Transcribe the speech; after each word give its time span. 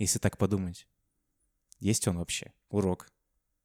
если 0.00 0.18
так 0.18 0.36
подумать. 0.38 0.86
Есть 1.78 2.06
он 2.08 2.18
вообще? 2.18 2.52
Урок 2.70 3.06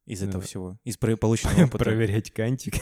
из 0.06 0.22
этого 0.22 0.40
Да. 0.40 0.46
всего? 0.46 0.78
Из 0.84 0.96
полученного 0.96 1.64
опыта? 1.64 1.78
Проверять 1.84 2.30
кантик. 2.30 2.74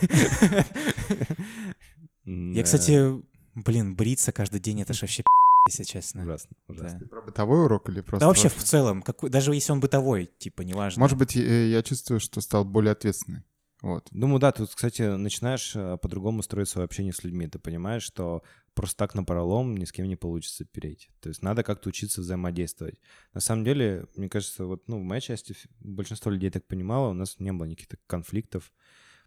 Я, 2.25 2.63
кстати, 2.63 3.23
блин, 3.55 3.95
бриться 3.97 4.33
каждый 4.33 4.61
день, 4.61 4.81
это 4.81 4.93
ж 4.95 5.03
вообще 5.03 5.23
пи***, 5.23 5.29
если 5.69 5.85
честно. 5.85 6.23
Ужасно, 6.23 6.57
ужасно. 6.69 6.99
Да. 7.01 7.07
Про 7.07 7.23
бытовой 7.23 7.65
урок 7.65 7.89
или 7.89 8.01
просто... 8.01 8.21
Да 8.21 8.27
вообще 8.29 8.49
в 8.49 8.63
целом, 8.63 9.03
какой, 9.03 9.31
даже 9.31 9.55
если 9.55 9.73
он 9.73 9.81
бытовой, 9.81 10.31
типа, 10.39 10.63
неважно. 10.63 11.01
Может 11.01 11.19
быть, 11.19 11.37
э, 11.37 11.69
я 11.71 11.83
чувствую, 11.83 12.21
что 12.21 12.41
стал 12.41 12.65
более 12.65 12.93
ответственный. 12.93 13.43
Вот. 13.85 14.09
Думаю, 14.13 14.41
да, 14.41 14.51
тут, 14.51 14.75
кстати, 14.75 15.03
начинаешь 15.03 15.77
э, 15.77 15.99
по-другому 15.99 16.43
строить 16.43 16.71
свое 16.71 16.87
общение 16.87 17.13
с 17.13 17.23
людьми. 17.23 17.47
Ты 17.49 17.59
понимаешь, 17.59 18.03
что 18.03 18.43
просто 18.73 18.97
так 18.97 19.15
на 19.15 19.25
пролом 19.25 19.77
ни 19.77 19.85
с 19.85 19.93
кем 19.93 20.09
не 20.09 20.17
получится 20.17 20.65
перейти. 20.65 21.11
То 21.21 21.29
есть 21.29 21.43
надо 21.43 21.63
как-то 21.63 21.91
учиться 21.91 22.23
взаимодействовать. 22.23 22.99
На 23.35 23.41
самом 23.41 23.63
деле, 23.63 24.07
мне 24.17 24.31
кажется, 24.31 24.65
вот 24.65 24.89
ну, 24.89 25.01
в 25.01 25.03
моей 25.03 25.21
части 25.21 25.55
большинство 25.81 26.31
людей 26.31 26.49
так 26.49 26.67
понимало, 26.67 27.11
у 27.11 27.13
нас 27.13 27.39
не 27.41 27.53
было 27.53 27.67
никаких 27.67 27.99
конфликтов, 28.07 28.73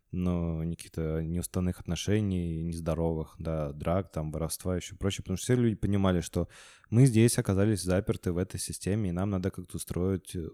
но 0.09 0.63
никаких-то 0.63 1.21
неуставных 1.21 1.79
отношений, 1.79 2.63
нездоровых, 2.63 3.35
да, 3.37 3.73
драк, 3.73 4.11
там, 4.11 4.31
воровства 4.31 4.75
и 4.75 4.79
еще 4.79 4.95
прочее, 4.95 5.21
потому 5.21 5.37
что 5.37 5.43
все 5.43 5.55
люди 5.55 5.75
понимали, 5.75 6.21
что 6.21 6.47
мы 6.89 7.05
здесь 7.05 7.37
оказались 7.37 7.83
заперты 7.83 8.31
в 8.31 8.37
этой 8.39 8.59
системе, 8.59 9.09
и 9.09 9.13
нам 9.13 9.29
надо 9.29 9.51
как-то 9.51 9.77
устроить, 9.77 10.35
э, 10.35 10.49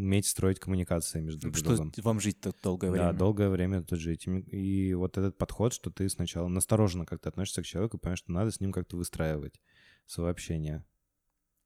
уметь 0.00 0.26
строить 0.26 0.58
коммуникации 0.58 1.20
между 1.20 1.40
друг 1.40 1.56
Что 1.56 1.76
другом. 1.76 1.92
вам 1.98 2.20
жить 2.20 2.40
тут 2.40 2.56
долгое 2.62 2.90
время? 2.90 3.12
Да, 3.12 3.18
долгое 3.18 3.48
время 3.48 3.82
тут 3.82 3.98
жить. 3.98 4.26
И 4.26 4.94
вот 4.94 5.18
этот 5.18 5.38
подход, 5.38 5.72
что 5.72 5.90
ты 5.90 6.08
сначала 6.08 6.48
настороженно 6.48 7.06
как-то 7.06 7.28
относишься 7.28 7.62
к 7.62 7.66
человеку, 7.66 7.98
понимаешь, 7.98 8.20
что 8.20 8.32
надо 8.32 8.50
с 8.50 8.60
ним 8.60 8.72
как-то 8.72 8.96
выстраивать 8.96 9.60
свое 10.06 10.30
общение. 10.30 10.84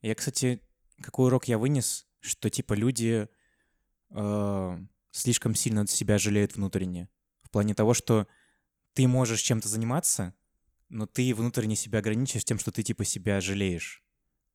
Я, 0.03 0.15
кстати, 0.15 0.61
какой 1.01 1.29
урок 1.29 1.47
я 1.47 1.59
вынес, 1.59 2.07
что 2.21 2.51
типа 2.51 2.75
люди 2.75 3.29
э, 4.11 4.79
слишком 5.11 5.55
сильно 5.55 5.87
себя 5.87 6.19
жалеют 6.19 6.57
внутренне. 6.57 7.09
В 7.43 7.51
плане 7.51 7.75
того, 7.75 7.95
что 7.95 8.27
ты 8.93 9.09
можешь 9.09 9.41
чем-то 9.41 9.69
заниматься, 9.69 10.35
но 10.89 11.07
ты 11.07 11.35
внутренне 11.35 11.77
себя 11.77 12.01
ограничиваешь 12.01 12.45
тем, 12.45 12.59
что 12.59 12.71
ты 12.71 12.83
типа 12.83 13.05
себя 13.05 13.41
жалеешь. 13.41 14.04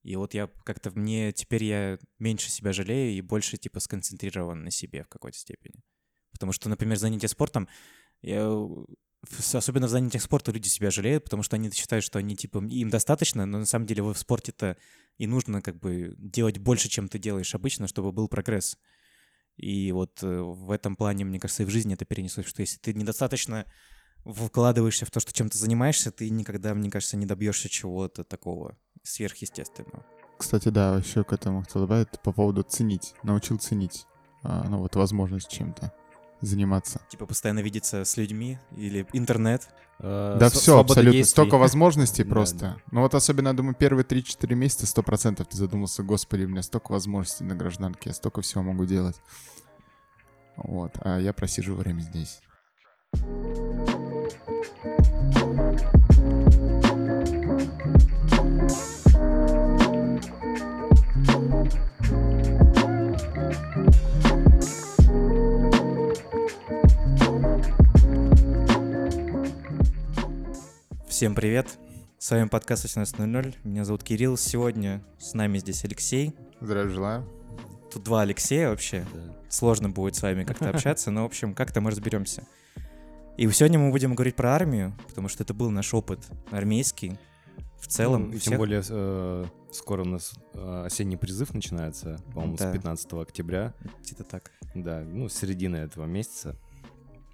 И 0.04 0.16
вот 0.16 0.34
я 0.34 0.50
как-то 0.64 0.92
мне 0.92 1.32
теперь 1.32 1.64
я 1.64 2.00
меньше 2.20 2.50
себя 2.50 2.74
жалею 2.74 3.18
и 3.18 3.22
больше 3.22 3.58
типа 3.58 3.80
сконцентрирован 3.80 4.64
на 4.64 4.72
себе 4.72 5.04
в 5.04 5.10
какой-то 5.10 5.38
степени. 5.38 5.84
Потому 6.32 6.54
что, 6.54 6.70
например, 6.70 6.98
занятие 6.98 7.28
спортом, 7.28 7.68
я, 8.22 8.50
особенно 9.54 9.88
в 9.88 9.90
занятиях 9.90 10.24
спорта 10.24 10.52
люди 10.52 10.68
себя 10.68 10.92
жалеют, 10.92 11.26
потому 11.26 11.44
что 11.44 11.56
они 11.56 11.70
считают, 11.72 12.06
что 12.06 12.20
они 12.20 12.36
типа 12.36 12.64
им 12.64 12.90
достаточно, 12.90 13.46
но 13.46 13.60
на 13.60 13.66
самом 13.66 13.86
деле 13.86 14.04
в 14.04 14.14
спорте-то 14.16 14.78
и 15.18 15.28
нужно 15.28 15.62
как 15.62 15.78
бы 15.78 16.16
делать 16.18 16.58
больше, 16.60 16.88
чем 16.88 17.10
ты 17.10 17.20
делаешь 17.20 17.54
обычно, 17.54 17.88
чтобы 17.88 18.12
был 18.12 18.30
прогресс. 18.30 18.78
И 19.58 19.92
вот 19.92 20.24
э, 20.24 20.40
в 20.40 20.72
этом 20.72 20.96
плане, 20.96 21.26
мне 21.26 21.40
кажется, 21.40 21.64
и 21.64 21.66
в 21.66 21.70
жизни 21.70 21.94
это 21.94 22.06
перенеслось, 22.06 22.48
что 22.48 22.62
если 22.62 22.78
ты 22.78 22.94
недостаточно 22.94 23.66
вкладываешься 24.26 25.06
в 25.06 25.12
то, 25.12 25.20
что 25.20 25.34
чем 25.34 25.50
ты 25.50 25.58
занимаешься, 25.58 26.12
ты 26.12 26.30
никогда, 26.30 26.74
мне 26.74 26.90
кажется, 26.90 27.18
не 27.18 27.26
добьешься 27.26 27.70
чего-то 27.70 28.24
такого 28.24 28.76
сверхъестественного. 29.04 30.06
Кстати, 30.38 30.70
да, 30.70 30.96
еще 30.98 31.24
к 31.24 31.34
этому 31.34 31.62
хотел 31.62 31.82
добавить 31.82 32.08
по 32.24 32.32
поводу 32.32 32.64
ценить. 32.64 33.14
Научил 33.24 33.58
ценить, 33.58 34.06
а, 34.44 34.64
ну 34.70 34.78
вот, 34.80 34.96
возможность 34.96 35.50
чем-то 35.50 35.92
заниматься. 36.42 37.02
Типа 37.10 37.26
постоянно 37.26 37.60
видеться 37.60 38.06
с 38.06 38.16
людьми 38.16 38.58
или 38.78 39.06
интернет. 39.12 39.68
Э, 40.00 40.38
Да 40.40 40.50
все, 40.50 40.80
абсолютно. 40.80 41.12
действий. 41.12 41.32
Столько 41.32 41.58
возможностей 41.58 42.24
Да, 42.26 42.30
просто. 42.30 42.58
да. 42.60 42.78
Ну 42.92 43.02
вот 43.02 43.14
особенно, 43.16 43.50
я 43.50 43.54
думаю, 43.54 43.76
первые 43.76 44.06
3-4 44.06 44.56
месяца 44.56 44.86
100% 45.02 45.44
ты 45.44 45.58
задумался, 45.58 46.04
господи, 46.04 46.44
у 46.44 46.48
меня 46.48 46.62
столько 46.64 46.94
возможностей 46.94 47.44
на 47.44 47.56
гражданке, 47.56 48.02
я 48.06 48.14
столько 48.14 48.42
всего 48.42 48.64
могу 48.64 48.86
делать. 48.86 49.18
Вот, 50.56 50.94
а 51.02 51.20
я 51.20 51.34
просиживаю 51.34 51.80
время 51.80 52.00
здесь. 52.02 52.40
Всем 54.60 54.68
привет! 71.36 71.78
С 72.18 72.32
вами 72.32 72.50
подкаст 72.50 72.84
18.00. 72.84 73.56
Меня 73.64 73.86
зовут 73.86 74.04
Кирилл. 74.04 74.36
Сегодня 74.36 75.02
с 75.20 75.34
нами 75.34 75.60
здесь 75.60 75.86
Алексей. 75.86 76.36
Здравия 76.60 76.90
желаю. 76.90 77.26
Тут 77.94 78.04
два 78.04 78.24
Алексея 78.24 78.72
вообще. 78.72 79.06
Да. 79.14 79.36
Сложно 79.48 79.90
будет 79.90 80.16
с 80.18 80.22
вами 80.22 80.44
как-то 80.44 80.70
общаться, 80.70 81.12
но, 81.12 81.24
в 81.24 81.28
общем, 81.28 81.54
как-то 81.54 81.80
мы 81.80 81.92
разберемся. 81.92 82.46
И 83.40 83.50
сегодня 83.52 83.80
мы 83.80 83.92
будем 83.92 84.16
говорить 84.16 84.36
про 84.36 84.54
армию, 84.54 84.94
потому 85.08 85.30
что 85.30 85.44
это 85.44 85.54
был 85.54 85.70
наш 85.72 85.94
опыт 85.94 86.20
армейский. 86.52 87.18
В 87.80 87.88
целом, 87.88 88.24
Ну, 88.28 88.34
и 88.34 88.38
всех- 88.38 88.50
тем 88.50 88.58
более 88.58 88.84
э, 88.90 89.46
скоро 89.72 90.02
у 90.02 90.06
нас 90.06 90.34
э, 90.54 90.84
осенний 90.86 91.16
призыв 91.16 91.54
начинается, 91.54 92.18
по-моему, 92.34 92.58
Да. 92.58 92.70
с 92.70 92.74
15 92.74 93.22
октября. 93.22 93.74
где-то 94.04 94.26
так. 94.26 94.52
Да, 94.76 95.00
ну, 95.08 95.30
с 95.30 95.36
середины 95.36 95.78
этого 95.78 96.06
месяца. 96.06 96.58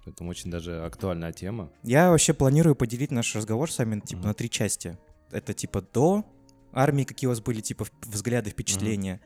Поэтому 0.04 0.30
очень 0.30 0.48
даже 0.48 0.84
актуальная 0.84 1.32
тема. 1.32 1.72
Я 1.82 2.10
вообще 2.10 2.32
планирую 2.34 2.76
поделить 2.76 3.10
наш 3.10 3.34
разговор 3.34 3.68
с 3.72 3.78
вами 3.78 3.98
типа 3.98 4.20
Мгм. 4.20 4.28
на 4.28 4.34
три 4.34 4.48
части. 4.48 4.96
Это 5.32 5.54
типа 5.54 5.82
до 5.82 6.24
армии, 6.72 7.02
какие 7.02 7.26
у 7.26 7.30
вас 7.32 7.40
были 7.40 7.60
типа 7.60 7.84
взгляды, 8.02 8.50
впечатления, 8.50 9.20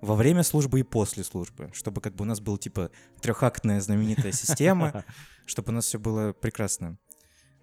во 0.00 0.14
время 0.14 0.42
службы 0.42 0.80
и 0.80 0.82
после 0.82 1.24
службы, 1.24 1.70
чтобы 1.72 2.00
как 2.00 2.14
бы 2.14 2.22
у 2.22 2.26
нас 2.26 2.40
была 2.40 2.58
типа 2.58 2.90
трехактная 3.20 3.80
знаменитая 3.80 4.32
система, 4.32 5.04
чтобы 5.46 5.70
у 5.70 5.74
нас 5.74 5.86
все 5.86 5.98
было 5.98 6.32
прекрасно. 6.32 6.98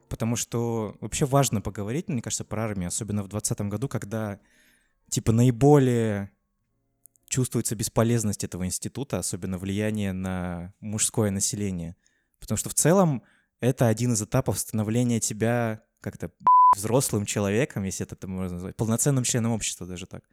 Потому 0.09 0.35
что 0.35 0.95
вообще 1.01 1.25
важно 1.25 1.61
поговорить, 1.61 2.07
мне 2.07 2.21
кажется, 2.21 2.45
про 2.45 2.65
армию, 2.65 2.87
особенно 2.87 3.23
в 3.23 3.29
2020 3.29 3.71
году, 3.71 3.87
когда 3.87 4.39
типа 5.09 5.31
наиболее 5.31 6.31
чувствуется 7.27 7.75
бесполезность 7.75 8.43
этого 8.43 8.65
института, 8.65 9.17
особенно 9.17 9.57
влияние 9.57 10.13
на 10.13 10.73
мужское 10.79 11.31
население. 11.31 11.95
Потому 12.39 12.57
что 12.57 12.69
в 12.69 12.75
целом 12.75 13.23
это 13.59 13.87
один 13.87 14.13
из 14.13 14.21
этапов 14.21 14.59
становления 14.59 15.19
тебя 15.19 15.81
как-то 16.01 16.31
взрослым 16.75 17.25
человеком, 17.25 17.83
если 17.83 18.05
это 18.05 18.27
можно 18.27 18.55
назвать, 18.55 18.75
полноценным 18.75 19.23
членом 19.23 19.51
общества 19.51 19.87
даже 19.87 20.05
так. 20.05 20.23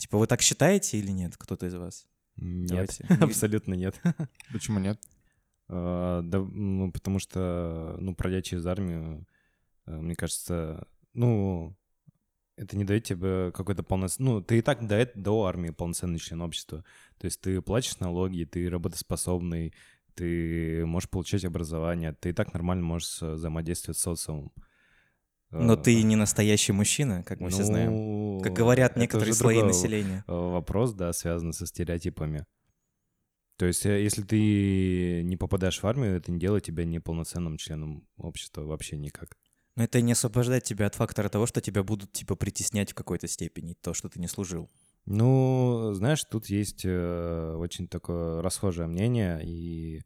Типа 0.00 0.16
вы 0.16 0.26
так 0.26 0.40
считаете 0.40 0.96
или 0.96 1.10
нет, 1.10 1.36
кто-то 1.36 1.66
из 1.66 1.74
вас? 1.74 2.06
Нет, 2.36 2.98
абсолютно 3.20 3.74
нет. 3.74 4.00
Почему 4.52 4.78
нет? 4.78 4.98
Э, 5.68 6.22
Да, 6.24 6.38
ну, 6.38 6.90
потому 6.90 7.18
что, 7.18 7.96
ну, 8.00 8.14
пройдя 8.14 8.40
через 8.40 8.64
армию, 8.64 9.26
э, 9.84 10.00
мне 10.00 10.14
кажется, 10.14 10.88
ну, 11.12 11.76
это 12.56 12.78
не 12.78 12.84
дает 12.84 13.04
тебе 13.04 13.52
какой-то 13.52 13.82
полноценный... 13.82 14.30
Ну, 14.30 14.40
ты 14.40 14.58
и 14.58 14.62
так 14.62 14.86
до, 14.86 15.10
до 15.14 15.44
армии 15.44 15.68
полноценный 15.68 16.18
член 16.18 16.40
общества. 16.40 16.82
То 17.18 17.26
есть 17.26 17.42
ты 17.42 17.60
платишь 17.60 17.98
налоги, 17.98 18.44
ты 18.44 18.70
работоспособный, 18.70 19.74
ты 20.14 20.86
можешь 20.86 21.10
получать 21.10 21.44
образование, 21.44 22.14
ты 22.14 22.30
и 22.30 22.32
так 22.32 22.54
нормально 22.54 22.84
можешь 22.84 23.20
э, 23.20 23.32
взаимодействовать 23.32 23.98
с 23.98 24.02
социумом. 24.02 24.50
Но 25.50 25.74
Э, 25.74 25.76
ты 25.76 26.02
не 26.02 26.16
настоящий 26.16 26.72
мужчина, 26.72 27.22
как 27.24 27.40
мы 27.40 27.50
все 27.50 27.64
знаем. 27.64 27.90
ну, 27.92 28.40
Как 28.42 28.52
говорят 28.52 28.96
некоторые 28.96 29.34
слои 29.34 29.62
населения. 29.62 30.24
э, 30.26 30.32
вопрос, 30.32 30.92
да, 30.94 31.12
связан 31.12 31.52
со 31.52 31.66
стереотипами. 31.66 32.46
То 33.56 33.66
есть, 33.66 33.84
э, 33.84 34.02
если 34.02 34.22
ты 34.22 35.22
не 35.24 35.36
попадаешь 35.36 35.82
в 35.82 35.86
армию, 35.86 36.16
это 36.16 36.30
не 36.32 36.38
делает 36.38 36.64
тебя 36.64 36.84
неполноценным 36.84 37.56
членом 37.56 38.06
общества 38.16 38.62
вообще 38.62 38.96
никак. 38.96 39.36
Но 39.76 39.84
это 39.84 40.00
не 40.00 40.12
освобождает 40.12 40.64
тебя 40.64 40.86
от 40.86 40.94
фактора 40.94 41.28
того, 41.28 41.46
что 41.46 41.60
тебя 41.60 41.82
будут 41.82 42.12
типа 42.12 42.36
притеснять 42.36 42.92
в 42.92 42.94
какой-то 42.94 43.28
степени, 43.28 43.74
то, 43.74 43.92
что 43.94 44.08
ты 44.08 44.20
не 44.20 44.28
служил. 44.28 44.70
Ну, 45.06 45.92
знаешь, 45.94 46.22
тут 46.24 46.46
есть 46.46 46.82
э, 46.84 47.54
очень 47.56 47.88
такое 47.88 48.42
расхожее 48.42 48.86
мнение, 48.86 49.40
и 49.44 50.02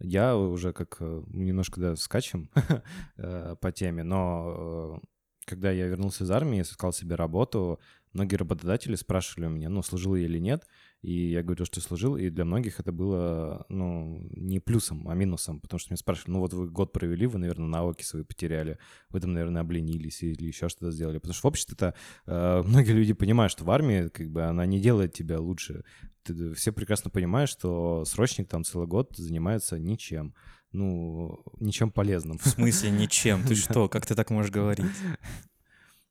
я 0.00 0.36
уже 0.36 0.72
как 0.72 0.96
э, 1.00 1.22
немножко, 1.28 1.80
да, 1.80 1.96
скачем 1.96 2.50
э, 3.16 3.56
по 3.60 3.72
теме, 3.72 4.02
но 4.02 5.00
э, 5.02 5.06
когда 5.44 5.70
я 5.70 5.86
вернулся 5.86 6.24
из 6.24 6.30
армии, 6.30 6.62
искал 6.62 6.92
себе 6.92 7.16
работу, 7.16 7.80
многие 8.12 8.36
работодатели 8.36 8.94
спрашивали 8.94 9.46
у 9.46 9.50
меня, 9.50 9.68
ну, 9.68 9.82
служил 9.82 10.14
я 10.14 10.26
или 10.26 10.38
нет, 10.38 10.66
и 11.02 11.30
я 11.30 11.42
говорил, 11.44 11.64
что 11.64 11.80
служил, 11.80 12.16
и 12.16 12.28
для 12.28 12.44
многих 12.44 12.80
это 12.80 12.90
было, 12.90 13.64
ну, 13.68 14.26
не 14.32 14.58
плюсом, 14.58 15.08
а 15.08 15.14
минусом, 15.14 15.60
потому 15.60 15.78
что 15.78 15.90
меня 15.90 15.96
спрашивали, 15.96 16.32
ну, 16.32 16.40
вот 16.40 16.52
вы 16.52 16.68
год 16.68 16.92
провели, 16.92 17.26
вы, 17.26 17.38
наверное, 17.38 17.68
навыки 17.68 18.02
свои 18.02 18.24
потеряли, 18.24 18.78
вы 19.10 19.20
там, 19.20 19.32
наверное, 19.32 19.62
обленились 19.62 20.22
или 20.24 20.46
еще 20.46 20.68
что-то 20.68 20.90
сделали, 20.90 21.18
потому 21.18 21.34
что 21.34 21.42
в 21.42 21.46
обществе-то 21.46 21.94
э, 22.26 22.62
многие 22.66 22.92
люди 22.92 23.12
понимают, 23.12 23.52
что 23.52 23.64
в 23.64 23.70
армии, 23.70 24.08
как 24.08 24.30
бы, 24.30 24.42
она 24.42 24.66
не 24.66 24.80
делает 24.80 25.12
тебя 25.12 25.38
лучше. 25.38 25.84
Ты- 26.24 26.52
все 26.54 26.72
прекрасно 26.72 27.10
понимают, 27.10 27.48
что 27.48 28.04
срочник 28.04 28.48
там 28.48 28.64
целый 28.64 28.88
год 28.88 29.16
занимается 29.16 29.78
ничем, 29.78 30.34
ну, 30.72 31.44
ничем 31.60 31.92
полезным. 31.92 32.38
В 32.38 32.46
смысле 32.46 32.90
ничем? 32.90 33.44
Ты 33.44 33.54
что? 33.54 33.88
Как 33.88 34.04
ты 34.04 34.16
так 34.16 34.30
можешь 34.30 34.50
говорить? 34.50 34.86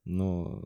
Ну, 0.05 0.63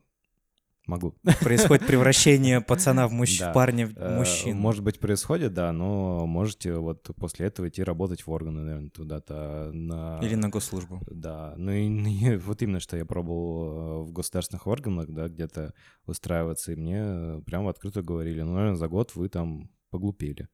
Могу. 0.88 1.16
Происходит 1.42 1.86
превращение 1.86 2.60
пацана 2.68 3.08
в, 3.08 3.12
мужч... 3.12 3.40
Да. 3.40 3.54
парня 3.54 3.88
в 3.88 3.94
Э, 3.96 4.18
мужчину. 4.18 4.60
Может 4.60 4.84
быть, 4.84 5.00
происходит, 5.00 5.54
да, 5.54 5.72
но 5.72 6.26
можете 6.26 6.74
вот 6.74 7.10
после 7.16 7.48
этого 7.48 7.70
идти 7.70 7.84
работать 7.84 8.26
в 8.26 8.32
органы, 8.32 8.62
наверное, 8.62 8.90
туда-то. 8.90 9.70
На... 9.74 10.20
Или 10.24 10.36
на 10.36 10.50
госслужбу. 10.50 11.00
Да, 11.10 11.54
ну 11.56 11.72
и 11.72 11.88
не- 11.88 12.38
вот 12.46 12.62
именно, 12.62 12.80
что 12.80 12.98
я 12.98 13.06
пробовал 13.06 14.02
э, 14.02 14.04
в 14.06 14.12
государственных 14.12 14.66
органах, 14.66 15.06
да, 15.10 15.28
где-то 15.28 15.74
устраиваться, 16.06 16.72
и 16.72 16.76
мне 16.76 16.98
э, 17.00 17.42
прямо 17.46 17.70
открыто 17.70 18.02
говорили, 18.02 18.42
ну, 18.42 18.54
наверное, 18.54 18.76
за 18.76 18.88
год 18.88 19.16
вы 19.16 19.30
там 19.30 19.70
поглупели. 19.92 20.48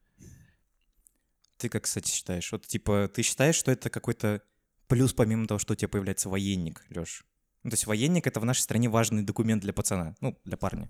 Ты 1.57 1.69
как, 1.69 1.83
кстати, 1.83 2.12
считаешь? 2.12 2.51
Вот, 2.51 2.68
типа, 2.68 3.09
ты 3.13 3.21
считаешь, 3.23 3.56
что 3.56 3.71
это 3.71 3.89
какой-то 3.89 4.41
плюс, 4.88 5.13
помимо 5.13 5.47
того, 5.47 5.57
что 5.57 5.73
у 5.73 5.75
тебя 5.75 5.88
появляется 5.88 6.30
военник, 6.30 6.85
Лёш? 6.89 7.25
Ну, 7.67 7.71
то 7.71 7.73
есть 7.73 7.85
военник— 7.85 8.25
это 8.27 8.39
в 8.39 8.45
нашей 8.45 8.61
стране 8.61 8.87
важный 8.87 9.23
документ 9.23 9.61
для 9.61 9.73
пацана, 9.73 10.15
ну, 10.21 10.39
для 10.45 10.55
парня. 10.55 10.89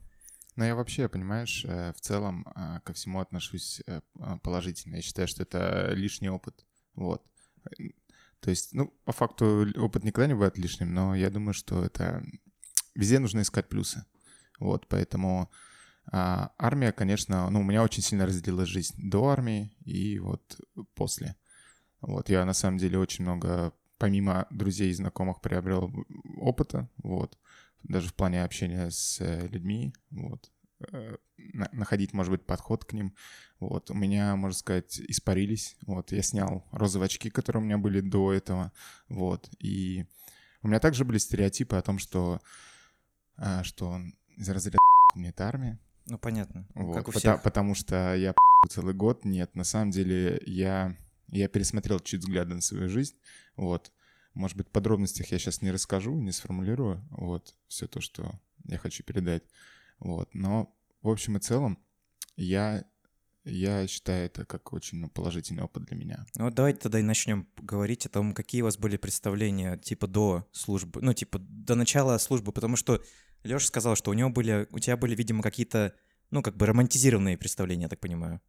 Но 0.55 0.63
я 0.63 0.75
вообще, 0.75 1.09
понимаешь, 1.09 1.65
э, 1.65 1.91
в 1.91 1.99
целом 2.01 2.47
э, 2.55 2.81
ко 2.83 2.93
всему 2.93 3.19
отношусь 3.19 3.81
э, 3.87 4.01
положительно. 4.43 4.97
Я 4.97 5.01
считаю, 5.01 5.27
что 5.27 5.41
это 5.41 5.89
лишний 5.93 6.29
опыт. 6.29 6.67
Вот. 6.93 7.25
То 8.41 8.51
есть, 8.51 8.73
ну, 8.73 8.93
по 9.05 9.11
факту 9.11 9.65
опыт 9.75 10.03
никогда 10.03 10.27
не 10.27 10.35
бывает 10.35 10.59
лишним, 10.59 10.93
но 10.93 11.15
я 11.15 11.31
думаю, 11.31 11.55
что 11.55 11.83
это 11.83 12.23
везде 12.93 13.17
нужно 13.17 13.41
искать 13.41 13.69
плюсы. 13.69 14.05
Вот, 14.59 14.85
поэтому 14.87 15.49
а, 16.11 16.51
армия, 16.59 16.91
конечно, 16.91 17.49
ну, 17.49 17.61
у 17.61 17.63
меня 17.63 17.81
очень 17.81 18.03
сильно 18.03 18.27
разделилась 18.27 18.69
жизнь 18.69 18.93
до 18.97 19.29
армии 19.29 19.75
и 19.83 20.19
вот 20.19 20.61
после. 20.93 21.37
Вот, 22.01 22.29
я 22.29 22.45
на 22.45 22.53
самом 22.53 22.77
деле 22.77 22.99
очень 22.99 23.23
много, 23.23 23.73
помимо 23.97 24.47
друзей 24.51 24.89
и 24.91 24.93
знакомых, 24.93 25.41
приобрел 25.41 25.91
опыта, 26.37 26.89
вот, 26.97 27.37
даже 27.83 28.09
в 28.09 28.13
плане 28.13 28.43
общения 28.43 28.89
с 28.89 29.19
э, 29.21 29.47
людьми, 29.47 29.93
вот, 30.11 30.51
э, 30.91 31.17
на- 31.37 31.69
находить, 31.71 32.13
может 32.13 32.31
быть, 32.31 32.45
подход 32.45 32.85
к 32.85 32.93
ним. 32.93 33.13
Вот, 33.59 33.89
у 33.89 33.93
меня, 33.93 34.35
можно 34.35 34.57
сказать, 34.57 34.99
испарились. 34.99 35.75
Вот, 35.85 36.11
я 36.11 36.21
снял 36.21 36.65
розовые 36.71 37.05
очки, 37.05 37.29
которые 37.29 37.61
у 37.61 37.65
меня 37.65 37.77
были 37.77 38.01
до 38.01 38.33
этого. 38.33 38.71
Вот, 39.09 39.49
и 39.59 40.05
у 40.61 40.67
меня 40.67 40.79
также 40.79 41.05
были 41.05 41.17
стереотипы 41.17 41.75
о 41.75 41.81
том, 41.81 41.97
что, 41.97 42.39
а, 43.37 43.63
что 43.63 43.89
он 43.89 44.15
из 44.35 44.49
разряда 44.49 44.77
мне 45.15 45.29
это 45.29 45.47
армия. 45.47 45.79
Ну, 46.07 46.17
понятно. 46.17 46.67
Вот, 46.75 46.95
как 46.95 47.07
у 47.09 47.11
всех. 47.11 47.41
потому 47.41 47.75
что 47.75 48.15
я 48.15 48.33
целый 48.69 48.93
год. 48.93 49.25
Нет, 49.25 49.55
на 49.55 49.63
самом 49.63 49.91
деле 49.91 50.41
я, 50.45 50.95
я 51.27 51.47
пересмотрел 51.47 51.99
чуть 51.99 52.21
взгляды 52.21 52.55
на 52.55 52.61
свою 52.61 52.89
жизнь. 52.89 53.15
Вот. 53.57 53.91
Может 54.33 54.55
быть, 54.55 54.69
подробностях 54.69 55.31
я 55.31 55.39
сейчас 55.39 55.61
не 55.61 55.71
расскажу, 55.71 56.15
не 56.15 56.31
сформулирую. 56.31 57.05
Вот. 57.11 57.55
Все 57.67 57.87
то, 57.87 57.99
что 57.99 58.39
я 58.65 58.77
хочу 58.77 59.03
передать. 59.03 59.43
Вот. 59.99 60.33
Но 60.33 60.73
в 61.01 61.09
общем 61.09 61.37
и 61.37 61.39
целом 61.39 61.79
я, 62.35 62.85
я 63.43 63.87
считаю 63.87 64.27
это 64.27 64.45
как 64.45 64.73
очень 64.73 64.99
ну, 64.99 65.09
положительный 65.09 65.63
опыт 65.63 65.85
для 65.85 65.97
меня. 65.97 66.25
Ну, 66.35 66.45
вот 66.45 66.53
давайте 66.53 66.79
тогда 66.79 66.99
и 66.99 67.03
начнем 67.03 67.47
говорить 67.57 68.05
о 68.05 68.09
том, 68.09 68.33
какие 68.33 68.61
у 68.61 68.65
вас 68.65 68.77
были 68.77 68.97
представления, 68.97 69.77
типа, 69.77 70.07
до 70.07 70.47
службы, 70.51 71.01
ну, 71.01 71.13
типа, 71.13 71.39
до 71.39 71.75
начала 71.75 72.17
службы, 72.19 72.51
потому 72.51 72.75
что 72.75 73.03
Леша 73.43 73.65
сказал, 73.65 73.95
что 73.95 74.11
у 74.11 74.13
него 74.13 74.29
были, 74.29 74.67
у 74.71 74.79
тебя 74.79 74.97
были, 74.97 75.15
видимо, 75.15 75.41
какие-то, 75.41 75.95
ну, 76.29 76.41
как 76.41 76.57
бы 76.57 76.65
романтизированные 76.65 77.37
представления, 77.37 77.83
я 77.83 77.89
так 77.89 77.99
понимаю. 77.99 78.41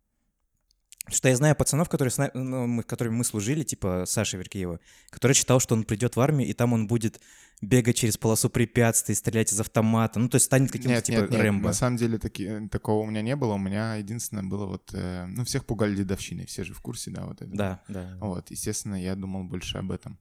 Что 1.10 1.28
я 1.28 1.36
знаю 1.36 1.56
пацанов, 1.56 1.88
которые 1.88 2.10
с 2.10 2.30
ну, 2.34 2.66
мы, 2.66 2.82
которыми 2.82 3.16
мы 3.16 3.24
служили, 3.24 3.62
типа 3.62 4.04
Саша 4.06 4.36
Веркеева, 4.36 4.80
который 5.10 5.32
считал, 5.32 5.60
что 5.60 5.74
он 5.74 5.84
придет 5.84 6.16
в 6.16 6.20
армию, 6.20 6.48
и 6.48 6.52
там 6.52 6.72
он 6.72 6.86
будет 6.86 7.20
бегать 7.60 7.96
через 7.96 8.16
полосу 8.16 8.50
препятствий, 8.50 9.14
стрелять 9.14 9.52
из 9.52 9.60
автомата, 9.60 10.20
ну, 10.20 10.28
то 10.28 10.36
есть 10.36 10.46
станет 10.46 10.70
каким-то, 10.70 11.00
типа, 11.00 11.20
нет, 11.20 11.30
нет, 11.30 11.40
Рэмбо. 11.40 11.68
на 11.68 11.72
самом 11.72 11.96
деле 11.96 12.18
таки, 12.18 12.68
такого 12.68 13.02
у 13.02 13.06
меня 13.06 13.22
не 13.22 13.36
было. 13.36 13.54
У 13.54 13.58
меня 13.58 13.96
единственное 13.96 14.44
было 14.44 14.66
вот... 14.66 14.90
э, 14.94 15.26
ну, 15.26 15.44
всех 15.44 15.66
пугали 15.66 15.96
дедовщиной, 15.96 16.46
все 16.46 16.64
же 16.64 16.72
в 16.74 16.80
курсе, 16.80 17.10
да, 17.10 17.24
вот 17.24 17.42
это. 17.42 17.50
Да, 17.50 17.82
да. 17.88 18.16
Вот, 18.20 18.50
естественно, 18.50 18.94
я 18.94 19.14
думал 19.16 19.44
больше 19.44 19.78
об 19.78 19.90
этом. 19.90 20.18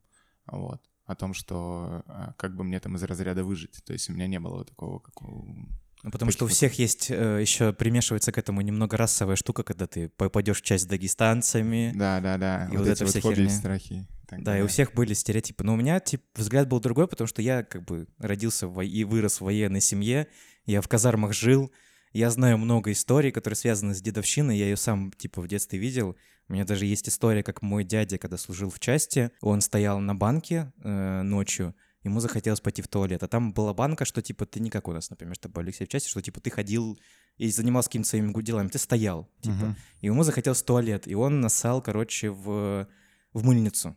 Вот. 0.48 0.81
О 1.06 1.16
том, 1.16 1.34
что 1.34 2.04
а, 2.07 2.34
как 2.38 2.56
бы 2.56 2.63
мне 2.63 2.80
там 2.80 2.95
из 2.95 3.04
разряда 3.04 3.44
выжить. 3.44 3.81
То 3.86 3.94
есть 3.94 4.10
у 4.10 4.13
меня 4.13 4.28
не 4.28 4.39
было 4.39 4.57
вот 4.57 4.69
такого, 4.69 5.00
как 5.00 5.22
у... 5.22 5.68
Потому 6.04 6.32
что 6.32 6.46
у 6.46 6.48
всех 6.48 6.78
есть, 6.80 7.10
э, 7.10 7.40
еще 7.42 7.74
примешивается 7.74 8.32
к 8.32 8.38
этому 8.38 8.62
немного 8.62 8.98
расовая 8.98 9.36
штука, 9.36 9.64
когда 9.64 9.88
ты 9.88 10.10
попадешь 10.10 10.62
в 10.62 10.62
часть 10.62 10.86
с 10.86 10.88
дагестанцами. 10.88 11.92
Да, 11.96 12.20
да, 12.22 12.38
да. 12.38 12.66
И 12.72 12.78
вот 12.78 12.86
вот 12.86 12.88
эти 12.88 13.04
эта 13.04 13.06
вот 13.06 13.22
фобии, 13.22 13.36
херня. 13.36 13.50
страхи. 13.50 13.94
и 13.94 14.28
так 14.28 14.44
Да, 14.44 14.58
и 14.58 14.62
у 14.62 14.68
всех 14.68 14.94
были 14.94 15.14
стереотипы. 15.14 15.64
Но 15.64 15.74
у 15.74 15.76
меня, 15.76 16.00
типа, 16.00 16.24
взгляд 16.36 16.68
был 16.68 16.80
другой, 16.80 17.08
потому 17.08 17.28
что 17.28 17.42
я, 17.42 17.64
как 17.64 17.84
бы, 17.84 18.08
родился 18.20 18.68
во- 18.68 18.84
и 18.84 19.04
вырос 19.04 19.42
в 19.42 19.46
военной 19.46 19.82
семье, 19.82 20.28
я 20.66 20.82
в 20.82 20.88
казармах 20.88 21.34
жил, 21.34 21.72
я 22.14 22.30
знаю 22.30 22.58
много 22.58 22.92
историй, 22.92 23.32
которые 23.32 23.56
связаны 23.56 23.94
с 23.94 24.02
дедовщиной, 24.02 24.58
я 24.58 24.66
ее 24.66 24.78
сам, 24.78 25.12
типа, 25.12 25.42
в 25.42 25.48
детстве 25.48 25.80
видел. 25.80 26.16
У 26.48 26.54
меня 26.54 26.64
даже 26.64 26.86
есть 26.86 27.10
история, 27.10 27.44
как 27.44 27.62
мой 27.62 27.84
дядя, 27.84 28.18
когда 28.18 28.38
служил 28.38 28.70
в 28.70 28.80
части, 28.80 29.32
он 29.42 29.62
стоял 29.62 30.00
на 30.00 30.16
банке 30.16 30.72
э, 30.84 31.22
ночью, 31.24 31.76
ему 32.04 32.20
захотелось 32.20 32.62
пойти 32.62 32.82
в 32.82 32.88
туалет, 32.88 33.24
а 33.24 33.28
там 33.28 33.54
была 33.54 33.74
банка, 33.74 34.06
что, 34.06 34.22
типа, 34.22 34.46
ты 34.46 34.60
не 34.60 34.70
как 34.70 34.88
у 34.88 34.94
нас, 34.94 35.10
например, 35.10 35.36
с 35.36 35.40
тобой, 35.40 35.64
Алексей, 35.64 35.86
в 35.86 35.90
части, 35.90 36.10
что, 36.10 36.22
типа, 36.22 36.40
ты 36.40 36.50
ходил 36.50 37.00
и 37.38 37.50
занимался 37.50 37.90
какими-то 37.90 38.10
своими 38.10 38.42
делами, 38.42 38.68
ты 38.70 38.78
стоял, 38.78 39.30
типа, 39.42 39.56
Мгм. 39.56 39.76
и 40.02 40.06
ему 40.08 40.24
захотелось 40.24 40.62
в 40.62 40.66
туалет, 40.66 41.08
и 41.08 41.16
он 41.16 41.42
насал, 41.42 41.82
короче, 41.82 42.30
в, 42.30 42.88
в 43.34 43.44
мыльницу. 43.44 43.96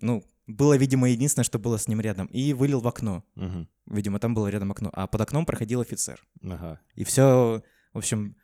Ну, 0.00 0.24
было, 0.46 0.76
видимо, 0.76 1.08
единственное, 1.08 1.44
что 1.44 1.58
было 1.58 1.78
с 1.78 1.88
ним 1.88 2.00
рядом. 2.00 2.26
И 2.26 2.52
вылил 2.52 2.80
в 2.80 2.88
окно. 2.88 3.24
Мгм. 3.34 3.68
Видимо, 3.86 4.18
там 4.18 4.34
было 4.34 4.48
рядом 4.48 4.72
окно. 4.72 4.90
А 4.92 5.06
под 5.06 5.20
окном 5.22 5.46
проходил 5.46 5.80
офицер. 5.80 6.26
Ага. 6.42 6.80
И 6.94 7.04
все, 7.04 7.62
в 7.94 7.98
общем, 7.98 8.36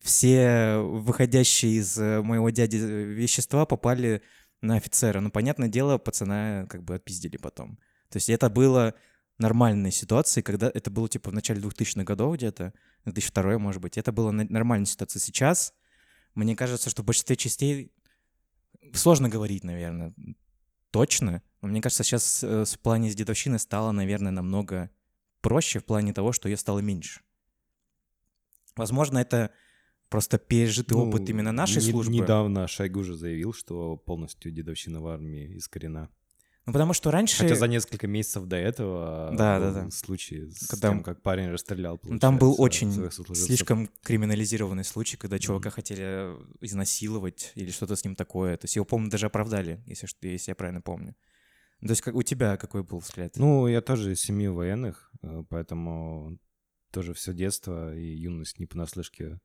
все 0.00 0.78
выходящие 0.78 1.74
из 1.74 1.96
э, 1.96 2.22
моего 2.22 2.50
дяди 2.50 2.76
э, 2.76 3.04
вещества 3.04 3.66
попали 3.66 4.22
на 4.62 4.76
офицера. 4.76 5.20
Ну, 5.20 5.30
понятное 5.30 5.68
дело, 5.68 5.98
пацана 5.98 6.66
как 6.68 6.82
бы 6.82 6.96
отпиздили 6.96 7.36
потом. 7.36 7.78
То 8.14 8.18
есть 8.18 8.28
это 8.30 8.48
было 8.48 8.94
нормальной 9.38 9.90
ситуацией, 9.90 10.44
когда 10.44 10.70
это 10.72 10.88
было 10.88 11.08
типа 11.08 11.30
в 11.30 11.34
начале 11.34 11.60
2000-х 11.60 12.04
годов 12.04 12.36
где-то, 12.36 12.72
2002 13.06 13.58
может 13.58 13.82
быть. 13.82 13.98
Это 13.98 14.12
было 14.12 14.30
на- 14.30 14.44
нормальной 14.48 14.86
ситуацией. 14.86 15.20
Сейчас, 15.20 15.74
мне 16.36 16.54
кажется, 16.54 16.90
что 16.90 17.02
в 17.02 17.06
большинстве 17.06 17.34
частей 17.34 17.90
сложно 18.92 19.28
говорить, 19.28 19.64
наверное, 19.64 20.14
точно, 20.92 21.42
но 21.60 21.66
мне 21.66 21.80
кажется, 21.80 22.04
сейчас 22.04 22.44
э, 22.44 22.64
в 22.64 22.78
плане 22.78 23.10
с 23.10 23.16
дедовщины 23.16 23.58
стало, 23.58 23.90
наверное, 23.90 24.30
намного 24.30 24.90
проще 25.40 25.80
в 25.80 25.84
плане 25.84 26.12
того, 26.12 26.30
что 26.30 26.48
ее 26.48 26.56
стало 26.56 26.78
меньше. 26.78 27.20
Возможно, 28.76 29.18
это 29.18 29.50
просто 30.08 30.38
пережитый 30.38 30.96
Ну, 30.96 31.08
опыт 31.08 31.28
именно 31.28 31.50
нашей 31.50 31.82
не- 31.82 31.90
службы. 31.90 32.12
Недавно 32.12 32.68
Шойгу 32.68 33.02
же 33.02 33.16
заявил, 33.16 33.52
что 33.52 33.96
полностью 33.96 34.52
дедовщина 34.52 35.00
в 35.00 35.08
армии 35.08 35.58
искорена. 35.58 36.10
Ну, 36.66 36.72
потому 36.72 36.94
что 36.94 37.10
раньше... 37.10 37.36
Хотя 37.42 37.56
за 37.56 37.68
несколько 37.68 38.06
месяцев 38.06 38.46
до 38.46 38.56
этого 38.56 39.30
Да, 39.36 39.58
был 39.58 39.72
да, 39.72 39.82
да. 39.84 39.90
случай 39.90 40.50
с 40.50 40.66
Когда- 40.66 40.88
тем, 40.90 41.02
как 41.02 41.20
парень 41.20 41.50
расстрелял, 41.50 42.00
Ну, 42.04 42.18
Там 42.18 42.38
был 42.38 42.54
очень 42.58 42.90
слишком 43.34 43.90
криминализированный 44.02 44.84
случай, 44.84 45.18
когда 45.18 45.38
чувака 45.38 45.68
хотели 45.68 46.02
э, 46.04 46.40
изнасиловать 46.62 47.52
или 47.54 47.70
что-то 47.70 47.96
с 47.96 48.04
ним 48.04 48.16
такое. 48.16 48.56
То 48.56 48.64
есть 48.64 48.76
его, 48.76 48.86
по-моему, 48.86 49.10
даже 49.10 49.26
оправдали, 49.26 49.82
если, 49.86 50.08
если 50.22 50.52
я 50.52 50.54
правильно 50.54 50.80
помню. 50.80 51.14
То 51.80 51.90
есть 51.90 52.00
как, 52.00 52.14
у 52.14 52.22
тебя 52.22 52.56
какой 52.56 52.82
был 52.82 52.98
взгляд? 53.00 53.36
Ну, 53.36 53.66
я 53.66 53.82
тоже 53.82 54.12
из 54.12 54.22
семьи 54.22 54.48
военных, 54.48 55.10
э, 55.22 55.44
поэтому 55.50 56.38
тоже 56.92 57.12
все 57.12 57.34
детство 57.34 57.94
и 57.94 58.06
юность 58.06 58.58
не 58.58 58.64
понаслышке 58.64 59.38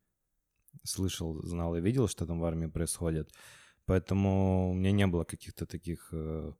слышал, 0.83 1.41
знал 1.45 1.75
и 1.75 1.81
видел, 1.81 2.07
что 2.07 2.25
там 2.25 2.39
в 2.39 2.45
армии 2.45 2.67
происходит. 2.67 3.29
Поэтому 3.85 4.71
у 4.71 4.73
меня 4.73 4.91
не 4.91 5.07
было 5.07 5.25
каких-то 5.25 5.65
таких 5.65 6.09
э, 6.13 6.53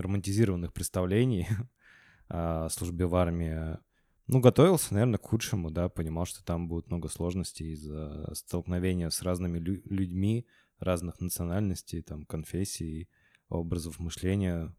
романтизированных 0.00 0.72
представлений 0.72 1.48
о 2.28 2.68
службе 2.68 3.06
в 3.06 3.14
армии. 3.14 3.78
Ну, 4.26 4.40
готовился, 4.40 4.92
наверное, 4.92 5.18
к 5.18 5.26
худшему, 5.26 5.70
да, 5.70 5.88
понимал, 5.88 6.26
что 6.26 6.44
там 6.44 6.68
будет 6.68 6.88
много 6.88 7.08
сложностей 7.08 7.72
из-за 7.72 8.28
столкновения 8.34 9.08
с 9.08 9.22
разными 9.22 9.58
лю- 9.58 9.82
людьми 9.84 10.46
разных 10.78 11.20
национальностей, 11.20 12.02
там, 12.02 12.24
конфессий, 12.24 13.08
образов 13.48 13.98
мышления. 13.98 14.74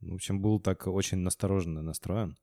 В 0.00 0.14
общем, 0.14 0.42
был 0.42 0.60
так 0.60 0.86
очень 0.86 1.18
настороженно 1.18 1.82
настроен. 1.82 2.36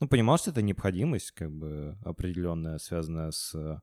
Ну, 0.00 0.08
понимал, 0.08 0.38
что 0.38 0.50
это 0.50 0.62
необходимость, 0.62 1.30
как 1.30 1.52
бы, 1.52 1.96
определенная, 2.04 2.78
связанная 2.78 3.30
с 3.30 3.80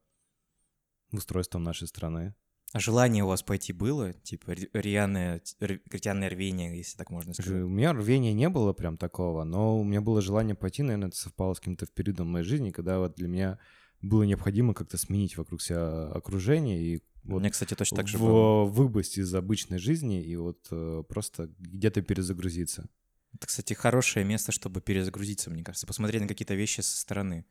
устройством 1.11 1.63
нашей 1.63 1.87
страны. 1.87 2.35
А 2.71 2.79
желание 2.79 3.23
у 3.23 3.27
вас 3.27 3.41
пойти 3.41 3.73
было? 3.73 4.13
Типа 4.13 4.51
рьяное, 4.51 5.41
рьяное 5.59 6.29
рвение, 6.29 6.77
если 6.77 6.97
так 6.97 7.09
можно 7.09 7.33
сказать. 7.33 7.63
У 7.63 7.67
меня 7.67 7.93
рвения 7.93 8.31
не 8.33 8.47
было 8.47 8.73
прям 8.73 8.95
такого, 8.97 9.43
но 9.43 9.79
у 9.79 9.83
меня 9.83 10.01
было 10.01 10.21
желание 10.21 10.55
пойти, 10.55 10.83
наверное, 10.83 11.07
это 11.07 11.17
совпало 11.17 11.55
с 11.55 11.59
каким-то 11.59 11.87
периодом 11.87 12.27
моей 12.31 12.45
жизни, 12.45 12.69
когда 12.69 12.99
вот 12.99 13.15
для 13.15 13.27
меня 13.27 13.59
было 14.01 14.21
необходимо 14.23 14.73
как-то 14.75 14.97
сменить 14.97 15.35
вокруг 15.35 15.61
себя 15.61 16.09
окружение 16.09 16.81
и 16.81 17.03
вот 17.23 17.39
меня, 17.39 17.49
кстати, 17.49 17.73
точно 17.73 17.97
так 17.97 18.07
же 18.07 18.17
в- 18.17 18.21
было. 18.21 18.65
выбыть 18.65 19.17
из 19.17 19.33
обычной 19.33 19.77
жизни 19.77 20.23
и 20.23 20.35
вот 20.35 20.67
э, 20.71 21.03
просто 21.09 21.49
где-то 21.59 22.01
перезагрузиться. 22.01 22.87
Это, 23.33 23.47
кстати, 23.47 23.73
хорошее 23.73 24.25
место, 24.25 24.51
чтобы 24.51 24.79
перезагрузиться, 24.81 25.49
мне 25.49 25.63
кажется, 25.63 25.85
посмотреть 25.85 26.21
на 26.21 26.27
какие-то 26.27 26.55
вещи 26.55 26.81
со 26.81 26.97
стороны. 26.97 27.45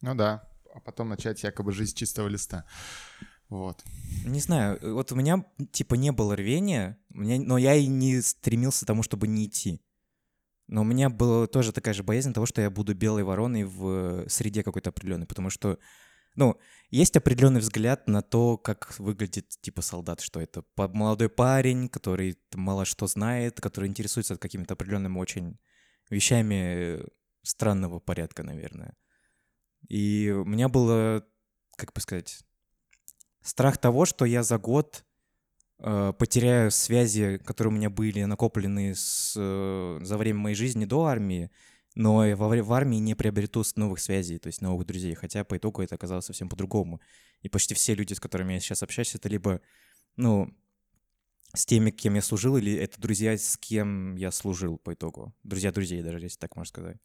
Ну 0.00 0.14
да, 0.14 0.48
а 0.74 0.80
потом 0.80 1.08
начать 1.08 1.42
якобы 1.42 1.72
жизнь 1.72 1.92
с 1.92 1.94
чистого 1.94 2.28
листа. 2.28 2.66
Вот. 3.48 3.84
Не 4.24 4.40
знаю, 4.40 4.78
вот 4.82 5.12
у 5.12 5.16
меня 5.16 5.44
типа 5.72 5.94
не 5.94 6.12
было 6.12 6.34
рвения, 6.34 6.98
меня- 7.10 7.40
но 7.40 7.58
я 7.58 7.74
и 7.74 7.86
не 7.86 8.20
стремился 8.20 8.84
к 8.84 8.88
тому, 8.88 9.02
чтобы 9.02 9.28
не 9.28 9.46
идти. 9.46 9.80
Но 10.66 10.80
у 10.80 10.84
меня 10.84 11.10
была 11.10 11.46
тоже 11.46 11.72
такая 11.72 11.94
же 11.94 12.02
боязнь 12.02 12.32
того, 12.32 12.46
что 12.46 12.62
я 12.62 12.70
буду 12.70 12.94
белой 12.94 13.22
вороной 13.22 13.64
в 13.64 14.26
среде 14.28 14.62
какой-то 14.62 14.90
определенной, 14.90 15.26
потому 15.26 15.50
что, 15.50 15.78
ну, 16.36 16.58
есть 16.90 17.16
определенный 17.16 17.60
взгляд 17.60 18.08
на 18.08 18.22
то, 18.22 18.56
как 18.56 18.98
выглядит 18.98 19.48
типа 19.60 19.82
солдат, 19.82 20.20
что 20.20 20.40
это 20.40 20.64
молодой 20.76 21.28
парень, 21.28 21.88
который 21.88 22.38
мало 22.54 22.86
что 22.86 23.06
знает, 23.06 23.60
который 23.60 23.88
интересуется 23.90 24.36
какими-то 24.36 24.72
определенными 24.72 25.18
очень 25.18 25.58
вещами 26.08 26.54
э, 26.54 27.06
странного 27.42 28.00
порядка, 28.00 28.42
наверное. 28.42 28.96
И 29.88 30.30
у 30.30 30.46
меня 30.46 30.70
было, 30.70 31.26
как 31.76 31.92
бы 31.92 32.00
сказать, 32.00 32.42
страх 33.44 33.78
того, 33.78 34.06
что 34.06 34.24
я 34.24 34.42
за 34.42 34.58
год 34.58 35.04
э, 35.78 36.12
потеряю 36.18 36.70
связи, 36.70 37.38
которые 37.44 37.72
у 37.72 37.76
меня 37.76 37.90
были 37.90 38.24
накоплены 38.24 38.94
с, 38.94 39.34
э, 39.36 39.98
за 40.02 40.16
время 40.16 40.40
моей 40.40 40.56
жизни 40.56 40.86
до 40.86 41.04
армии, 41.04 41.50
но 41.94 42.24
во 42.36 42.48
в 42.48 42.72
армии 42.72 42.96
не 42.96 43.14
приобрету 43.14 43.62
новых 43.76 44.00
связей, 44.00 44.38
то 44.38 44.48
есть 44.48 44.62
новых 44.62 44.86
друзей, 44.86 45.14
хотя 45.14 45.44
по 45.44 45.56
итогу 45.56 45.82
это 45.82 45.94
оказалось 45.94 46.24
совсем 46.24 46.48
по-другому. 46.48 47.00
И 47.42 47.48
почти 47.48 47.74
все 47.74 47.94
люди, 47.94 48.14
с 48.14 48.20
которыми 48.20 48.54
я 48.54 48.60
сейчас 48.60 48.82
общаюсь, 48.82 49.14
это 49.14 49.28
либо, 49.28 49.60
ну, 50.16 50.52
с 51.54 51.66
теми, 51.66 51.90
кем 51.90 52.14
я 52.14 52.22
служил, 52.22 52.56
или 52.56 52.72
это 52.74 53.00
друзья, 53.00 53.36
с 53.36 53.56
кем 53.58 54.16
я 54.16 54.32
служил 54.32 54.78
по 54.78 54.94
итогу. 54.94 55.34
Друзья 55.44 55.70
друзей 55.70 56.02
даже, 56.02 56.18
если 56.18 56.38
так 56.38 56.56
можно 56.56 56.68
сказать. 56.68 56.96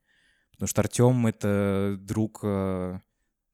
Потому 0.51 0.67
что 0.67 0.81
Артем— 0.81 1.27
это 1.27 1.98
друг 2.00 2.39
э, 2.43 3.00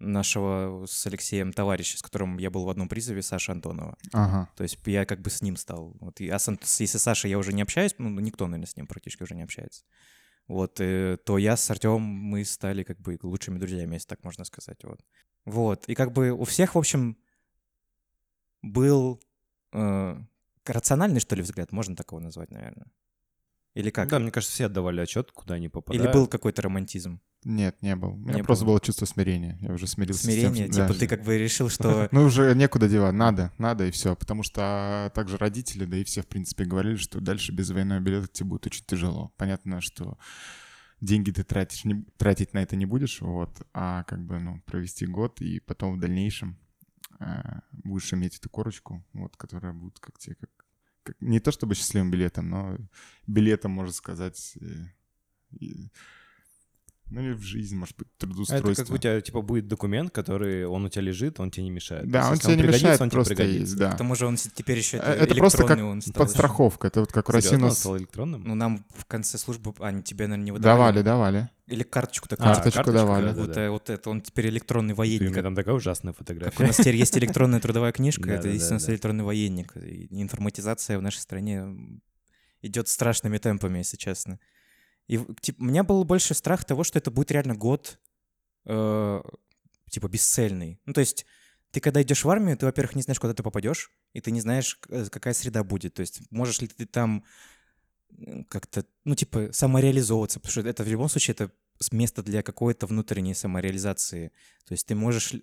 нашего 0.05 0.85
с 0.85 1.05
Алексеем 1.07 1.51
товарища, 1.53 1.97
с 1.97 2.01
которым 2.01 2.37
я 2.37 2.49
был 2.49 2.65
в 2.65 2.69
одном 2.69 2.87
призыве, 2.87 3.21
Саша 3.21 3.51
Антонова. 3.51 3.97
Ага. 4.13 4.49
То 4.55 4.63
есть 4.63 4.79
я 4.85 5.05
как 5.05 5.21
бы 5.21 5.29
с 5.29 5.41
ним 5.41 5.57
стал. 5.57 5.95
Вот, 5.99 6.21
и, 6.21 6.29
а 6.29 6.39
с, 6.39 6.47
если 6.79 6.97
с 6.97 7.01
Сашей 7.01 7.29
я 7.29 7.37
уже 7.37 7.53
не 7.53 7.61
общаюсь, 7.61 7.95
ну, 7.97 8.09
никто, 8.19 8.47
наверное, 8.47 8.67
с 8.67 8.75
ним 8.77 8.87
практически 8.87 9.23
уже 9.23 9.35
не 9.35 9.43
общается, 9.43 9.83
вот, 10.47 10.79
э, 10.79 11.17
то 11.25 11.37
я 11.37 11.57
с 11.57 11.69
Артемом, 11.69 12.01
мы 12.01 12.45
стали 12.45 12.83
как 12.83 12.99
бы 12.99 13.17
лучшими 13.21 13.57
друзьями, 13.57 13.95
если 13.95 14.07
так 14.07 14.23
можно 14.23 14.45
сказать, 14.45 14.83
вот. 14.83 15.01
Вот, 15.45 15.85
и 15.87 15.95
как 15.95 16.11
бы 16.11 16.31
у 16.31 16.43
всех, 16.43 16.75
в 16.75 16.77
общем, 16.77 17.17
был 18.61 19.21
э, 19.73 20.17
рациональный, 20.65 21.19
что 21.19 21.35
ли, 21.35 21.41
взгляд, 21.41 21.71
можно 21.71 21.95
такого 21.95 22.19
назвать, 22.19 22.51
наверное. 22.51 22.87
Или 23.75 23.89
как? 23.89 24.07
Да, 24.09 24.19
мне 24.19 24.31
кажется, 24.31 24.53
все 24.53 24.65
отдавали 24.65 25.01
отчет, 25.01 25.31
куда 25.31 25.55
они 25.55 25.67
попадают. 25.67 26.03
Или 26.03 26.11
был 26.11 26.27
какой-то 26.27 26.61
романтизм? 26.61 27.21
Нет, 27.45 27.79
не 27.83 27.95
был. 27.95 28.09
У 28.13 28.17
меня 28.17 28.33
Не 28.33 28.43
просто 28.43 28.65
было. 28.65 28.73
было 28.73 28.81
чувство 28.81 29.05
смирения. 29.05 29.57
Я 29.61 29.71
уже 29.73 29.85
смирился 29.87 30.23
с 30.23 30.25
тем, 30.25 30.33
Смирение? 30.33 30.65
что- 30.65 30.75
да. 30.77 30.87
Типа 30.87 30.99
ты 30.99 31.07
как 31.07 31.23
бы 31.23 31.37
решил, 31.37 31.69
что... 31.69 32.09
Ну, 32.11 32.23
уже 32.25 32.53
некуда 32.55 32.89
девать, 32.89 33.13
надо, 33.13 33.51
надо 33.59 33.85
и 33.85 33.91
все. 33.91 34.15
Потому 34.15 34.41
что 34.41 35.11
также 35.13 35.37
родители, 35.37 35.85
да 35.85 35.95
и 35.97 36.03
все, 36.03 36.23
в 36.23 36.27
принципе, 36.27 36.65
говорили, 36.65 36.95
что 36.95 37.21
дальше 37.21 37.51
без 37.51 37.69
военного 37.69 37.99
билета 37.99 38.27
тебе 38.27 38.49
будет 38.49 38.65
очень 38.65 38.83
тяжело. 38.85 39.31
Понятно, 39.37 39.79
что 39.79 40.17
деньги 41.01 41.29
ты 41.29 41.43
тратишь, 41.43 41.85
не, 41.85 42.03
тратить 42.17 42.53
на 42.55 42.63
это 42.63 42.75
не 42.75 42.87
будешь, 42.87 43.21
вот, 43.21 43.61
а 43.73 44.03
как 44.05 44.25
бы, 44.25 44.39
ну, 44.39 44.61
провести 44.65 45.05
год 45.05 45.39
и 45.39 45.59
потом 45.59 45.97
в 45.97 45.99
дальнейшем 45.99 46.57
э, 47.19 47.59
будешь 47.71 48.11
иметь 48.13 48.37
эту 48.37 48.49
корочку, 48.49 49.05
вот, 49.13 49.37
которая 49.37 49.71
будет 49.73 49.99
как 49.99 50.17
тебе, 50.17 50.35
как, 50.35 50.49
как- 51.03 51.15
не 51.21 51.39
то 51.39 51.51
чтобы 51.51 51.75
счастливым 51.75 52.09
билетом, 52.09 52.49
но 52.49 52.77
билетом, 53.27 53.71
можно 53.71 53.93
сказать, 53.93 54.57
э, 54.59 54.65
и- 55.59 55.91
ну, 57.09 57.21
или 57.21 57.33
в 57.33 57.41
жизнь, 57.41 57.75
может 57.75 57.95
быть, 57.97 58.07
А 58.17 58.21
трудоустройство. 58.21 58.71
Это 58.71 58.83
как 58.83 58.91
у 58.91 58.97
тебя, 58.97 59.21
типа, 59.21 59.41
будет 59.41 59.67
документ, 59.67 60.11
который, 60.11 60.65
он 60.65 60.85
у 60.85 60.89
тебя 60.89 61.03
лежит, 61.03 61.39
он 61.39 61.51
тебе 61.51 61.63
не 61.65 61.69
мешает. 61.71 62.09
Да, 62.09 62.23
То 62.23 62.31
он 62.31 62.37
тебе 62.39 62.53
не 62.55 62.57
пригодится, 62.63 62.85
мешает, 62.85 63.01
он 63.01 63.09
тебе 63.09 63.15
просто 63.15 63.35
пригодится. 63.35 63.61
есть, 63.61 63.77
да. 63.77 63.91
К 63.91 63.97
тому 63.97 64.15
же 64.15 64.25
он 64.25 64.35
теперь 64.37 64.77
еще 64.77 64.97
Э, 64.97 65.01
это 65.13 65.35
просто 65.35 65.57
как 65.59 65.67
электронный 65.71 65.91
он 65.91 66.01
стал 66.01 66.11
еще. 66.11 66.19
Подстраховка, 66.19 66.87
это 66.87 66.99
вот 67.01 67.11
как 67.11 67.27
Серьезно, 67.27 67.57
нас 67.67 67.79
стал 67.79 67.97
электронным? 67.97 68.43
Ну, 68.43 68.55
нам 68.55 68.85
в 68.95 69.05
конце 69.05 69.37
службы... 69.37 69.73
А, 69.79 69.87
они 69.87 70.01
тебе, 70.03 70.25
наверное, 70.27 70.45
не 70.45 70.51
выдавали? 70.51 71.01
давали, 71.01 71.01
давали. 71.03 71.49
Или 71.67 71.83
карточку 71.83 72.25
А, 72.25 72.29
такую. 72.35 72.53
карточку 72.55 72.91
давали. 72.91 73.25
да, 73.25 73.33
да, 73.33 73.41
Вот, 73.41 73.51
да. 73.53 73.61
э, 73.65 73.69
вот 73.69 73.89
это, 73.89 74.09
он 74.09 74.21
теперь 74.21 74.47
электронный 74.49 74.93
Блин, 74.93 74.95
у 74.95 74.97
военник. 74.97 75.31
меня 75.31 75.43
там 75.43 75.55
такая 75.55 75.75
ужасная 75.75 76.13
Как 76.13 76.21
у 76.21 76.23
фотография. 76.23 76.63
нас 76.63 76.77
теперь 76.77 76.95
есть 76.95 77.17
электронная 77.17 77.59
трудовая 77.59 77.91
книжка, 77.91 78.31
это 78.31 78.47
единственный 78.49 78.93
электронный 78.93 79.23
военник. 79.23 79.73
Информатизация 79.75 80.97
в 80.97 81.01
нашей 81.01 81.19
стране 81.19 81.65
идет 82.61 82.87
страшными 82.87 83.37
темпами, 83.37 83.79
если 83.79 83.97
честно. 83.97 84.39
И 85.07 85.19
типа, 85.41 85.61
у 85.61 85.65
меня 85.65 85.83
был 85.83 86.03
больше 86.03 86.33
страх 86.33 86.65
того, 86.65 86.83
что 86.83 86.99
это 86.99 87.11
будет 87.11 87.31
реально 87.31 87.55
год 87.55 87.99
э, 88.65 89.21
типа 89.89 90.07
бесцельный. 90.07 90.79
Ну, 90.85 90.93
то 90.93 91.01
есть 91.01 91.25
ты 91.71 91.79
когда 91.79 92.01
идешь 92.01 92.23
в 92.23 92.29
армию, 92.29 92.57
ты, 92.57 92.65
во-первых, 92.65 92.95
не 92.95 93.01
знаешь, 93.01 93.19
куда 93.19 93.33
ты 93.33 93.43
попадешь, 93.43 93.91
и 94.13 94.21
ты 94.21 94.31
не 94.31 94.41
знаешь, 94.41 94.79
э, 94.89 95.05
какая 95.11 95.33
среда 95.33 95.63
будет. 95.63 95.93
То 95.93 96.01
есть 96.01 96.21
можешь 96.31 96.61
ли 96.61 96.67
ты 96.67 96.85
там 96.85 97.23
как-то, 98.49 98.85
ну, 99.03 99.15
типа, 99.15 99.49
самореализовываться, 99.51 100.39
потому 100.39 100.51
что 100.51 100.61
это 100.61 100.83
в 100.83 100.87
любом 100.87 101.09
случае 101.09 101.33
это 101.33 101.51
место 101.91 102.23
для 102.23 102.41
какой-то 102.43 102.87
внутренней 102.87 103.33
самореализации. 103.33 104.31
То 104.65 104.73
есть 104.73 104.87
ты 104.87 104.95
можешь, 104.95 105.33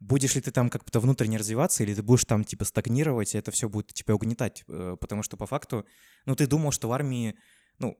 будешь 0.00 0.34
ли 0.34 0.40
ты 0.40 0.50
там 0.50 0.70
как-то 0.70 1.00
внутренне 1.00 1.36
развиваться, 1.36 1.82
или 1.82 1.94
ты 1.94 2.02
будешь 2.02 2.24
там, 2.24 2.44
типа, 2.44 2.64
стагнировать, 2.64 3.34
и 3.34 3.38
это 3.38 3.50
все 3.50 3.68
будет 3.68 3.92
тебя 3.92 4.14
угнетать. 4.14 4.64
э, 4.68 4.96
Потому 4.98 5.22
что 5.22 5.36
по 5.36 5.46
факту, 5.46 5.84
ну, 6.24 6.34
ты 6.34 6.46
думал, 6.46 6.72
что 6.72 6.88
в 6.88 6.92
армии, 6.92 7.34
ну, 7.78 7.98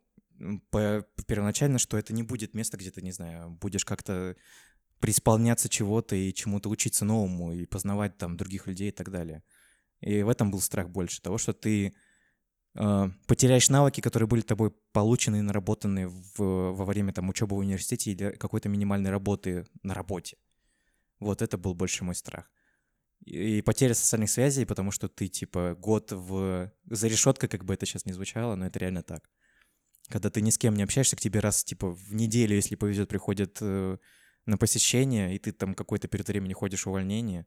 первоначально, 1.27 1.79
что 1.79 1.97
это 1.97 2.13
не 2.13 2.23
будет 2.23 2.55
место, 2.55 2.77
где 2.77 2.91
ты, 2.91 3.03
не 3.03 3.13
знаю, 3.13 3.51
будешь 3.51 3.85
как-то 3.85 4.37
преисполняться 5.01 5.69
чего-то 5.69 6.15
и 6.15 6.33
чему-то 6.33 6.69
учиться 6.69 7.05
новому, 7.05 7.53
и 7.53 7.67
познавать 7.67 8.19
там 8.19 8.37
других 8.37 8.67
людей 8.67 8.89
и 8.89 8.93
так 8.93 9.11
далее. 9.11 9.43
И 10.01 10.23
в 10.23 10.29
этом 10.29 10.51
был 10.51 10.61
страх 10.61 10.89
больше, 10.91 11.21
того, 11.21 11.39
что 11.39 11.53
ты 11.53 11.95
э, 12.75 13.11
потеряешь 13.27 13.69
навыки, 13.69 14.01
которые 14.01 14.29
были 14.29 14.43
тобой 14.43 14.73
получены 14.93 15.39
и 15.39 15.43
наработаны 15.43 16.09
в, 16.09 16.39
во 16.39 16.85
время 16.85 17.13
там 17.13 17.29
учебы 17.29 17.57
в 17.57 17.61
университете 17.61 18.13
или 18.13 18.31
какой-то 18.31 18.69
минимальной 18.69 19.11
работы 19.11 19.67
на 19.83 19.95
работе. 19.95 20.37
Вот 21.19 21.43
это 21.43 21.59
был 21.59 21.75
больше 21.75 22.05
мой 22.05 22.15
страх. 22.15 22.51
И 23.25 23.63
потеря 23.63 23.95
социальных 23.95 24.31
связей, 24.31 24.65
потому 24.65 24.91
что 24.91 25.09
ты 25.09 25.29
типа 25.29 25.77
год 25.79 26.11
в 26.11 26.73
за 26.85 27.09
решеткой, 27.09 27.49
как 27.49 27.65
бы 27.65 27.75
это 27.75 27.87
сейчас 27.87 28.07
не 28.07 28.13
звучало, 28.13 28.57
но 28.57 28.67
это 28.67 28.79
реально 28.81 29.03
так. 29.03 29.29
Когда 30.13 30.29
ты 30.29 30.43
ни 30.43 30.51
с 30.51 30.59
кем 30.59 30.75
не 30.75 30.83
общаешься, 30.83 31.17
к 31.17 31.21
тебе 31.21 31.41
раз 31.41 31.65
типа 31.65 31.89
в 31.89 32.15
неделю, 32.15 32.55
если 32.55 32.75
повезет, 32.75 33.09
приходят 33.09 33.57
э, 33.63 33.97
на 34.45 34.59
посещение, 34.59 35.35
и 35.35 35.39
ты 35.39 35.53
там 35.53 35.75
какой-то 35.75 36.07
период 36.07 36.29
времени 36.29 36.53
ходишь 36.53 36.85
в 36.85 36.91
увольнение, 36.91 37.47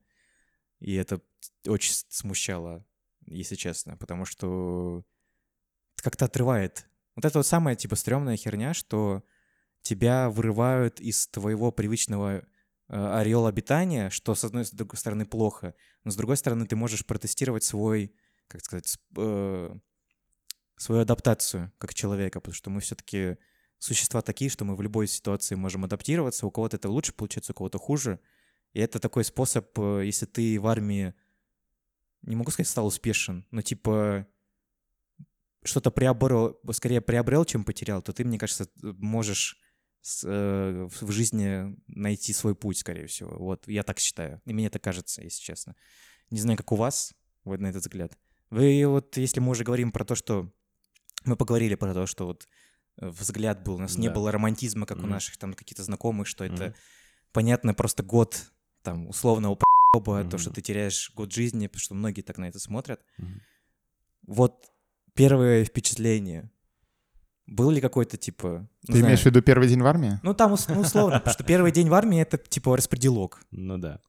и 0.80 0.96
это 0.96 1.22
очень 1.68 1.94
смущало, 2.10 2.84
если 3.28 3.54
честно, 3.54 3.98
потому 3.98 4.26
что 4.26 5.06
как-то 5.98 6.26
отрывает. 6.26 6.90
Вот 7.16 7.26
это 7.26 7.38
вот 7.38 7.46
самая, 7.46 7.76
типа, 7.76 7.96
стрёмная 7.96 8.36
херня, 8.36 8.74
что 8.74 9.24
тебя 9.84 10.32
вырывают 10.32 11.00
из 11.00 11.28
твоего 11.28 11.72
привычного 11.72 12.40
э, 12.40 12.44
ореола 12.88 13.50
обитания, 13.50 14.10
что, 14.10 14.34
с 14.34 14.44
одной 14.44 14.66
с 14.66 14.72
другой 14.72 14.98
стороны, 14.98 15.28
плохо, 15.28 15.76
но 16.04 16.10
с 16.10 16.16
другой 16.16 16.38
стороны, 16.38 16.66
ты 16.66 16.76
можешь 16.76 17.06
протестировать 17.06 17.64
свой, 17.64 18.16
как 18.48 18.66
сказать, 18.66 18.98
э, 19.18 19.76
свою 20.78 21.02
адаптацию 21.02 21.72
как 21.78 21.94
человека, 21.94 22.40
потому 22.40 22.54
что 22.54 22.70
мы 22.70 22.82
все-таки 22.82 23.38
существа 23.80 24.22
такие, 24.22 24.50
что 24.50 24.66
мы 24.66 24.76
в 24.76 24.82
любой 24.82 25.08
ситуации 25.08 25.56
можем 25.56 25.86
адаптироваться, 25.86 26.46
у 26.46 26.52
кого-то 26.52 26.78
это 26.78 26.90
лучше 26.90 27.14
получается, 27.14 27.52
у 27.52 27.56
кого-то 27.56 27.78
хуже, 27.78 28.20
и 28.74 28.80
это 28.80 29.00
такой 29.00 29.24
способ, 29.24 29.78
э, 29.80 30.06
если 30.06 30.26
ты 30.26 30.60
в 30.60 30.68
армии, 30.68 31.14
не 32.24 32.36
могу 32.36 32.52
сказать, 32.52 32.70
стал 32.70 32.88
успешен, 32.88 33.46
но 33.52 33.62
типа 33.62 34.28
что-то 35.64 35.92
приобрел, 35.92 36.60
скорее 36.72 37.02
приобрел, 37.02 37.46
чем 37.46 37.64
потерял, 37.64 38.02
то 38.02 38.14
ты, 38.14 38.24
мне 38.24 38.38
кажется, 38.38 38.68
можешь 38.82 39.60
с- 40.02 40.24
э, 40.28 40.88
в 41.02 41.12
жизни 41.12 41.76
найти 41.88 42.34
свой 42.34 42.56
путь, 42.56 42.78
скорее 42.78 43.08
всего. 43.08 43.36
Вот, 43.38 43.68
я 43.68 43.82
так 43.84 44.00
считаю. 44.00 44.42
И 44.46 44.54
мне 44.54 44.70
так 44.70 44.84
кажется, 44.84 45.24
если 45.24 45.42
честно. 45.42 45.76
Не 46.30 46.40
знаю, 46.40 46.58
как 46.58 46.72
у 46.72 46.76
вас, 46.76 47.14
вот 47.44 47.60
на 47.60 47.68
этот 47.68 47.82
взгляд. 47.82 48.18
Вы 48.52 48.86
вот, 48.86 49.18
если 49.18 49.40
мы 49.40 49.52
уже 49.52 49.64
говорим 49.64 49.92
про 49.92 50.06
то, 50.06 50.14
что... 50.16 50.52
Мы 51.26 51.36
поговорили 51.36 51.76
про 51.76 51.94
то, 51.94 52.06
что 52.06 52.26
вот 52.26 52.48
э, 53.02 53.10
взгляд 53.10 53.64
был, 53.64 53.76
у 53.76 53.80
нас 53.80 53.98
не 53.98 54.08
Да. 54.08 54.14
было 54.14 54.32
романтизма, 54.32 54.86
как 54.86 54.98
у 54.98 55.02
Мгм. 55.02 55.10
наших 55.12 55.38
там 55.38 55.54
каких-то 55.54 55.84
знакомых, 55.84 56.28
что 56.28 56.46
это, 56.46 56.66
Мгм. 56.68 56.76
понятно, 57.34 57.74
просто 57.74 58.04
год 58.04 58.52
там 58.84 59.08
условного 59.08 59.56
п***ба, 59.56 60.24
то, 60.24 60.38
что 60.38 60.52
ты 60.52 60.62
теряешь 60.62 61.12
год 61.16 61.34
жизни, 61.34 61.68
потому 61.68 61.82
что 61.82 61.96
многие 61.96 62.22
так 62.22 62.38
на 62.38 62.46
это 62.46 62.60
смотрят. 62.60 63.02
Мгм. 63.18 63.42
Вот 64.28 64.66
первое 65.14 65.66
впечатление. 65.66 66.50
Был 67.48 67.70
ли 67.70 67.80
какой-то, 67.82 68.18
типа... 68.18 68.68
ну, 68.88 68.88
Ты 68.88 68.94
знаю, 68.94 69.06
имеешь 69.06 69.22
в 69.22 69.26
виду 69.26 69.42
первый 69.42 69.68
день 69.68 69.82
в 69.82 69.86
армии? 69.86 70.20
Ну, 70.24 70.34
там 70.34 70.56
ну, 70.70 70.80
условно, 70.82 71.20
потому 71.20 71.34
что 71.34 71.44
первый 71.44 71.72
день 71.72 71.90
в 71.90 71.94
армии— 71.94 72.20
это, 72.22 72.38
типа, 72.38 72.76
распределок. 72.76 73.46
Ну 73.52 73.78
да. 73.78 74.00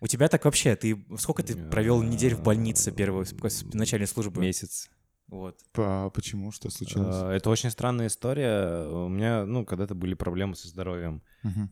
У 0.00 0.08
тебя 0.08 0.28
так 0.28 0.44
вообще, 0.44 0.74
ты 0.74 1.00
сколько 1.18 1.44
ты 1.44 1.54
провел 1.70 2.02
недель 2.02 2.34
в 2.34 2.42
больнице 2.42 2.90
с 2.92 3.62
начальной 3.72 4.08
службы? 4.08 4.40
Месяц. 4.40 4.90
Вот. 5.32 5.58
По- 5.72 6.10
Почему? 6.10 6.52
Что 6.52 6.68
случилось? 6.70 7.16
Э, 7.22 7.30
Это 7.30 7.48
очень 7.50 7.70
странная 7.70 8.06
история. 8.08 8.86
У 8.86 9.08
меня, 9.08 9.44
ну, 9.46 9.64
когда-то 9.64 9.94
были 9.94 10.14
проблемы 10.14 10.54
со 10.54 10.68
здоровьем 10.68 11.22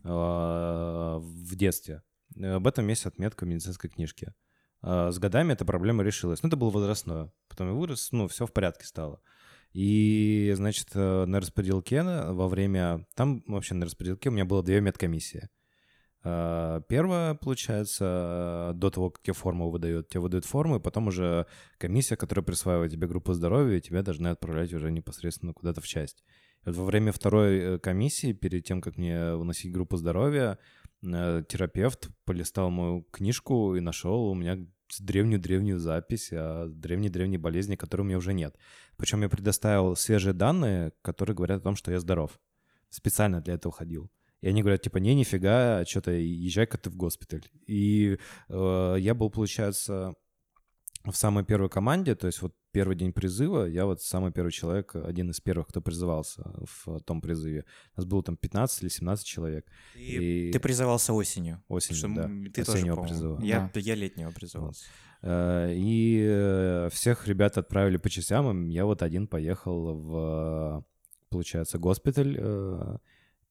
э, 0.02 1.18
в 1.20 1.56
детстве. 1.56 2.02
Э, 2.36 2.54
Об 2.54 2.66
этом 2.66 2.88
есть 2.88 3.06
отметка 3.06 3.44
в 3.44 3.48
медицинской 3.48 3.90
книжке. 3.90 4.34
Э, 4.82 5.10
С 5.12 5.18
годами 5.18 5.52
эта 5.52 5.64
проблема 5.64 6.02
решилась. 6.02 6.42
Ну, 6.42 6.48
это 6.48 6.56
было 6.56 6.70
возрастное. 6.70 7.30
Потом 7.48 7.68
я 7.68 7.74
вырос, 7.74 8.12
ну, 8.12 8.28
все 8.28 8.46
в 8.46 8.52
порядке 8.52 8.86
стало. 8.86 9.20
И, 9.72 10.52
значит, 10.56 10.94
на 10.94 11.38
распределке 11.38 12.02
во 12.02 12.48
время... 12.48 13.06
Там 13.14 13.44
вообще 13.46 13.74
на 13.74 13.84
распределке 13.84 14.28
у 14.30 14.32
меня 14.32 14.44
было 14.44 14.62
две 14.64 14.80
медкомиссии. 14.80 15.48
Э, 16.22 16.82
Первая, 16.88 17.34
получается, 17.34 18.72
э, 18.72 18.74
до 18.74 18.90
того, 18.90 19.10
как 19.10 19.22
тебе 19.22 19.34
форму 19.34 19.70
выдают, 19.70 20.08
тебе 20.08 20.20
выдают 20.20 20.44
форму, 20.44 20.76
и 20.76 20.80
потом 20.80 21.08
уже 21.08 21.46
комиссия, 21.78 22.16
которая 22.16 22.44
присваивает 22.44 22.92
тебе 22.92 23.06
группу 23.06 23.32
здоровья, 23.32 23.80
тебя 23.80 24.02
должны 24.02 24.28
отправлять 24.28 24.72
уже 24.74 24.90
непосредственно 24.90 25.54
куда-то 25.54 25.80
в 25.80 25.86
часть. 25.86 26.24
И 26.64 26.68
вот 26.68 26.76
во 26.76 26.84
время 26.84 27.12
второй 27.12 27.58
э, 27.58 27.78
комиссии, 27.78 28.32
перед 28.32 28.64
тем, 28.64 28.80
как 28.80 28.98
мне 28.98 29.34
выносить 29.34 29.72
группу 29.72 29.96
здоровья, 29.96 30.58
терапевт 31.02 32.10
полистал 32.26 32.68
мою 32.70 33.06
книжку 33.10 33.74
и 33.74 33.80
нашел 33.80 34.26
у 34.26 34.34
меня 34.34 34.58
древнюю-древнюю 34.98 35.78
запись 35.78 36.30
о 36.32 36.66
древней-древней 36.68 37.38
болезни, 37.38 37.76
которой 37.76 38.02
у 38.02 38.04
меня 38.04 38.18
уже 38.18 38.34
нет. 38.34 38.58
Причем 38.98 39.22
я 39.22 39.30
предоставил 39.30 39.96
свежие 39.96 40.34
данные, 40.34 40.92
которые 41.00 41.34
говорят 41.34 41.60
о 41.60 41.64
том, 41.64 41.76
что 41.76 41.90
я 41.90 42.00
здоров. 42.00 42.38
Специально 42.90 43.40
для 43.40 43.54
этого 43.54 43.72
ходил. 43.72 44.10
И 44.40 44.48
они 44.48 44.62
говорят, 44.62 44.82
типа, 44.82 44.98
не, 44.98 45.14
нифига, 45.14 45.84
что-то 45.84 46.12
езжай-ка 46.12 46.78
ты 46.78 46.90
в 46.90 46.96
госпиталь. 46.96 47.44
И 47.66 48.18
э, 48.48 48.96
я 48.98 49.14
был, 49.14 49.30
получается, 49.30 50.14
в 51.04 51.12
самой 51.14 51.44
первой 51.44 51.68
команде, 51.68 52.14
то 52.14 52.26
есть 52.26 52.42
вот 52.42 52.54
первый 52.72 52.94
день 52.96 53.12
призыва, 53.12 53.64
я 53.64 53.84
вот 53.86 54.00
самый 54.02 54.32
первый 54.32 54.50
человек, 54.52 54.94
один 54.94 55.30
из 55.30 55.40
первых, 55.40 55.68
кто 55.68 55.80
призывался 55.80 56.42
в 56.84 57.00
том 57.00 57.20
призыве. 57.20 57.64
У 57.96 58.00
нас 58.00 58.06
было 58.06 58.22
там 58.22 58.36
15 58.36 58.82
или 58.82 58.88
17 58.90 59.26
человек. 59.26 59.66
Ты, 59.94 60.00
И- 60.00 60.52
ты 60.52 60.60
призывался 60.60 61.12
осенью. 61.12 61.62
Осенью, 61.68 61.98
Что, 61.98 62.08
да. 62.14 62.28
Ты 62.52 62.64
тоже, 62.64 62.78
Осеннего 62.78 62.96
по-моему. 62.96 63.14
призыва. 63.14 63.40
Я, 63.42 63.70
я 63.74 63.94
летнего 63.94 64.30
призывался. 64.30 64.84
Э, 65.22 65.72
И 65.74 66.22
э, 66.22 66.88
всех 66.92 67.26
ребят 67.28 67.58
отправили 67.58 67.96
по 67.96 68.08
частям, 68.08 68.68
и 68.68 68.72
я 68.72 68.84
вот 68.86 69.02
один 69.02 69.26
поехал 69.26 69.94
в, 69.94 70.84
получается, 71.28 71.78
госпиталь, 71.78 72.36
э, 72.38 72.96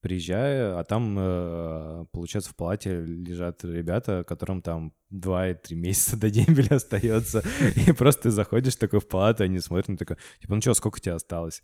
приезжаю, 0.00 0.78
а 0.78 0.84
там, 0.84 1.16
э, 1.18 2.06
получается, 2.12 2.50
в 2.50 2.56
палате 2.56 3.04
лежат 3.04 3.64
ребята, 3.64 4.24
которым 4.26 4.62
там 4.62 4.92
2-3 5.12 5.74
месяца 5.74 6.16
до 6.16 6.30
дембеля 6.30 6.76
остается, 6.76 7.42
и 7.76 7.92
просто 7.92 8.24
ты 8.24 8.30
заходишь 8.30 8.76
такой 8.76 9.00
в 9.00 9.08
палату, 9.08 9.44
они 9.44 9.60
смотрят, 9.60 9.88
ну, 9.88 9.96
такой, 9.96 10.16
типа, 10.40 10.54
ну 10.54 10.60
что, 10.60 10.74
сколько 10.74 11.00
тебе 11.00 11.14
осталось? 11.14 11.62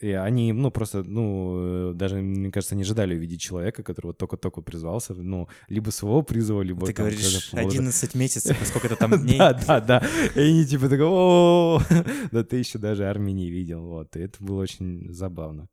И 0.00 0.10
они, 0.12 0.52
ну, 0.52 0.70
просто, 0.70 1.02
ну, 1.02 1.92
даже, 1.94 2.16
мне 2.16 2.50
кажется, 2.50 2.76
не 2.76 2.82
ожидали 2.82 3.14
увидеть 3.14 3.40
человека, 3.40 3.82
который 3.82 4.08
вот 4.08 4.18
только-только 4.18 4.60
призвался, 4.60 5.14
ну, 5.14 5.48
либо 5.68 5.90
своего 5.90 6.22
призыва, 6.22 6.60
либо... 6.60 6.86
Ты 6.86 6.92
там 6.92 7.06
говоришь, 7.06 7.50
какого-то 7.50 7.64
возраста. 7.64 7.80
11 7.80 8.14
месяцев, 8.14 8.56
сколько 8.64 8.88
это 8.88 8.96
там 8.98 9.18
дней? 9.22 9.38
Да, 9.38 9.54
да, 9.54 9.80
да. 9.80 10.02
И 10.34 10.40
они 10.40 10.66
типа 10.66 10.88
такой, 10.88 11.06
о 11.06 11.80
да 12.30 12.44
ты 12.44 12.56
еще 12.56 12.78
даже 12.78 13.04
армии 13.06 13.32
не 13.32 13.50
видел. 13.50 13.86
Вот, 13.86 14.16
и 14.16 14.20
это 14.20 14.42
было 14.44 14.60
очень 14.62 15.12
забавно. 15.12 15.68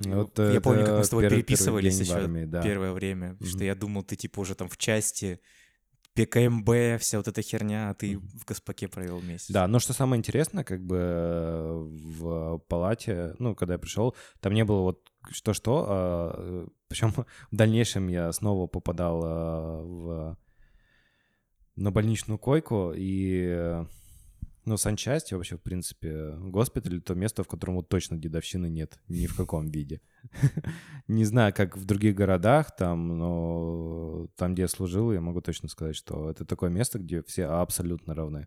Вот 0.00 0.38
Я 0.38 0.60
помню, 0.60 0.84
как 0.86 0.98
мы 0.98 1.04
с 1.04 1.08
тобой 1.10 1.24
первый- 1.24 1.36
переписывались 1.42 2.00
еще 2.00 2.14
армии, 2.14 2.44
да. 2.44 2.62
первое 2.62 2.92
время, 2.92 3.36
что 3.44 3.56
Мгм. 3.58 3.66
я 3.66 3.74
думал, 3.74 4.02
ты 4.02 4.16
типа 4.16 4.40
уже 4.40 4.54
там 4.54 4.68
в 4.68 4.76
части, 4.78 5.40
ПКМБ, 6.14 6.98
вся 6.98 7.18
вот 7.18 7.28
эта 7.28 7.40
херня, 7.42 7.90
а 7.90 7.94
ты 7.94 8.16
Мгм. 8.16 8.28
в 8.40 8.44
Гаспаке 8.44 8.88
провел 8.88 9.20
месяц. 9.22 9.50
Да, 9.50 9.68
но 9.68 9.78
что 9.78 9.92
самое 9.92 10.18
интересное, 10.18 10.64
как 10.64 10.82
бы 10.84 11.86
в 11.88 12.58
палате, 12.68 13.34
ну, 13.38 13.54
когда 13.54 13.74
я 13.74 13.78
пришел, 13.78 14.16
там 14.40 14.52
не 14.54 14.64
было 14.64 14.80
вот 14.80 15.08
что-что, 15.30 16.66
причем 16.88 17.12
в 17.12 17.24
дальнейшем 17.52 18.08
я 18.08 18.32
снова 18.32 18.66
попадал 18.66 19.22
а, 19.24 19.82
в 19.82 20.38
на 21.76 21.90
больничную 21.92 22.38
койку, 22.38 22.92
и, 22.94 23.84
э, 24.70 24.72
ну, 24.72 24.76
санчасть, 24.76 25.32
вообще, 25.32 25.56
в 25.56 25.62
принципе, 25.62 26.36
госпиталь— 26.38 27.00
то 27.02 27.14
место, 27.14 27.42
в 27.42 27.48
котором 27.48 27.74
вот 27.74 27.88
точно 27.88 28.16
дедовщины 28.16 28.68
нет 28.68 28.98
ни 29.08 29.26
в 29.26 29.36
каком 29.36 29.66
виде. 29.66 30.00
Не 31.08 31.24
знаю, 31.24 31.52
как 31.52 31.76
в 31.76 31.84
других 31.84 32.14
городах 32.14 32.76
там, 32.76 33.18
но 33.18 34.28
там, 34.36 34.54
где 34.54 34.62
я 34.62 34.68
служил, 34.68 35.12
я 35.12 35.20
могу 35.20 35.40
точно 35.40 35.68
сказать, 35.68 35.96
что 35.96 36.30
это 36.30 36.44
такое 36.44 36.70
место, 36.70 36.98
где 36.98 37.22
все 37.22 37.46
абсолютно 37.46 38.14
равны. 38.14 38.46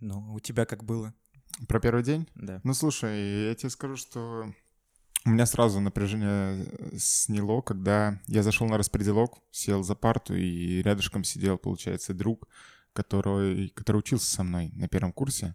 Ну, 0.00 0.34
у 0.34 0.40
тебя 0.40 0.64
как 0.64 0.84
было? 0.84 1.12
Про 1.68 1.80
первый 1.80 2.04
день? 2.04 2.28
Да. 2.34 2.60
Ну, 2.64 2.72
слушай, 2.72 3.48
я 3.48 3.54
тебе 3.54 3.70
скажу, 3.70 3.96
что 3.96 4.52
у 5.24 5.30
меня 5.30 5.46
сразу 5.46 5.80
напряжение 5.80 6.64
э, 6.64 6.96
сняло, 6.98 7.60
когда 7.60 8.20
я 8.26 8.42
зашел 8.42 8.68
на 8.68 8.78
распределок, 8.78 9.38
сел 9.50 9.82
за 9.82 9.94
парту, 9.94 10.34
и 10.34 10.80
рядышком 10.82 11.24
сидел, 11.24 11.58
получается, 11.58 12.14
друг, 12.14 12.48
который, 12.92 13.68
который 13.70 13.98
учился 13.98 14.26
со 14.26 14.42
мной 14.42 14.70
на 14.74 14.88
первом 14.88 15.12
курсе. 15.12 15.54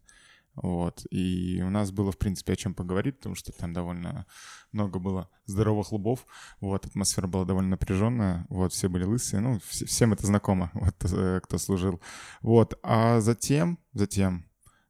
Вот. 0.56 1.06
И 1.10 1.62
у 1.66 1.70
нас 1.70 1.92
было, 1.92 2.12
в 2.12 2.18
принципе, 2.18 2.54
о 2.54 2.56
чем 2.56 2.76
поговорить, 2.76 3.18
потому 3.18 3.36
что 3.36 3.52
там 3.52 3.74
довольно 3.74 4.26
много 4.72 5.00
было 5.00 5.30
здоровых 5.46 5.92
лбов. 5.92 6.26
Вот, 6.60 6.86
атмосфера 6.86 7.28
была 7.28 7.46
довольно 7.46 7.72
напряженная. 7.72 8.46
Вот, 8.50 8.74
все 8.74 8.88
были 8.88 9.04
лысые. 9.04 9.42
Ну, 9.42 9.60
все- 9.68 9.86
всем 9.86 10.14
это 10.14 10.28
знакомо, 10.28 10.70
вот, 10.74 10.96
э, 11.12 11.40
кто 11.44 11.58
служил. 11.58 12.02
Вот. 12.42 12.78
А 12.84 13.20
затем, 13.20 13.80
затем, 13.94 14.46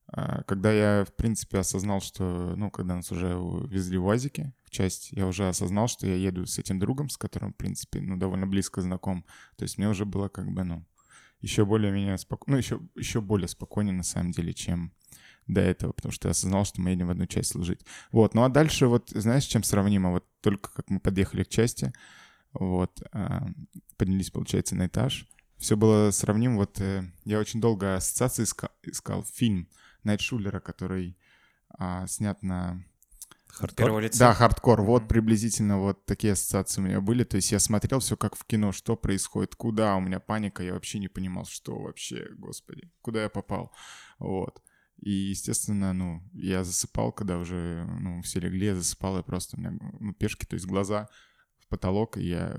а, 0.07 0.43
когда 0.43 0.71
я, 0.71 1.05
в 1.05 1.15
принципе, 1.15 1.59
осознал, 1.59 2.01
что, 2.01 2.55
ну, 2.57 2.69
когда 2.69 2.95
нас 2.95 3.11
уже 3.11 3.29
везли 3.67 3.97
в 3.97 4.05
УАЗике 4.05 4.53
в 4.63 4.69
часть, 4.69 5.11
я 5.11 5.25
уже 5.27 5.47
осознал, 5.47 5.87
что 5.87 6.07
я 6.07 6.15
еду 6.15 6.45
с 6.45 6.59
этим 6.59 6.77
другом, 6.77 7.09
с 7.09 7.17
которым, 7.17 7.53
в 7.53 7.55
принципе, 7.55 8.01
ну, 8.01 8.17
довольно 8.17 8.47
близко 8.47 8.81
знаком. 8.81 9.25
То 9.55 9.63
есть 9.63 9.77
мне 9.77 9.89
уже 9.89 10.05
было 10.05 10.27
как 10.27 10.51
бы, 10.51 10.63
ну, 10.63 10.85
еще 11.43 11.65
более 11.65 11.91
меня 11.91 12.17
спокойно, 12.17 12.55
ну, 12.55 12.57
еще, 12.57 12.79
еще 12.95 13.21
более 13.21 13.47
спокойнее, 13.47 13.93
на 13.93 14.03
самом 14.03 14.31
деле, 14.31 14.53
чем 14.53 14.93
до 15.45 15.59
этого, 15.59 15.91
потому 15.91 16.13
что 16.13 16.29
я 16.29 16.31
осознал, 16.31 16.63
что 16.65 16.81
мы 16.81 16.91
едем 16.91 17.07
в 17.07 17.11
одну 17.11 17.25
часть 17.27 17.51
служить. 17.51 17.81
Вот, 18.11 18.33
ну 18.33 18.43
а 18.43 18.49
дальше 18.49 18.87
вот, 18.87 19.09
знаешь, 19.09 19.43
чем 19.43 19.61
сравнимо? 19.61 20.11
Вот 20.11 20.25
только 20.41 20.71
как 20.73 20.89
мы 20.89 21.01
подъехали 21.01 21.43
к 21.43 21.49
части, 21.49 21.93
вот, 22.53 23.03
а, 23.11 23.47
поднялись, 23.97 24.31
получается, 24.31 24.75
на 24.75 24.87
этаж, 24.87 25.27
все 25.57 25.75
было 25.75 26.11
сравнимо. 26.11 26.57
Вот 26.57 26.79
э, 26.79 27.03
я 27.25 27.39
очень 27.39 27.61
долго 27.61 27.95
ассоциации 27.95 28.43
иска- 28.43 28.71
искал 28.83 29.23
фильм 29.23 29.67
Найшуллера, 30.03 30.59
который 30.59 31.17
а, 31.69 32.07
снят 32.07 32.41
на... 32.41 32.83
Первого 33.75 33.99
лица? 33.99 34.19
Да, 34.19 34.33
хардкор. 34.33 34.81
Вот 34.81 35.07
приблизительно 35.07 35.79
вот 35.79 36.05
такие 36.05 36.33
ассоциации 36.33 36.81
у 36.81 36.83
меня 36.83 37.01
были. 37.01 37.23
То 37.23 37.37
есть 37.37 37.51
я 37.51 37.59
смотрел 37.59 37.99
все 37.99 38.17
как 38.17 38.35
в 38.35 38.45
кино, 38.45 38.71
что 38.71 38.95
происходит, 38.95 39.55
куда 39.55 39.95
у 39.95 39.99
меня 39.99 40.19
паника, 40.19 40.63
я 40.63 40.73
вообще 40.73 40.99
не 40.99 41.07
понимал, 41.07 41.45
что 41.45 41.77
вообще, 41.79 42.29
господи, 42.37 42.91
куда 43.01 43.23
я 43.23 43.29
попал. 43.29 43.71
Вот. 44.19 44.61
И, 44.97 45.11
естественно, 45.11 45.91
ну, 45.93 46.23
я 46.33 46.63
засыпал, 46.63 47.11
когда 47.11 47.37
уже, 47.37 47.85
ну, 47.99 48.21
все 48.21 48.39
легли, 48.39 48.67
я 48.67 48.75
засыпал, 48.75 49.17
я 49.17 49.23
просто, 49.23 49.57
у 49.57 49.59
меня, 49.59 49.77
ну, 49.99 50.13
пешки, 50.13 50.45
то 50.45 50.53
есть 50.53 50.65
глаза 50.65 51.09
в 51.59 51.67
потолок, 51.67 52.17
и 52.17 52.23
я, 52.23 52.57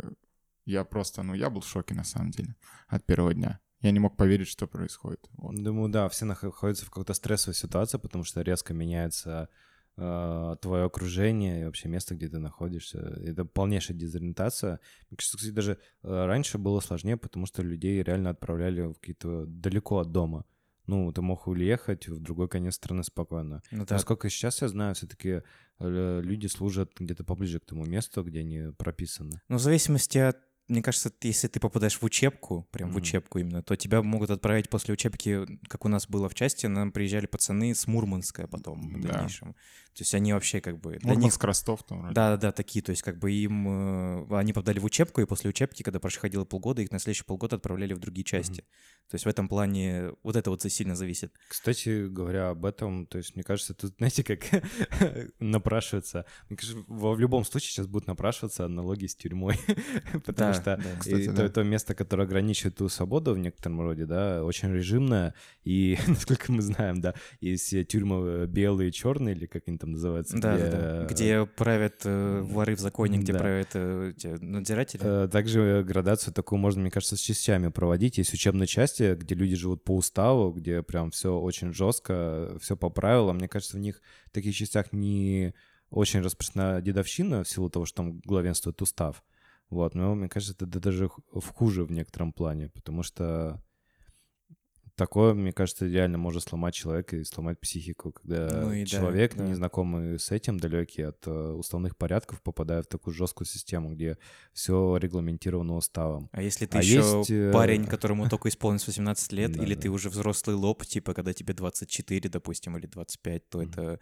я 0.66 0.84
просто, 0.84 1.22
ну, 1.22 1.32
я 1.32 1.48
был 1.48 1.62
в 1.62 1.66
шоке, 1.66 1.94
на 1.94 2.04
самом 2.04 2.32
деле, 2.32 2.54
от 2.86 3.06
первого 3.06 3.32
дня. 3.32 3.60
Я 3.80 3.92
не 3.92 3.98
мог 3.98 4.16
поверить, 4.16 4.48
что 4.48 4.66
происходит. 4.66 5.26
Вот. 5.32 5.54
Думаю, 5.54 5.90
да, 5.90 6.08
все 6.08 6.24
находятся 6.26 6.84
в 6.84 6.90
какой-то 6.90 7.14
стрессовой 7.14 7.54
ситуации, 7.54 7.98
потому 7.98 8.24
что 8.24 8.42
резко 8.42 8.74
меняется 8.74 9.48
твое 9.96 10.84
окружение 10.84 11.60
и 11.62 11.64
вообще 11.64 11.88
место, 11.88 12.14
где 12.14 12.28
ты 12.28 12.38
находишься. 12.38 12.98
Это 13.24 13.44
полнейшая 13.44 13.96
дезориентация. 13.96 14.80
Мне 15.10 15.16
кажется, 15.16 15.36
кстати, 15.36 15.52
даже 15.54 15.78
э, 16.02 16.26
раньше 16.26 16.58
было 16.58 16.80
сложнее, 16.80 17.16
потому 17.16 17.46
что 17.46 17.62
людей 17.62 18.02
реально 18.02 18.30
отправляли 18.30 18.82
в 18.82 18.94
какие-то 18.94 19.46
далеко 19.46 19.98
от 19.98 20.10
дома. 20.10 20.44
Ну, 20.86 21.10
ты 21.12 21.22
мог 21.22 21.46
уехать 21.46 22.08
в 22.08 22.20
другой 22.20 22.48
конец 22.48 22.74
страны 22.74 23.04
спокойно. 23.04 23.62
Ну 23.70 23.86
да, 23.86 23.94
Насколько 23.94 24.28
сейчас 24.28 24.60
я 24.62 24.68
знаю, 24.68 24.94
все-таки 24.94 25.42
люди 25.78 26.46
служат 26.46 26.92
где-то 26.98 27.24
поближе 27.24 27.58
к 27.60 27.64
тому 27.64 27.84
месту, 27.86 28.22
где 28.22 28.40
они 28.40 28.72
прописаны. 28.76 29.40
Ну, 29.48 29.56
в 29.56 29.60
зависимости 29.60 30.18
от... 30.18 30.36
Мне 30.66 30.80
кажется, 30.82 31.12
если 31.20 31.46
ты 31.48 31.60
попадаешь 31.60 31.98
в 32.00 32.04
учебку, 32.04 32.66
прям 32.70 32.88
в 32.88 32.92
Мгм. 32.92 33.02
учебку 33.02 33.38
именно, 33.38 33.62
то 33.62 33.76
тебя 33.76 34.02
могут 34.02 34.30
отправить 34.30 34.70
после 34.70 34.94
учебки, 34.94 35.44
как 35.68 35.84
у 35.84 35.88
нас 35.88 36.08
было 36.08 36.26
в 36.30 36.34
части, 36.34 36.64
нам 36.64 36.90
приезжали 36.90 37.26
пацаны 37.26 37.74
с 37.74 37.86
Мурманска 37.86 38.46
потом 38.48 38.80
в 38.94 39.00
Да. 39.02 39.08
дальнейшем. 39.12 39.54
То 39.94 40.02
есть 40.02 40.12
они 40.14 40.32
вообще 40.32 40.60
как 40.60 40.80
бы... 40.80 40.98
Для 40.98 41.14
них... 41.14 41.38
Ростов 41.42 41.84
там 41.84 42.00
вроде. 42.00 42.14
Да-да-да, 42.14 42.50
такие, 42.50 42.82
то 42.82 42.90
есть 42.90 43.02
как 43.02 43.18
бы 43.18 43.30
им... 43.30 44.28
э, 44.28 44.36
Они 44.38 44.52
попадали 44.52 44.80
в 44.80 44.84
учебку, 44.84 45.20
и 45.20 45.24
после 45.26 45.50
учебки, 45.50 45.82
когда 45.84 46.00
проходило 46.00 46.44
полгода, 46.44 46.82
их 46.82 46.90
на 46.90 46.98
следующие 46.98 47.24
полгода 47.24 47.56
отправляли 47.56 47.94
в 47.94 47.98
другие 48.00 48.24
части. 48.24 48.62
То 49.08 49.14
есть 49.14 49.24
в 49.24 49.28
этом 49.28 49.48
плане 49.48 50.12
вот 50.22 50.34
это 50.34 50.50
вот 50.50 50.62
сильно 50.62 50.96
зависит. 50.96 51.32
Кстати 51.48 52.08
говоря, 52.08 52.50
об 52.50 52.64
этом, 52.64 53.06
то 53.06 53.18
есть, 53.18 53.36
мне 53.36 53.44
кажется, 53.44 53.74
тут, 53.74 53.94
знаете, 53.98 54.24
как 54.24 54.40
напрашивается. 55.38 56.24
Мне 56.48 56.56
кажется, 56.56 56.82
в 56.88 57.18
любом 57.20 57.44
случае 57.44 57.70
сейчас 57.70 57.86
будут 57.86 58.08
напрашиваться 58.08 58.64
аналогии 58.64 59.06
с 59.06 59.14
тюрьмой, 59.14 59.56
потому 60.24 60.36
Да, 60.36 60.54
что 60.54 60.64
да. 60.76 60.80
Кстати, 60.98 61.26
то, 61.26 61.32
да. 61.34 61.48
то 61.48 61.62
место, 61.62 61.94
которое 61.94 62.24
ограничивает 62.24 62.76
ту 62.76 62.88
свободу 62.88 63.34
в 63.34 63.38
некотором 63.38 63.80
роде, 63.80 64.06
да, 64.06 64.44
очень 64.44 64.72
режимное, 64.72 65.34
и, 65.62 65.98
насколько 66.06 66.50
мы 66.52 66.62
знаем, 66.62 67.00
да, 67.00 67.14
есть 67.40 67.74
тюрьмы 67.88 68.26
э, 68.26 68.46
белые, 68.46 68.90
черные, 68.90 69.34
или 69.34 69.46
как 69.46 69.68
они 69.68 69.78
там 69.84 69.92
называются, 69.92 70.38
Да, 70.38 70.54
где, 70.56 70.64
да, 70.64 70.70
да. 70.70 71.04
э, 71.04 71.06
Где 71.08 71.46
правят 71.46 72.02
э, 72.04 72.40
воры 72.42 72.74
в 72.74 72.80
законе, 72.80 73.18
где 73.18 73.32
Да. 73.32 73.38
правят 73.38 73.68
э, 73.74 74.12
надзиратели. 74.40 75.02
Э, 75.04 75.28
Также 75.28 75.84
градацию 75.86 76.32
такую 76.32 76.58
можно, 76.58 76.80
мне 76.80 76.90
кажется, 76.90 77.16
с 77.16 77.20
частями 77.20 77.68
проводить. 77.68 78.18
Есть 78.18 78.32
учебные 78.34 78.66
части, 78.66 79.14
где 79.14 79.34
люди 79.34 79.56
живут 79.56 79.84
по 79.84 79.94
уставу, 79.96 80.52
где 80.52 80.82
прям 80.82 81.10
все 81.10 81.38
очень 81.38 81.72
жестко, 81.72 82.56
все 82.60 82.76
по 82.76 82.88
правилам. 82.90 83.36
Мне 83.36 83.48
кажется, 83.48 83.76
в 83.76 83.80
них 83.80 84.00
в 84.26 84.30
таких 84.30 84.54
частях 84.56 84.92
не 84.92 85.54
очень 85.90 86.20
распространена 86.20 86.80
дедовщина 86.82 87.44
в 87.44 87.48
силу 87.48 87.70
того, 87.70 87.84
что 87.84 87.96
там 87.98 88.20
главенствует 88.20 88.80
устав. 88.82 89.22
Вот, 89.70 89.94
но 89.94 90.14
мне 90.14 90.28
кажется, 90.28 90.54
это 90.54 90.66
даже 90.80 91.08
хуже 91.54 91.84
в 91.84 91.90
некотором 91.90 92.32
плане, 92.32 92.68
потому 92.68 93.02
что 93.02 93.62
такое, 94.96 95.34
мне 95.34 95.52
кажется, 95.52 95.86
реально 95.86 96.18
может 96.18 96.44
сломать 96.44 96.74
человека 96.74 97.16
и 97.16 97.24
сломать 97.24 97.58
психику, 97.60 98.12
когда 98.12 98.48
Ну 98.62 98.72
и 98.72 98.80
да, 98.80 98.86
человек, 98.86 99.34
да. 99.34 99.44
незнакомый 99.44 100.18
с 100.18 100.30
этим, 100.30 100.58
далекий 100.58 101.02
от 101.02 101.26
э, 101.26 101.30
уставных 101.30 101.96
порядков, 101.96 102.42
попадает 102.42 102.86
в 102.86 102.88
такую 102.88 103.14
жесткую 103.14 103.46
систему, 103.46 103.94
где 103.94 104.18
все 104.52 104.96
регламентировано 104.96 105.76
уставом. 105.76 106.28
А 106.32 106.42
если 106.42 106.66
ты 106.66 106.78
А 106.78 106.82
еще 106.82 107.18
есть, 107.18 107.30
э, 107.30 107.52
парень, 107.52 107.86
которому 107.86 108.28
только 108.28 108.48
исполнилось 108.48 108.86
18 108.86 109.32
лет, 109.32 109.52
Да, 109.52 109.62
или 109.62 109.74
да. 109.74 109.82
ты 109.82 109.88
уже 109.90 110.10
взрослый 110.10 110.56
лоб, 110.56 110.84
типа, 110.84 111.14
когда 111.14 111.32
тебе 111.32 111.54
24, 111.54 112.28
допустим, 112.28 112.76
или 112.76 112.86
25, 112.86 113.48
то 113.48 113.62
это... 113.62 114.00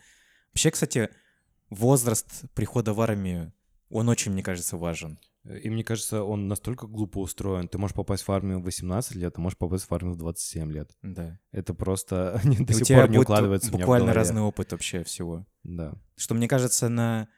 Вообще, 0.52 0.70
кстати, 0.70 1.08
возраст 1.70 2.44
прихода 2.54 2.92
в 2.92 3.00
армию, 3.00 3.52
он 3.88 4.08
очень, 4.08 4.32
мне 4.32 4.42
кажется, 4.42 4.76
важен. 4.76 5.18
И 5.44 5.70
мне 5.70 5.82
кажется, 5.82 6.22
он 6.22 6.46
настолько 6.46 6.86
глупо 6.86 7.18
устроен. 7.18 7.66
Ты 7.66 7.76
можешь 7.76 7.96
попасть 7.96 8.26
в 8.26 8.30
армию 8.30 8.60
в 8.60 8.64
18 8.64 9.16
лет, 9.16 9.34
а 9.36 9.40
можешь 9.40 9.58
попасть 9.58 9.90
в 9.90 9.92
армию 9.92 10.14
в 10.14 10.16
27 10.18 10.70
лет. 10.70 10.96
Да. 11.02 11.38
Это 11.50 11.74
просто 11.74 12.40
до 12.44 12.72
сих 12.72 12.86
пор 12.96 13.10
не 13.10 13.18
укладывается 13.18 13.72
буквально 13.72 14.12
разный 14.14 14.42
опыт 14.42 14.70
вообще 14.70 15.02
всего. 15.02 15.44
Да. 15.64 15.94
Что, 16.16 16.34
мне 16.34 16.46
кажется, 16.46 16.88
на 16.88 17.28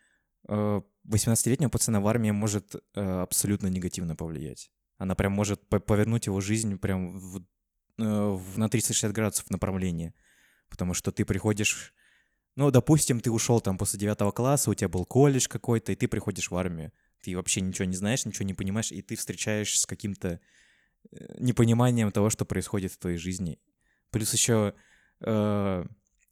э, 0.48 0.82
18-летнего 1.08 1.70
пацана 1.70 2.00
в 2.00 2.06
армии 2.06 2.30
может 2.30 2.74
э, 2.94 3.00
абсолютно 3.00 3.68
негативно 3.68 4.14
повлиять. 4.16 4.70
Она 4.98 5.14
прям 5.14 5.32
может 5.32 5.66
по- 5.68 5.80
повернуть 5.80 6.26
его 6.26 6.40
жизнь 6.42 6.76
прям 6.78 7.16
э, 7.16 7.40
в- 7.98 8.58
на 8.58 8.68
360 8.68 9.12
градусов 9.12 9.48
направление. 9.50 10.12
Потому 10.68 10.92
что 10.92 11.10
ты 11.10 11.24
приходишь... 11.24 11.94
Ну, 12.56 12.70
допустим, 12.70 13.20
ты 13.20 13.30
ушел 13.30 13.60
там 13.60 13.78
после 13.78 13.98
9 13.98 14.34
класса, 14.34 14.70
у 14.70 14.74
тебя 14.74 14.88
был 14.88 15.06
колледж 15.06 15.48
какой-то, 15.48 15.90
и 15.92 15.96
ты 15.96 16.06
приходишь 16.06 16.50
в 16.50 16.56
армию. 16.56 16.92
Ты 17.24 17.34
вообще 17.36 17.62
ничего 17.62 17.86
не 17.86 17.96
знаешь, 17.96 18.26
ничего 18.26 18.44
не 18.44 18.52
понимаешь, 18.52 18.92
и 18.92 19.00
ты 19.00 19.16
встречаешься 19.16 19.80
с 19.80 19.86
каким-то 19.86 20.40
э, 21.10 21.34
непониманием 21.38 22.12
того, 22.12 22.28
что 22.28 22.44
происходит 22.44 22.92
в 22.92 22.98
твоей 22.98 23.16
жизни. 23.16 23.58
Плюс 24.10 24.30
еще, 24.34 24.74
э, 25.20 25.84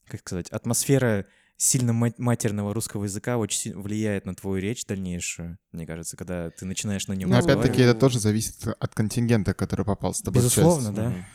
как 0.07 0.21
сказать, 0.21 0.49
атмосфера 0.51 1.27
сильно 1.57 1.95
ма- 1.95 2.13
матерного 2.19 2.75
русского 2.75 3.05
языка 3.05 3.39
очень 3.39 3.75
влияет 3.75 4.27
на 4.27 4.35
твою 4.35 4.61
речь 4.61 4.85
дальнейшую, 4.85 5.59
мне 5.71 5.87
кажется, 5.87 6.17
когда 6.17 6.51
ты 6.51 6.67
начинаешь 6.67 7.07
на 7.07 7.15
нем 7.15 7.31
Но 7.31 7.39
разговаривать. 7.39 7.71
опять-таки 7.71 7.89
это 7.89 7.99
тоже 7.99 8.19
зависит 8.19 8.67
от 8.67 8.95
контингента, 8.95 9.55
который 9.55 9.87
попал 9.87 10.13
с 10.13 10.21
тобой 10.21 10.43
в 10.43 10.45
часть. 10.45 10.59
Безусловно, 10.59 10.93
да. 10.93 11.27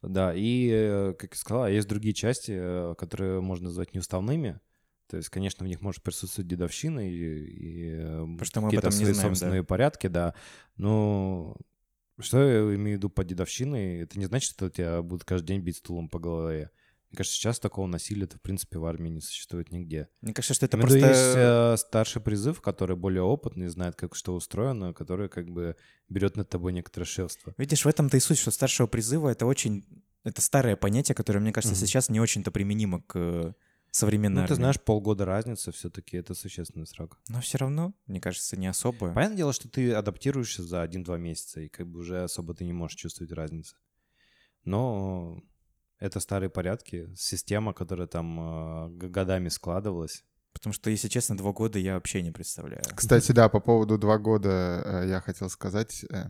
Да, 0.00 0.34
и, 0.34 0.70
э, 0.72 1.14
как 1.18 1.34
я 1.34 1.38
сказал, 1.38 1.68
есть 1.68 1.88
другие 1.88 2.14
части, 2.14 2.52
э, 2.54 2.94
которые 2.96 3.40
можно 3.40 3.66
назвать 3.66 3.94
неуставными. 3.94 4.60
То 5.08 5.16
есть, 5.16 5.30
конечно, 5.30 5.64
в 5.64 5.68
них 5.68 5.80
может 5.80 6.02
присутствовать 6.02 6.48
дедовщина 6.48 7.00
и, 7.00 7.14
и 7.14 7.90
э, 7.96 8.26
что 8.42 8.60
мы 8.60 8.68
об 8.68 8.74
какие-то 8.74 8.90
свои 8.90 9.12
знаем, 9.12 9.30
да. 9.30 9.34
собственные 9.34 9.64
порядки, 9.64 10.06
да. 10.06 10.34
Но 10.76 11.56
что 12.20 12.42
я 12.42 12.60
имею 12.74 12.96
в 12.96 12.98
виду 12.98 13.10
под 13.10 13.26
дедовщиной, 13.26 14.00
это 14.00 14.18
не 14.18 14.26
значит, 14.26 14.50
что 14.50 14.68
тебя 14.68 15.02
будут 15.02 15.24
каждый 15.24 15.48
день 15.48 15.60
бить 15.60 15.78
стулом 15.78 16.08
по 16.08 16.18
голове. 16.18 16.70
Мне 17.10 17.16
кажется, 17.16 17.38
сейчас 17.38 17.58
такого 17.58 17.86
насилия-то, 17.86 18.36
в 18.36 18.42
принципе, 18.42 18.78
в 18.78 18.84
армии 18.84 19.08
не 19.08 19.22
существует 19.22 19.72
нигде. 19.72 20.10
Мне 20.20 20.34
кажется, 20.34 20.52
что 20.52 20.66
это 20.66 20.76
виду, 20.76 20.88
просто... 20.88 21.08
есть 21.08 21.36
э, 21.36 21.76
старший 21.78 22.20
призыв, 22.20 22.60
который 22.60 22.96
более 22.96 23.22
опытный, 23.22 23.68
знает, 23.68 23.94
как 23.96 24.14
что 24.14 24.34
устроено, 24.34 24.92
который 24.92 25.30
как 25.30 25.48
бы 25.48 25.76
берет 26.10 26.36
над 26.36 26.50
тобой 26.50 26.74
некоторое 26.74 27.06
шефство. 27.06 27.54
Видишь, 27.56 27.86
в 27.86 27.88
этом-то 27.88 28.18
и 28.18 28.20
суть, 28.20 28.38
что 28.38 28.50
старшего 28.50 28.86
призыва— 28.86 29.28
это 29.30 29.46
очень... 29.46 29.86
Это 30.24 30.42
старое 30.42 30.76
понятие, 30.76 31.14
которое, 31.14 31.40
мне 31.40 31.52
кажется, 31.52 31.74
Мгм. 31.74 31.86
сейчас 31.86 32.10
не 32.10 32.20
очень-то 32.20 32.50
применимо 32.50 33.00
к 33.00 33.54
современной 33.90 34.42
Ну, 34.42 34.48
ты 34.48 34.54
знаешь, 34.54 34.80
полгода 34.80 35.24
разницы 35.24 35.72
все-таки 35.72 36.16
это 36.16 36.34
существенный 36.34 36.86
срок. 36.86 37.18
Но 37.28 37.40
все 37.40 37.58
равно, 37.58 37.94
мне 38.06 38.20
кажется, 38.20 38.56
не 38.56 38.66
особо. 38.66 39.12
Понятное 39.12 39.36
дело, 39.36 39.52
что 39.52 39.68
ты 39.68 39.92
адаптируешься 39.92 40.62
за 40.62 40.84
1-2 40.84 41.18
месяца, 41.18 41.60
и 41.60 41.68
как 41.68 41.86
бы 41.86 42.00
уже 42.00 42.22
особо 42.24 42.54
ты 42.54 42.64
не 42.64 42.72
можешь 42.72 42.96
чувствовать 42.96 43.32
разницы. 43.32 43.76
Но 44.64 45.42
это 45.98 46.20
старые 46.20 46.50
порядки, 46.50 47.12
система, 47.16 47.72
которая 47.72 48.06
там 48.06 48.38
э, 48.40 49.08
годами 49.08 49.48
складывалась. 49.48 50.24
Потому 50.52 50.72
что, 50.72 50.90
если 50.90 51.08
честно, 51.08 51.36
два 51.36 51.52
года 51.52 51.78
я 51.78 51.94
вообще 51.94 52.22
не 52.22 52.30
представляю. 52.30 52.82
Кстати, 52.94 53.32
да, 53.32 53.48
по 53.48 53.60
поводу 53.60 53.98
два 53.98 54.18
года 54.18 54.82
э, 54.84 55.08
я 55.08 55.20
хотел 55.20 55.48
сказать. 55.50 56.04
э, 56.10 56.26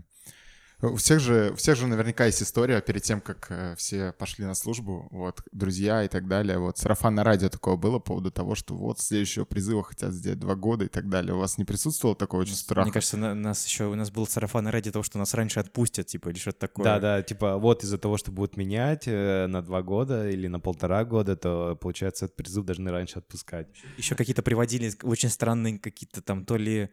У 0.80 0.94
всех 0.94 1.18
же, 1.18 1.50
у 1.52 1.56
всех 1.56 1.76
же 1.76 1.88
наверняка 1.88 2.26
есть 2.26 2.40
история 2.40 2.80
перед 2.80 3.02
тем, 3.02 3.20
как 3.20 3.46
э, 3.50 3.74
все 3.76 4.12
пошли 4.12 4.44
на 4.44 4.54
службу, 4.54 5.08
вот, 5.10 5.42
друзья 5.50 6.04
и 6.04 6.08
так 6.08 6.28
далее. 6.28 6.58
Вот, 6.58 6.78
сарафанное 6.78 7.24
радио 7.24 7.48
такое 7.48 7.74
было 7.76 7.98
по 7.98 8.08
поводу 8.12 8.30
того, 8.30 8.54
что 8.54 8.76
вот 8.76 9.00
следующего 9.00 9.44
призыва 9.44 9.82
хотят 9.82 10.12
сделать 10.12 10.38
два 10.38 10.54
года 10.54 10.84
и 10.84 10.88
так 10.88 11.08
далее. 11.08 11.34
У 11.34 11.38
вас 11.38 11.58
не 11.58 11.64
присутствовало 11.64 12.14
такого 12.16 12.42
очень 12.42 12.54
страха? 12.54 12.82
Мне 12.84 12.92
кажется, 12.92 13.16
на- 13.16 13.34
нас 13.34 13.66
еще 13.66 13.86
у 13.86 13.94
нас 13.96 14.12
был 14.12 14.24
сарафан 14.28 14.68
ради 14.68 14.92
того, 14.92 15.02
что 15.02 15.18
нас 15.18 15.34
раньше 15.34 15.58
отпустят, 15.58 16.06
типа, 16.06 16.28
или 16.28 16.38
что-то 16.38 16.60
такое. 16.60 16.84
Да, 16.84 17.00
да, 17.00 17.22
типа 17.22 17.56
вот 17.58 17.82
из-за 17.82 17.98
того, 17.98 18.16
что 18.16 18.30
будут 18.30 18.56
менять 18.56 19.08
э, 19.08 19.48
на 19.48 19.62
два 19.62 19.82
года 19.82 20.30
или 20.30 20.46
на 20.46 20.60
полтора 20.60 21.04
года, 21.04 21.36
то, 21.36 21.74
получается, 21.74 22.26
этот 22.26 22.36
призыв 22.36 22.64
должны 22.64 22.90
раньше 22.92 23.18
отпускать. 23.18 23.66
Еще 23.96 24.14
какие-то 24.14 24.42
приводили 24.42 24.92
очень 25.02 25.28
странные 25.28 25.80
какие-то 25.80 26.22
там 26.22 26.44
то 26.44 26.56
ли 26.56 26.90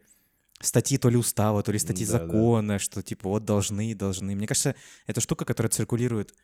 статьи, 0.60 0.98
то 0.98 1.08
ли 1.10 1.16
устава, 1.16 1.62
то 1.62 1.72
ли 1.72 1.78
статьи 1.78 2.06
Да, 2.06 2.12
да. 2.12 2.18
закона, 2.26 2.78
что 2.78 3.02
типа 3.02 3.28
вот 3.28 3.44
должны, 3.44 3.94
должны. 3.94 4.34
Мне 4.34 4.46
кажется, 4.46 4.74
это 5.06 5.20
штука, 5.20 5.44
которая 5.44 5.70
циркулирует. 5.70 6.34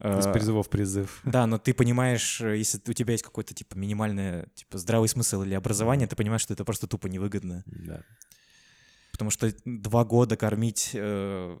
э, 0.00 0.18
Из 0.20 0.26
призыва 0.32 0.62
в 0.62 0.68
призыв. 0.68 1.20
Да, 1.24 1.46
но 1.46 1.58
ты 1.58 1.72
понимаешь, 1.74 2.40
э, 2.40 2.56
если 2.58 2.80
у 2.88 2.92
тебя 2.92 3.12
есть 3.12 3.24
какой-то 3.24 3.54
типа 3.54 3.76
минимальное, 3.76 4.46
типа 4.54 4.78
здравый 4.78 5.08
смысл 5.08 5.42
или 5.42 5.54
образование, 5.54 6.06
ты 6.08 6.16
понимаешь, 6.16 6.42
что 6.42 6.54
это 6.54 6.64
просто 6.64 6.86
тупо 6.86 7.06
невыгодно. 7.08 7.62
Да. 7.66 8.02
Потому 9.12 9.30
что 9.30 9.52
два 9.64 10.04
года 10.04 10.36
кормить... 10.36 10.90
э, 10.94 11.58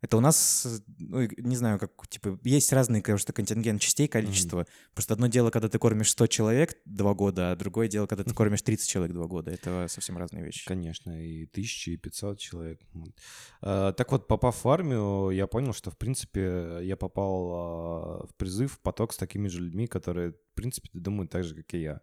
это 0.00 0.16
у 0.16 0.20
нас, 0.20 0.82
ну, 0.98 1.28
не 1.38 1.56
знаю, 1.56 1.78
как, 1.78 1.90
типа, 2.08 2.38
есть 2.44 2.72
разные, 2.72 3.02
конечно, 3.02 3.32
контингент 3.32 3.80
частей, 3.80 4.06
количество. 4.06 4.66
Просто 4.94 5.14
одно 5.14 5.26
дело, 5.26 5.50
когда 5.50 5.68
ты 5.68 5.78
кормишь 5.78 6.10
100 6.10 6.28
человек 6.28 6.76
два 6.84 7.14
года, 7.14 7.50
а 7.50 7.56
другое 7.56 7.88
дело, 7.88 8.06
когда 8.06 8.22
ты 8.22 8.32
кормишь 8.32 8.62
30 8.62 8.88
человек 8.88 9.12
два 9.12 9.26
года. 9.26 9.50
Это 9.50 9.86
совсем 9.88 10.16
разные 10.16 10.44
вещи. 10.44 10.66
Конечно, 10.66 11.10
и 11.20 11.46
тысячи, 11.46 11.90
и 11.90 11.96
пятьсот 11.96 12.38
человек. 12.38 12.80
Вот. 12.92 13.12
А, 13.60 13.92
Так 13.92 14.12
вот, 14.12 14.28
попав 14.28 14.64
в 14.64 14.68
армию, 14.68 15.30
я 15.30 15.46
понял, 15.46 15.72
что, 15.72 15.90
в 15.90 15.98
принципе, 15.98 16.78
я 16.82 16.96
попал 16.96 17.52
а, 17.52 18.26
в 18.26 18.34
призыв, 18.36 18.74
в 18.74 18.80
поток 18.80 19.12
с 19.12 19.16
такими 19.16 19.48
же 19.48 19.60
людьми, 19.60 19.88
которые, 19.88 20.32
в 20.32 20.54
принципе, 20.54 20.88
думают 20.92 21.30
так 21.30 21.44
же, 21.44 21.56
как 21.56 21.74
и 21.74 21.80
я. 21.80 22.00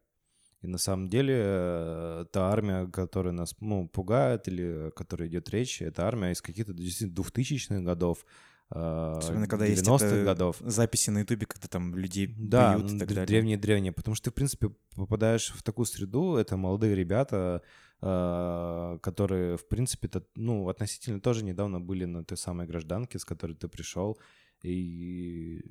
И 0.65 0.67
на 0.67 0.79
самом 0.79 1.09
деле 1.09 1.35
э, 1.37 2.25
та 2.31 2.51
армия, 2.51 2.87
которая 2.87 3.33
нас 3.33 3.55
ну, 3.59 3.87
пугает 3.87 4.47
или 4.47 4.87
о 4.87 4.91
которой 4.91 5.27
идет 5.27 5.49
речь, 5.49 5.81
это 5.81 6.07
армия 6.07 6.31
из 6.31 6.41
каких-то 6.41 6.73
действительно 6.73 7.13
двухтысячных 7.13 7.83
годов, 7.83 8.25
а, 8.71 9.17
Особенно, 9.19 9.47
когда 9.47 9.65
есть 9.67 9.83
90-х 9.83 10.05
это 10.07 10.23
годов. 10.25 10.57
записи 10.59 11.11
на 11.11 11.19
Ютубе, 11.19 11.45
когда 11.45 11.67
там 11.67 11.95
людей 11.95 12.33
Да, 12.35 12.75
бьют 12.75 12.91
и 12.93 12.97
так 12.97 13.09
далее. 13.09 13.25
древние-древние, 13.27 13.91
потому 13.91 14.15
что 14.15 14.25
ты, 14.25 14.31
в 14.31 14.33
принципе, 14.33 14.71
попадаешь 14.95 15.53
в 15.53 15.61
такую 15.61 15.85
среду, 15.85 16.35
это 16.35 16.57
молодые 16.57 16.95
ребята, 16.95 17.61
а, 18.01 18.97
которые, 19.03 19.57
в 19.57 19.67
принципе, 19.67 20.07
то, 20.07 20.23
ну, 20.35 20.67
относительно 20.67 21.21
тоже 21.21 21.45
недавно 21.45 21.79
были 21.79 22.05
на 22.05 22.23
той 22.23 22.37
самой 22.37 22.65
гражданке, 22.65 23.19
с 23.19 23.25
которой 23.25 23.53
ты 23.53 23.67
пришел, 23.67 24.17
и 24.63 25.61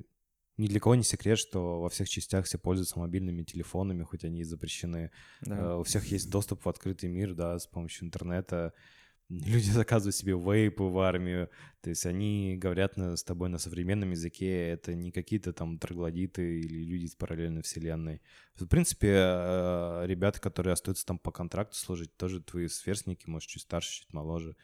ни 0.57 0.67
для 0.67 0.79
кого 0.79 0.95
не 0.95 1.03
секрет, 1.03 1.37
что 1.37 1.81
во 1.81 1.89
всех 1.89 2.09
частях 2.09 2.45
все 2.45 2.57
пользуются 2.57 2.99
мобильными 2.99 3.43
телефонами, 3.43 4.03
хоть 4.03 4.23
они 4.23 4.41
и 4.41 4.43
запрещены. 4.43 5.11
Да. 5.41 5.57
Э, 5.57 5.75
У 5.77 5.83
всех 5.83 6.05
есть 6.07 6.29
доступ 6.29 6.65
в 6.65 6.69
открытый 6.69 7.09
мир, 7.09 7.33
да, 7.33 7.59
с 7.59 7.67
помощью 7.67 8.05
интернета. 8.05 8.73
Люди 9.29 9.69
заказывают 9.71 10.15
себе 10.15 10.33
вейпы 10.33 10.83
в 10.83 10.99
армию, 10.99 11.49
то 11.81 11.89
есть 11.89 12.05
они 12.05 12.57
говорят 12.57 12.95
на, 12.95 13.17
с 13.17 13.23
тобой 13.23 13.49
на 13.49 13.57
современном 13.57 14.11
языке, 14.11 14.69
это 14.69 14.93
не 14.93 15.11
какие-то 15.11 15.51
там 15.51 15.79
троглодиты 15.79 16.59
или 16.59 16.83
люди 16.83 17.05
из 17.05 17.15
параллельной 17.15 17.63
вселенной. 17.63 18.21
В 18.53 18.67
принципе, 18.67 19.09
э, 19.09 20.03
ребята, 20.05 20.39
которые 20.39 20.73
остаются 20.73 21.05
там 21.07 21.17
по 21.17 21.31
контракту 21.31 21.75
служить, 21.75 22.15
тоже 22.17 22.39
твои 22.39 22.67
сверстники, 22.67 23.27
может, 23.27 23.49
чуть 23.49 23.63
старше, 23.63 24.01
чуть 24.01 24.13
моложе. 24.13 24.55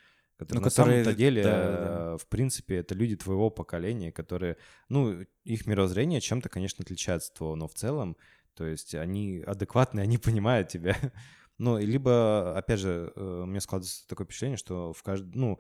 Которые 0.42 0.60
Ну, 0.60 0.66
на 0.66 0.70
которые- 0.72 1.04
самом-то 1.04 1.18
деле, 1.20 1.44
да, 1.44 1.52
да, 1.52 2.18
в 2.18 2.26
принципе, 2.26 2.78
это 2.78 2.96
люди 2.96 3.16
твоего 3.16 3.52
поколения, 3.52 4.12
которые, 4.12 4.58
ну, 4.90 5.24
их 5.44 5.68
мировоззрение 5.68 6.20
чем-то, 6.20 6.50
конечно, 6.50 6.82
отличается 6.82 7.30
от 7.32 7.38
твоего, 7.38 7.56
но 7.56 7.68
в 7.68 7.76
целом, 7.76 8.18
то 8.56 8.66
есть 8.66 8.96
они 8.96 9.44
адекватные, 9.46 10.02
они 10.04 10.18
понимают 10.18 10.68
тебя. 10.70 10.98
Ну, 11.58 11.78
либо, 11.78 12.58
опять 12.58 12.80
же, 12.80 13.14
э, 13.16 13.42
у 13.44 13.46
меня 13.46 13.62
складывается 13.62 14.08
такое 14.08 14.26
впечатление, 14.26 14.58
что 14.58 14.94
в 14.94 15.04
каждой, 15.04 15.32
ну, 15.38 15.60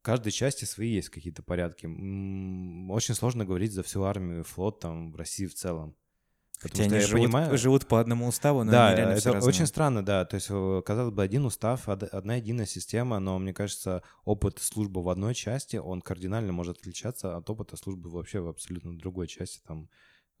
в 0.00 0.02
каждой 0.02 0.32
части 0.32 0.64
свои 0.64 0.88
есть 0.88 1.10
какие-то 1.10 1.44
порядки. 1.44 1.86
Очень 2.90 3.14
сложно 3.14 3.44
говорить 3.44 3.70
за 3.72 3.84
всю 3.84 4.02
армию 4.02 4.40
и 4.40 4.42
флот 4.42 4.80
там 4.80 5.12
в 5.12 5.16
России 5.16 5.46
в 5.46 5.54
целом. 5.54 5.94
Хотя 6.58 6.84
они 6.84 7.00
живут, 7.00 7.26
понимаю- 7.26 7.58
живут 7.58 7.86
по 7.86 8.00
одному 8.00 8.26
уставу, 8.26 8.64
но 8.64 8.72
да, 8.72 8.88
они 8.88 8.96
реально 8.96 9.16
все 9.16 9.28
это 9.28 9.34
разные. 9.34 9.48
очень 9.48 9.66
странно, 9.66 10.04
да. 10.04 10.24
То 10.24 10.36
есть, 10.36 10.46
э, 10.50 10.82
казалось 10.84 11.12
бы, 11.12 11.22
один 11.22 11.44
устав, 11.44 11.86
од- 11.88 12.04
одна 12.04 12.36
единая 12.36 12.66
система, 12.66 13.18
но 13.18 13.38
мне 13.38 13.52
кажется, 13.52 14.02
опыт 14.24 14.58
службы 14.58 15.02
в 15.02 15.08
одной 15.10 15.34
части, 15.34 15.76
он 15.76 16.00
кардинально 16.00 16.52
может 16.52 16.78
отличаться 16.78 17.36
от 17.36 17.48
опыта 17.50 17.76
службы 17.76 18.08
вообще 18.10 18.40
в 18.40 18.48
абсолютно 18.48 18.98
другой 18.98 19.26
части, 19.28 19.60
там, 19.66 19.90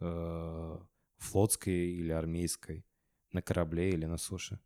э, 0.00 0.78
флотской 1.18 1.74
или 1.90 2.12
армейской, 2.12 2.86
на 3.32 3.42
корабле 3.42 3.90
или 3.90 4.06
на 4.06 4.16
суше. 4.16 4.58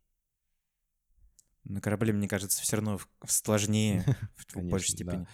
На 1.63 1.79
корабле, 1.81 2.11
мне 2.13 2.27
кажется, 2.27 2.61
все 2.61 2.77
равно 2.77 2.99
сложнее 3.27 4.03
в 4.55 4.63
большей 4.63 4.91
степени. 4.91 5.27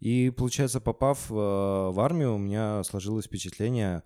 И, 0.00 0.30
получается, 0.30 0.80
попав 0.80 1.30
э, 1.30 1.34
в 1.34 1.98
армию, 2.00 2.34
у 2.34 2.38
меня 2.38 2.82
сложилось 2.84 3.26
впечатление 3.26 4.02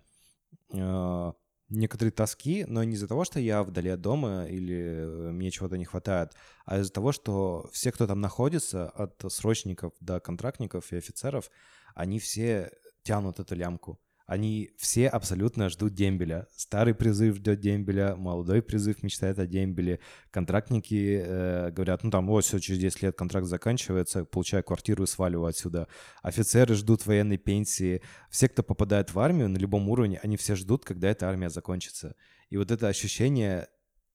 э, 0.72 1.32
некоторые 1.68 2.12
тоски, 2.12 2.64
но 2.66 2.84
не 2.84 2.94
из-за 2.94 3.08
того, 3.08 3.24
что 3.24 3.40
я 3.40 3.62
вдали 3.62 3.90
от 3.90 4.00
дома 4.00 4.46
или 4.46 5.30
мне 5.30 5.50
чего-то 5.50 5.76
не 5.76 5.84
хватает, 5.84 6.32
а 6.64 6.78
из-за 6.78 6.92
того, 6.92 7.12
что 7.12 7.68
все, 7.72 7.92
кто 7.92 8.06
там 8.06 8.20
находится, 8.20 8.88
от 8.90 9.24
срочников 9.32 9.92
до 10.00 10.20
контрактников 10.20 10.92
и 10.92 10.96
офицеров, 10.96 11.50
они 11.94 12.18
все 12.18 12.70
тянут 13.02 13.40
эту 13.40 13.54
лямку. 13.54 14.00
Они 14.26 14.70
все 14.76 15.06
абсолютно 15.06 15.68
ждут 15.68 15.94
дембеля. 15.94 16.48
Старый 16.56 16.94
призыв 16.94 17.36
ждет 17.36 17.60
дембеля, 17.60 18.16
молодой 18.16 18.60
призыв 18.60 19.02
мечтает 19.04 19.38
о 19.38 19.46
дембеле. 19.46 20.00
Контрактники 20.32 21.22
э, 21.24 21.70
говорят, 21.70 22.02
ну 22.02 22.10
там, 22.10 22.26
вот, 22.26 22.44
все, 22.44 22.58
через 22.58 22.80
10 22.80 23.02
лет 23.02 23.16
контракт 23.16 23.46
заканчивается, 23.46 24.24
получаю 24.24 24.64
квартиру 24.64 25.04
и 25.04 25.06
сваливаю 25.06 25.46
отсюда. 25.46 25.86
Офицеры 26.22 26.74
ждут 26.74 27.06
военной 27.06 27.38
пенсии. 27.38 28.02
Все, 28.28 28.48
кто 28.48 28.64
попадает 28.64 29.14
в 29.14 29.20
армию 29.20 29.48
на 29.48 29.58
любом 29.58 29.88
уровне, 29.88 30.18
они 30.22 30.36
все 30.36 30.56
ждут, 30.56 30.84
когда 30.84 31.08
эта 31.08 31.28
армия 31.28 31.48
закончится. 31.48 32.16
И 32.50 32.56
вот 32.56 32.72
это 32.72 32.88
ощущение 32.88 33.68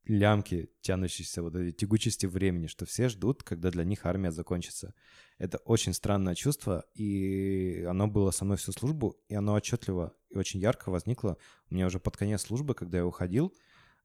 лямки, 0.06 0.70
тянущейся, 0.82 1.42
вот 1.42 1.56
этой 1.56 1.72
тягучести 1.72 2.26
времени, 2.26 2.68
что 2.68 2.86
все 2.86 3.10
ждут, 3.10 3.44
когда 3.44 3.70
для 3.72 3.84
них 3.84 4.06
армия 4.06 4.32
закончится. 4.32 4.94
Это 5.38 5.58
очень 5.60 5.94
странное 5.94 6.36
чувство, 6.36 6.86
и 6.94 7.86
оно 7.88 8.08
было 8.08 8.32
со 8.32 8.46
мной 8.46 8.58
всю 8.58 8.72
службу, 8.72 9.18
и 9.28 9.36
оно 9.36 9.54
отчетливо 9.54 10.14
и 10.32 10.38
очень 10.38 10.60
ярко 10.60 10.90
возникло 10.90 11.38
у 11.70 11.74
меня 11.74 11.88
уже 11.88 12.00
под 12.00 12.18
конец 12.18 12.44
службы, 12.44 12.74
когда 12.74 13.00
я 13.00 13.06
уходил, 13.06 13.54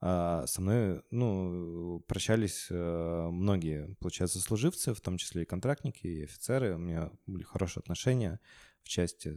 а, 0.00 0.46
со 0.46 0.60
мной, 0.60 1.02
ну, 1.10 2.04
прощались 2.06 2.66
э, 2.68 3.28
многие, 3.30 3.94
получается, 4.00 4.40
служивцы, 4.40 4.92
в 4.92 5.00
том 5.00 5.16
числе 5.16 5.42
и 5.42 5.46
контрактники, 5.46 6.06
и 6.06 6.24
офицеры. 6.24 6.74
У 6.74 6.78
меня 6.78 7.10
были 7.26 7.44
хорошие 7.44 7.80
отношения 7.80 8.40
в 8.82 8.88
части 8.88 9.34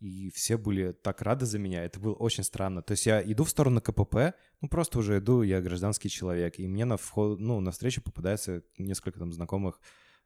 и 0.00 0.30
все 0.30 0.56
были 0.56 0.92
так 0.92 1.22
рады 1.22 1.46
за 1.46 1.58
меня, 1.58 1.84
это 1.84 2.00
было 2.00 2.14
очень 2.14 2.44
странно. 2.44 2.82
То 2.82 2.92
есть 2.92 3.06
я 3.06 3.22
иду 3.22 3.44
в 3.44 3.50
сторону 3.50 3.80
КПП, 3.80 4.34
ну 4.60 4.68
просто 4.68 4.98
уже 4.98 5.18
иду, 5.18 5.42
я 5.42 5.60
гражданский 5.60 6.08
человек, 6.08 6.58
и 6.58 6.66
мне 6.66 6.84
на 6.84 6.96
вход, 6.96 7.40
ну, 7.40 7.60
на 7.60 7.70
встречу 7.70 8.02
попадается 8.02 8.62
несколько 8.78 9.18
там 9.18 9.32
знакомых 9.32 9.80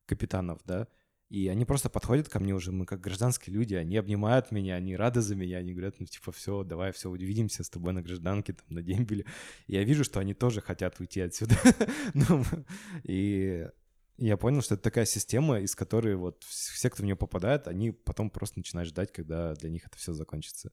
капитанов, 0.06 0.61
да, 0.64 0.88
и 1.30 1.46
они 1.46 1.64
просто 1.64 1.88
подходят 1.88 2.28
ко 2.28 2.40
мне 2.40 2.52
уже, 2.52 2.72
мы 2.72 2.85
как 2.85 3.00
гражданские 3.00 3.54
люди, 3.54 3.76
они 3.76 3.96
обнимают 3.96 4.50
меня, 4.50 4.74
они 4.74 4.96
рады 4.96 5.20
за 5.20 5.37
меня, 5.37 5.59
они 5.59 5.72
говорят, 5.72 6.00
ну, 6.00 6.06
типа, 6.06 6.33
все, 6.33 6.64
давай, 6.64 6.90
все, 6.90 7.09
увидимся 7.09 7.62
с 7.62 7.70
тобой 7.70 7.92
на 7.92 8.02
гражданке, 8.02 8.54
там, 8.54 8.66
на 8.68 8.83
дембеле. 8.83 9.24
И 9.68 9.74
я 9.74 9.85
вижу, 9.85 10.02
что 10.02 10.18
они 10.18 10.35
тоже 10.35 10.61
хотят 10.61 10.98
уйти 10.98 11.20
отсюда. 11.20 11.54
Ну, 12.14 12.44
И 13.04 13.64
я 14.26 14.37
понял, 14.37 14.62
что 14.62 14.74
это 14.74 14.83
такая 14.83 15.06
система, 15.06 15.61
из 15.61 15.74
которой 15.74 16.14
вот 16.14 16.44
вс- 16.44 16.72
все, 16.74 16.90
кто 16.90 17.02
в 17.02 17.06
нее 17.06 17.16
попадает, 17.16 17.66
они 17.68 17.90
потом 17.90 18.30
просто 18.30 18.59
начинают 18.59 18.88
ждать, 18.88 19.12
когда 19.12 19.54
для 19.54 19.70
них 19.70 19.87
это 19.87 19.96
все 19.96 20.12
закончится. 20.12 20.70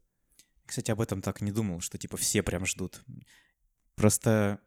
Кстати, 0.66 0.92
об 0.92 1.02
этом 1.02 1.22
так 1.22 1.42
не 1.42 1.52
думал, 1.52 1.80
что 1.80 1.98
типа 1.98 2.18
все 2.18 2.44
прям 2.44 2.66
ждут. 2.66 3.04
Просто, 3.96 4.60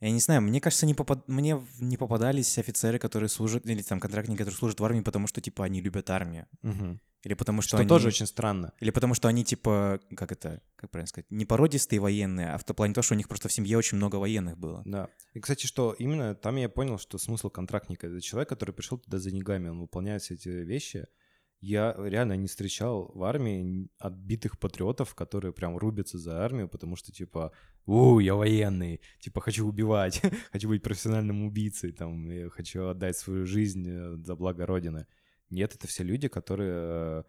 я 0.00 0.10
не 0.10 0.20
знаю, 0.20 0.42
мне 0.42 0.60
кажется, 0.60 0.84
не 0.86 0.94
попад... 0.94 1.26
мне 1.26 1.66
не 1.80 1.96
попадались 1.96 2.58
офицеры, 2.58 2.98
которые 2.98 3.28
служат, 3.28 3.66
или 3.66 3.82
там 3.82 3.98
контрактники, 3.98 4.38
которые 4.38 4.56
служат 4.56 4.78
в 4.78 4.84
армии, 4.84 5.00
потому 5.00 5.26
что 5.26 5.40
типа 5.40 5.64
они 5.64 5.80
любят 5.80 6.10
армию. 6.10 6.46
Или 7.24 7.34
потому 7.34 7.62
что, 7.62 7.70
Что 7.70 7.78
они... 7.78 7.88
тоже 7.88 8.08
очень 8.08 8.26
странно. 8.26 8.72
Или 8.78 8.90
потому 8.90 9.14
что 9.14 9.28
они 9.28 9.44
типа, 9.44 10.00
как 10.16 10.30
это, 10.30 10.62
как 10.76 10.90
правильно 10.90 11.08
сказать, 11.08 11.30
не 11.30 11.44
породистые 11.44 11.98
военные, 11.98 12.52
а 12.52 12.58
в 12.58 12.64
том 12.64 12.76
плане 12.76 12.94
того, 12.94 13.02
что 13.02 13.14
у 13.14 13.16
них 13.16 13.28
просто 13.28 13.48
в 13.48 13.52
семье 13.52 13.76
очень 13.76 13.96
много 13.96 14.16
военных 14.16 14.56
было. 14.56 14.82
Да. 14.84 15.08
И, 15.34 15.40
кстати, 15.40 15.66
что 15.66 15.94
именно 15.98 16.34
там 16.36 16.56
я 16.56 16.68
понял, 16.68 16.98
что 16.98 17.18
смысл 17.18 17.50
контрактника— 17.50 18.06
это 18.08 18.20
человек, 18.20 18.48
который 18.48 18.72
пришел 18.72 18.98
туда 18.98 19.18
за 19.18 19.30
деньгами, 19.30 19.68
он 19.68 19.80
выполняет 19.80 20.22
все 20.22 20.34
эти 20.34 20.48
вещи. 20.48 21.06
Я 21.60 21.96
реально 21.98 22.34
не 22.34 22.46
встречал 22.46 23.10
в 23.12 23.24
армии 23.24 23.88
отбитых 23.98 24.60
патриотов, 24.60 25.16
которые 25.16 25.52
прям 25.52 25.76
рубятся 25.76 26.16
за 26.16 26.44
армию, 26.44 26.68
потому 26.68 26.94
что, 26.94 27.10
типа, 27.10 27.50
у, 27.84 28.20
я 28.20 28.36
военный, 28.36 29.00
типа, 29.18 29.40
хочу 29.40 29.66
убивать, 29.66 30.22
хочу 30.52 30.68
быть 30.68 30.84
профессиональным 30.84 31.42
убийцей, 31.42 31.90
там, 31.90 32.30
я 32.30 32.48
хочу 32.48 32.86
отдать 32.86 33.16
свою 33.16 33.44
жизнь 33.44 33.84
э, 33.88 34.16
за 34.18 34.36
благо 34.36 34.66
Родины. 34.66 35.08
Нет, 35.50 35.74
это 35.74 35.86
все 35.86 36.02
люди, 36.02 36.28
которые 36.28 36.72
э, 36.74 37.22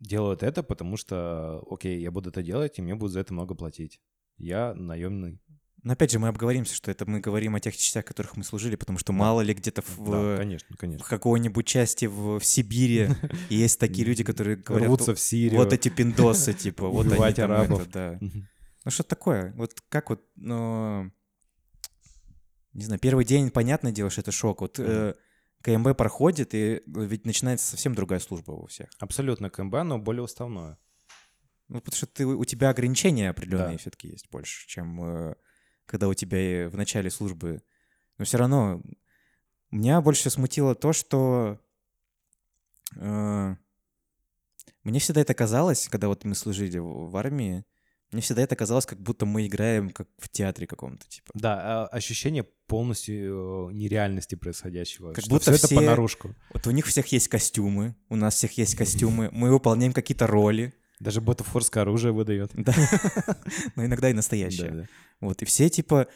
делают 0.00 0.42
это, 0.42 0.62
потому 0.62 0.96
что, 0.96 1.64
окей, 1.70 2.00
я 2.00 2.10
буду 2.10 2.30
это 2.30 2.42
делать, 2.42 2.78
и 2.78 2.82
мне 2.82 2.94
будут 2.94 3.12
за 3.12 3.20
это 3.20 3.32
много 3.32 3.54
платить. 3.54 4.00
Я 4.36 4.72
наемный 4.74 5.40
Но 5.82 5.92
опять 5.94 6.12
же, 6.12 6.20
мы 6.20 6.28
обговоримся, 6.28 6.74
что 6.74 6.92
это 6.92 7.06
мы 7.06 7.18
говорим 7.18 7.56
о 7.56 7.60
тех 7.60 7.76
частях, 7.76 8.04
в 8.04 8.08
которых 8.08 8.36
мы 8.36 8.44
служили, 8.44 8.76
потому 8.76 8.98
что 8.98 9.12
мало 9.12 9.40
ли 9.40 9.52
где-то 9.52 9.82
в, 9.82 10.10
Да, 10.10 10.36
конечно, 10.36 10.76
конечно. 10.76 11.04
в 11.04 11.08
какой-нибудь 11.08 11.66
части 11.66 12.04
в, 12.06 12.38
в 12.38 12.44
Сибири 12.44 13.08
есть 13.48 13.80
такие 13.80 14.06
люди, 14.06 14.22
которые 14.22 14.56
говорят, 14.56 14.86
Рвутся 14.86 15.14
в 15.14 15.20
Сирию. 15.20 15.58
вот 15.58 15.72
эти 15.72 15.88
пиндосы, 15.88 16.54
типа, 16.54 16.88
вот 16.88 17.10
они 17.10 17.34
там 17.34 17.50
арабов. 17.50 17.88
это, 17.88 18.18
да. 18.20 18.28
Ну 18.84 18.90
что 18.90 19.02
такое? 19.02 19.52
Вот 19.56 19.74
как 19.88 20.10
вот, 20.10 20.24
ну, 20.36 21.10
не 22.72 22.84
знаю, 22.84 23.00
первый 23.00 23.24
день, 23.24 23.50
понятное 23.50 23.92
дело, 23.92 24.08
что 24.08 24.20
это 24.20 24.30
шок. 24.30 24.60
Вот 24.60 24.78
КМБ 25.62 25.96
проходит, 25.96 26.54
и 26.54 26.82
ведь 26.86 27.26
начинается 27.26 27.66
совсем 27.66 27.94
другая 27.94 28.20
служба 28.20 28.52
у 28.52 28.66
всех. 28.66 28.88
Абсолютно 28.98 29.50
КМБ, 29.50 29.74
но 29.84 29.98
более 29.98 30.22
уставное. 30.22 30.78
Ну, 31.68 31.80
потому 31.80 31.96
что 31.96 32.06
ты, 32.06 32.24
у 32.24 32.44
тебя 32.44 32.70
ограничения 32.70 33.30
определенные 33.30 33.72
Да. 33.72 33.78
все-таки 33.78 34.08
есть 34.08 34.30
больше, 34.30 34.66
чем 34.66 35.02
э, 35.02 35.34
когда 35.84 36.08
у 36.08 36.14
тебя 36.14 36.68
в 36.68 36.76
начале 36.76 37.10
службы. 37.10 37.62
Но 38.16 38.24
все 38.24 38.38
равно 38.38 38.82
меня 39.70 40.00
больше 40.00 40.30
смутило 40.30 40.74
то, 40.74 40.92
что 40.92 41.60
э, 42.96 43.56
мне 44.82 44.98
всегда 44.98 45.20
это 45.20 45.34
казалось, 45.34 45.88
когда 45.88 46.08
вот 46.08 46.24
мы 46.24 46.34
служили 46.34 46.78
в, 46.78 47.10
в 47.10 47.16
армии, 47.16 47.64
мне 48.10 48.22
всегда 48.22 48.42
это 48.42 48.56
казалось, 48.56 48.86
как 48.86 48.98
будто 49.00 49.26
мы 49.26 49.46
играем 49.46 49.90
как 49.90 50.08
в 50.16 50.30
театре 50.30 50.66
каком-то, 50.66 51.06
типа. 51.08 51.30
Да, 51.34 51.84
а, 51.84 51.86
ощущение 51.88 52.46
полностью 52.68 53.70
э, 53.70 53.72
нереальности 53.74 54.36
происходящего. 54.36 55.12
Как 55.12 55.24
что 55.24 55.30
будто 55.34 55.50
это 55.50 55.66
все- 55.66 55.74
понарошку. 55.76 56.34
Вот 56.54 56.66
у 56.66 56.70
них 56.70 56.86
всех 56.86 57.06
есть 57.08 57.26
костюмы, 57.28 57.96
у 58.08 58.16
нас 58.16 58.34
всех 58.34 58.52
есть 58.58 58.76
костюмы, 58.76 59.30
мы 59.32 59.50
выполняем 59.50 59.92
какие-то 59.92 60.26
роли, 60.26 60.72
Даже 61.00 61.20
ботафорское 61.20 61.82
оружие 61.82 62.12
выдает. 62.12 62.50
да, 62.54 62.74
но 63.76 63.84
иногда 63.84 64.10
и 64.10 64.12
да. 64.82 64.86
Вот, 65.20 65.42
и 65.42 65.44
все, 65.44 65.68
типа, 65.68 66.06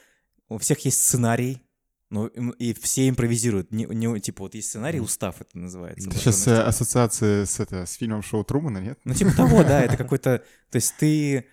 у 0.48 0.58
всех 0.58 0.78
есть 0.84 1.00
сценарий, 1.00 1.62
ну, 2.10 2.26
и 2.26 2.74
все 2.74 3.08
импровизируют. 3.08 3.72
Не, 3.72 3.86
не- 3.86 4.20
типа, 4.20 4.42
вот 4.42 4.54
есть 4.54 4.68
сценарий, 4.68 5.00
устав 5.00 5.40
это 5.40 5.58
называется. 5.58 6.08
Это 6.10 6.18
сейчас 6.18 6.46
в 6.46 6.66
ассоциация 6.68 7.46
с, 7.46 7.58
это, 7.58 7.86
с 7.86 7.94
фильмом 7.94 8.22
«Шоу 8.22 8.44
Трумана», 8.44 8.78
нет? 8.78 8.98
Ну, 9.04 9.14
типа 9.14 9.32
того, 9.34 9.62
да, 9.64 9.80
это 9.82 9.96
какой-то... 9.96 10.44
То 10.70 10.76
есть 10.76 10.94
ты... 10.98 11.46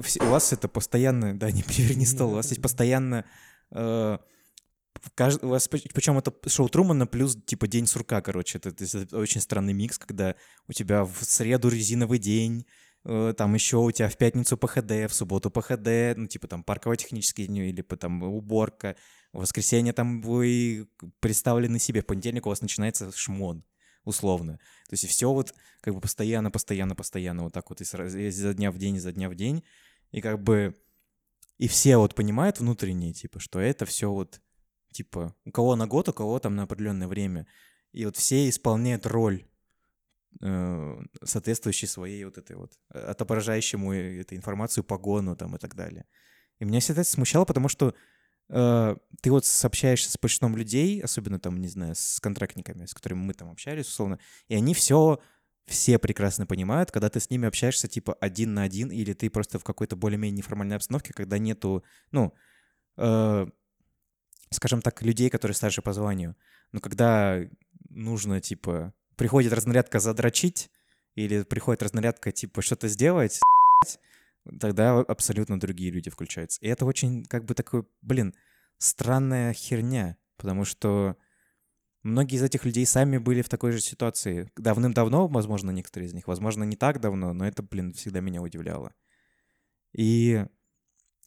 все- 0.00 0.22
У 0.22 0.30
вас 0.30 0.54
это 0.54 0.68
постоянно... 0.68 1.38
Да, 1.38 1.50
не 1.52 1.62
переверни 1.62 2.06
стол. 2.06 2.30
У 2.32 2.34
вас 2.36 2.48
есть 2.48 2.62
постоянно... 2.62 3.26
э, 3.72 4.18
кажд- 5.14 5.44
у 5.44 5.48
вас, 5.48 5.68
причем 5.68 6.18
это 6.18 6.32
шоу 6.48 6.68
Трумана 6.68 7.06
плюс 7.06 7.36
типа 7.46 7.66
день 7.66 7.86
сурка, 7.86 8.20
короче. 8.20 8.58
Это, 8.58 8.70
это 8.70 9.18
очень 9.18 9.40
странный 9.40 9.72
микс, 9.72 9.98
когда 9.98 10.34
у 10.68 10.72
тебя 10.72 11.04
в 11.04 11.16
среду 11.22 11.68
резиновый 11.68 12.18
день, 12.18 12.66
э, 13.04 13.34
там 13.36 13.54
еще 13.54 13.78
у 13.78 13.90
тебя 13.90 14.08
в 14.08 14.16
пятницу 14.16 14.56
ПХД, 14.56 15.08
в 15.08 15.10
субботу 15.10 15.50
ПХД, 15.50 16.16
ну, 16.16 16.26
типа 16.26 16.48
там 16.48 16.64
парково-технические 16.64 17.46
дни 17.46 17.68
или 17.68 17.82
там 17.82 18.22
уборка, 18.22 18.96
в 19.32 19.40
воскресенье 19.40 19.92
там 19.92 20.22
вы 20.22 20.88
представлены 21.20 21.78
себе, 21.78 22.02
в 22.02 22.06
понедельник 22.06 22.46
у 22.46 22.50
вас 22.50 22.60
начинается 22.62 23.10
шмон, 23.16 23.64
условно. 24.04 24.58
То 24.88 24.94
есть 24.94 25.06
все 25.06 25.32
вот 25.32 25.54
как 25.80 25.94
бы 25.94 26.00
постоянно, 26.00 26.50
постоянно, 26.50 26.94
постоянно 26.94 27.44
вот 27.44 27.52
так 27.52 27.68
вот 27.70 27.80
из, 27.80 27.94
изо 27.94 28.54
дня 28.54 28.70
в 28.70 28.78
день, 28.78 28.96
изо 28.96 29.12
дня 29.12 29.28
в 29.28 29.34
день. 29.34 29.62
И 30.12 30.20
как 30.20 30.42
бы 30.42 30.74
и 31.58 31.68
все 31.68 31.96
вот 31.96 32.14
понимают 32.14 32.60
внутренне, 32.60 33.12
типа, 33.12 33.40
что 33.40 33.60
это 33.60 33.86
все 33.86 34.10
вот, 34.10 34.40
типа, 34.96 35.34
у 35.44 35.50
кого 35.50 35.76
на 35.76 35.86
год, 35.86 36.08
у 36.08 36.12
кого 36.12 36.38
там 36.38 36.56
на 36.56 36.62
определенное 36.64 37.08
время. 37.08 37.46
И 37.92 38.04
вот 38.04 38.16
все 38.16 38.48
исполняют 38.48 39.06
роль, 39.06 39.44
э, 40.40 41.02
соответствующей 41.22 41.86
своей 41.86 42.24
вот 42.24 42.38
этой 42.38 42.56
вот, 42.56 42.72
э, 42.92 42.98
отображающему 42.98 43.92
эту 43.92 44.36
информацию, 44.36 44.84
погону 44.84 45.36
там 45.36 45.56
и 45.56 45.58
так 45.58 45.74
далее. 45.74 46.04
И 46.58 46.64
меня 46.64 46.80
всегда 46.80 47.02
это 47.02 47.10
смущало, 47.10 47.44
потому 47.44 47.68
что 47.68 47.94
э, 48.48 48.96
ты 49.20 49.30
вот 49.30 49.44
сообщаешься 49.44 50.10
с 50.10 50.18
большинством 50.18 50.56
людей, 50.56 51.00
особенно 51.00 51.38
там, 51.38 51.60
не 51.60 51.68
знаю, 51.68 51.94
с 51.94 52.20
контрактниками, 52.20 52.86
с 52.86 52.94
которыми 52.94 53.20
мы 53.20 53.34
там 53.34 53.50
общались, 53.50 53.88
условно, 53.88 54.18
и 54.48 54.54
они 54.54 54.74
все 54.74 55.20
все 55.66 55.98
прекрасно 55.98 56.46
понимают, 56.46 56.92
когда 56.92 57.08
ты 57.10 57.18
с 57.18 57.28
ними 57.28 57.48
общаешься 57.48 57.88
типа 57.88 58.14
один 58.20 58.54
на 58.54 58.62
один, 58.62 58.90
или 58.90 59.12
ты 59.12 59.28
просто 59.30 59.58
в 59.58 59.64
какой-то 59.64 59.96
более-менее 59.96 60.38
неформальной 60.38 60.76
обстановке, 60.76 61.12
когда 61.12 61.38
нету, 61.38 61.84
ну, 62.12 62.32
э, 62.96 63.46
скажем 64.50 64.82
так, 64.82 65.02
людей, 65.02 65.30
которые 65.30 65.54
старше 65.54 65.82
по 65.82 65.92
званию. 65.92 66.36
Но 66.72 66.80
когда 66.80 67.40
нужно, 67.88 68.40
типа, 68.40 68.94
приходит 69.16 69.52
разнарядка 69.52 70.00
задрочить, 70.00 70.70
или 71.14 71.42
приходит 71.42 71.82
разнарядка, 71.82 72.30
типа, 72.30 72.62
что-то 72.62 72.88
сделать, 72.88 73.40
тогда 74.60 75.00
абсолютно 75.00 75.58
другие 75.58 75.90
люди 75.90 76.10
включаются. 76.10 76.60
И 76.60 76.68
это 76.68 76.84
очень, 76.84 77.24
как 77.24 77.44
бы, 77.44 77.54
такой, 77.54 77.84
блин, 78.02 78.34
странная 78.78 79.52
херня, 79.54 80.16
потому 80.36 80.64
что 80.64 81.16
многие 82.02 82.36
из 82.36 82.42
этих 82.42 82.64
людей 82.64 82.84
сами 82.86 83.18
были 83.18 83.42
в 83.42 83.48
такой 83.48 83.72
же 83.72 83.80
ситуации. 83.80 84.50
Давным-давно, 84.56 85.26
возможно, 85.26 85.70
некоторые 85.70 86.08
из 86.08 86.14
них, 86.14 86.28
возможно, 86.28 86.64
не 86.64 86.76
так 86.76 87.00
давно, 87.00 87.32
но 87.32 87.46
это, 87.46 87.62
блин, 87.62 87.94
всегда 87.94 88.20
меня 88.20 88.42
удивляло. 88.42 88.94
И 89.96 90.44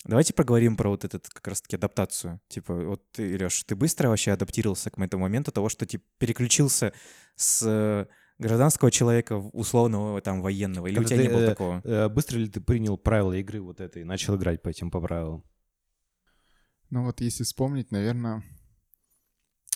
давайте 0.05 0.33
поговорим 0.33 0.77
про 0.77 0.89
вот 0.89 1.05
этот 1.05 1.27
как 1.29 1.47
раз-таки 1.47 1.75
адаптацию. 1.75 2.39
Типа, 2.47 2.73
вот 2.73 3.03
ты, 3.11 3.37
Леш, 3.37 3.63
ты 3.63 3.75
быстро 3.75 4.09
вообще 4.09 4.31
адаптировался 4.31 4.89
к 4.89 4.99
этому 4.99 5.23
моменту 5.23 5.51
того, 5.51 5.69
что 5.69 5.85
типа 5.85 6.05
переключился 6.17 6.93
с 7.35 8.07
гражданского 8.39 8.89
человека 8.89 9.37
в 9.37 9.49
условного 9.53 10.21
там 10.21 10.41
военного? 10.41 10.87
Или 10.87 10.95
Когда 10.95 11.05
у 11.05 11.09
тебя 11.09 11.17
ты, 11.17 11.27
не 11.27 11.33
было 11.33 11.41
э, 11.41 11.47
такого? 11.47 11.81
Э, 11.83 12.09
быстро 12.09 12.37
ли 12.37 12.47
ты 12.47 12.61
принял 12.61 12.97
правила 12.97 13.33
игры 13.33 13.61
вот 13.61 13.81
этой 13.81 14.01
и 14.01 14.05
начал 14.05 14.35
играть 14.37 14.61
по 14.61 14.69
этим 14.69 14.89
по 14.89 14.99
правилам? 14.99 15.43
Ну 16.89 17.03
вот 17.03 17.21
если 17.21 17.43
вспомнить, 17.43 17.91
наверное, 17.91 18.43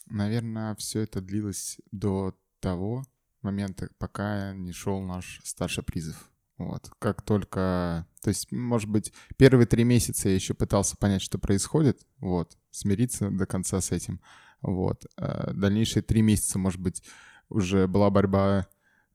наверное, 0.07 0.75
все 0.75 1.01
это 1.01 1.21
длилось 1.21 1.77
до 1.91 2.35
того 2.59 3.03
момента, 3.41 3.89
пока 3.99 4.53
не 4.53 4.71
шел 4.71 5.01
наш 5.01 5.41
старший 5.43 5.83
призыв. 5.83 6.31
Вот. 6.57 6.89
Как 6.99 7.21
только... 7.21 8.07
То 8.21 8.29
есть, 8.29 8.51
может 8.51 8.89
быть, 8.89 9.11
первые 9.37 9.65
три 9.67 9.83
месяца 9.83 10.29
я 10.29 10.35
еще 10.35 10.53
пытался 10.53 10.95
понять, 10.97 11.21
что 11.21 11.37
происходит, 11.37 12.05
вот, 12.19 12.57
смириться 12.71 13.29
до 13.29 13.45
конца 13.45 13.81
с 13.81 13.91
этим. 13.91 14.21
Вот. 14.61 15.05
А 15.17 15.51
дальнейшие 15.53 16.03
три 16.03 16.21
месяца, 16.21 16.57
может 16.59 16.79
быть, 16.79 17.03
уже 17.49 17.87
была 17.87 18.09
борьба... 18.09 18.67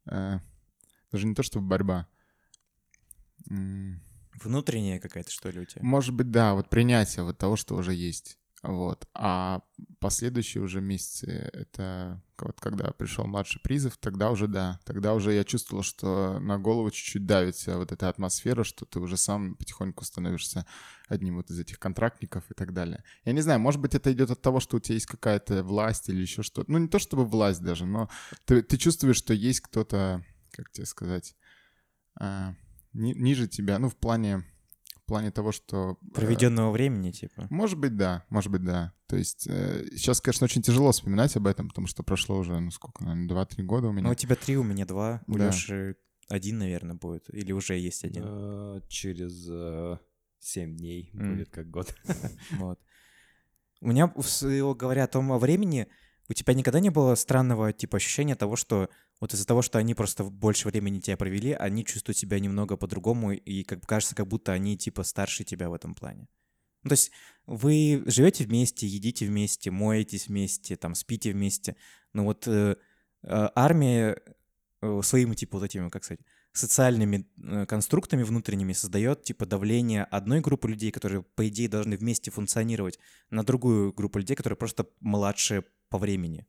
Э, 0.07 0.41
даже 1.11 1.27
не 1.27 1.35
то, 1.35 1.43
чтобы 1.43 1.67
борьба. 1.67 2.07
Внутренняя 3.47 5.01
какая-то, 5.01 5.31
что 5.31 5.51
ли, 5.51 5.61
у 5.61 5.65
тебя? 5.65 5.83
Может 5.83 6.15
быть, 6.15 6.31
да, 6.31 6.55
вот 6.55 6.69
принятие 6.69 7.25
вот 7.25 7.39
того, 7.39 7.57
что 7.57 7.77
уже 7.77 7.95
есть. 7.95 8.39
Вот. 8.63 9.07
А 9.15 9.63
последующие 10.01 10.63
уже 10.63 10.81
месяцы, 10.81 11.27
это 11.53 12.21
вот 12.39 12.61
когда 12.61 12.91
пришел 12.91 13.25
младший 13.27 13.61
призыв, 13.63 13.97
тогда 13.97 14.31
уже 14.31 14.49
да, 14.49 14.81
тогда 14.85 15.15
уже 15.15 15.33
я 15.33 15.45
чувствовал, 15.45 15.83
что 15.83 16.41
на 16.41 16.59
голову 16.59 16.91
чуть-чуть 16.91 17.25
давится 17.25 17.79
вот 17.79 17.93
эта 17.93 18.09
атмосфера, 18.09 18.65
что 18.65 18.85
ты 18.85 18.99
уже 18.99 19.17
сам 19.17 19.55
потихоньку 19.55 20.05
становишься 20.05 20.67
одним 21.09 21.37
вот 21.37 21.51
из 21.51 21.61
этих 21.61 21.79
контрактников 21.79 22.51
и 22.51 22.55
так 22.55 22.73
далее. 22.73 23.05
Я 23.25 23.33
не 23.33 23.41
знаю, 23.41 23.61
может 23.61 23.81
быть, 23.81 23.95
это 23.95 24.13
идет 24.13 24.31
от 24.31 24.43
того, 24.43 24.59
что 24.61 24.77
у 24.77 24.81
тебя 24.81 24.95
есть 24.95 25.07
какая-то 25.07 25.63
власть 25.63 26.09
или 26.09 26.21
еще 26.21 26.43
что-то. 26.43 26.71
Ну, 26.71 26.79
не 26.79 26.89
то 26.89 26.99
чтобы 26.99 27.25
власть 27.25 27.63
даже, 27.63 27.87
но 27.87 28.09
ты, 28.45 28.63
ты 28.63 28.77
чувствуешь, 28.77 29.17
что 29.17 29.35
есть 29.35 29.61
кто-то, 29.61 30.25
как 30.51 30.71
тебе 30.73 30.87
сказать, 30.87 31.37
а, 32.17 32.55
ни, 32.93 33.13
ниже 33.13 33.47
тебя, 33.47 33.79
ну, 33.79 33.89
в 33.89 33.97
плане 33.97 34.45
плане 35.09 35.31
того, 35.31 35.53
что... 35.53 35.99
Э, 36.01 36.11
Проведенного 36.15 36.71
э, 36.71 36.73
времени, 36.73 37.11
типа? 37.11 37.47
Может 37.51 37.79
быть, 37.79 37.97
да, 37.97 38.25
может 38.29 38.53
быть, 38.53 38.63
да. 38.63 38.93
То 39.07 39.17
есть 39.17 39.47
э, 39.49 39.87
сейчас, 39.97 40.21
конечно, 40.21 40.45
очень 40.45 40.63
тяжело 40.63 40.93
вспоминать 40.93 41.35
об 41.37 41.47
этом, 41.47 41.69
потому 41.69 41.87
что 41.87 42.03
прошло 42.03 42.37
уже, 42.37 42.59
ну 42.61 42.71
сколько, 42.71 43.05
наверное, 43.05 43.45
2-3 43.45 43.63
года 43.65 43.89
у 43.89 43.93
меня. 43.93 44.05
Ну, 44.05 44.13
у 44.13 44.15
тебя 44.15 44.37
три, 44.37 44.57
у 44.57 44.63
меня 44.63 44.85
два. 44.87 45.23
У 45.27 45.37
да. 45.37 45.47
Леши 45.47 45.97
один, 46.29 46.59
наверное, 46.59 46.95
будет. 46.95 47.33
Или 47.35 47.53
уже 47.53 47.77
есть 47.77 48.05
один? 48.05 48.23
А, 48.27 48.81
через 48.89 49.49
э, 49.51 49.99
7 50.41 50.77
дней 50.77 51.11
mm. 51.15 51.31
будет 51.31 51.49
как 51.51 51.71
год. 51.71 51.95
Вот. 52.53 52.79
У 53.81 53.89
меня, 53.89 54.13
говоря 54.75 55.05
о 55.05 55.09
том 55.09 55.31
о 55.33 55.39
времени, 55.39 55.87
у 56.29 56.35
тебя 56.35 56.55
никогда 56.55 56.81
не 56.81 56.91
было 56.91 57.15
странного, 57.15 57.73
типа, 57.73 57.97
ощущения 57.97 58.35
того, 58.35 58.57
что 58.57 58.91
вот 59.21 59.33
из-за 59.33 59.47
того, 59.47 59.63
что 59.63 59.79
они 59.79 59.95
просто 59.95 60.25
больше 60.25 60.69
времени 60.69 61.01
тебя 61.01 61.17
провели, 61.17 61.53
они 61.53 61.85
чувствуют 61.85 62.19
себя 62.19 62.39
немного 62.39 62.77
по-другому, 62.77 63.33
и 63.33 63.65
как 63.65 63.87
кажется, 63.87 64.15
как 64.15 64.29
будто 64.29 64.53
они, 64.53 64.77
типа, 64.77 65.03
старше 65.05 65.45
тебя 65.45 65.71
в 65.71 65.75
этом 65.75 65.95
плане. 65.95 66.29
Ну, 66.83 66.91
то 66.91 66.93
есть 66.93 67.11
вы 67.47 68.03
живете 68.07 68.45
вместе, 68.45 68.87
едите 68.87 69.27
вместе, 69.27 69.71
моетесь 69.71 70.29
вместе, 70.29 70.77
там, 70.77 70.95
спите 70.95 71.33
вместе. 71.33 71.77
Но 72.13 72.25
вот 72.25 72.47
э, 72.47 72.77
э, 73.23 73.49
армия 73.55 74.21
э, 74.81 75.01
своими, 75.03 75.35
типа, 75.35 75.59
вот 75.59 75.65
этими, 75.65 75.89
как 75.89 76.05
сказать, 76.05 76.21
социальными 76.53 77.27
э, 77.43 77.67
конструктами 77.67 78.23
внутренними 78.23 78.75
создает, 78.75 79.23
типа, 79.25 79.47
давление 79.47 80.05
одной 80.05 80.41
группы 80.41 80.69
людей, 80.69 80.91
которые, 80.91 81.23
по 81.23 81.49
идее, 81.49 81.69
должны 81.69 81.97
вместе 81.97 82.31
функционировать, 82.31 82.99
на 83.31 83.45
другую 83.45 83.93
группу 83.93 84.19
людей, 84.19 84.37
которые 84.37 84.57
просто 84.57 84.87
младше 85.01 85.65
по 85.89 85.99
времени. 85.99 86.47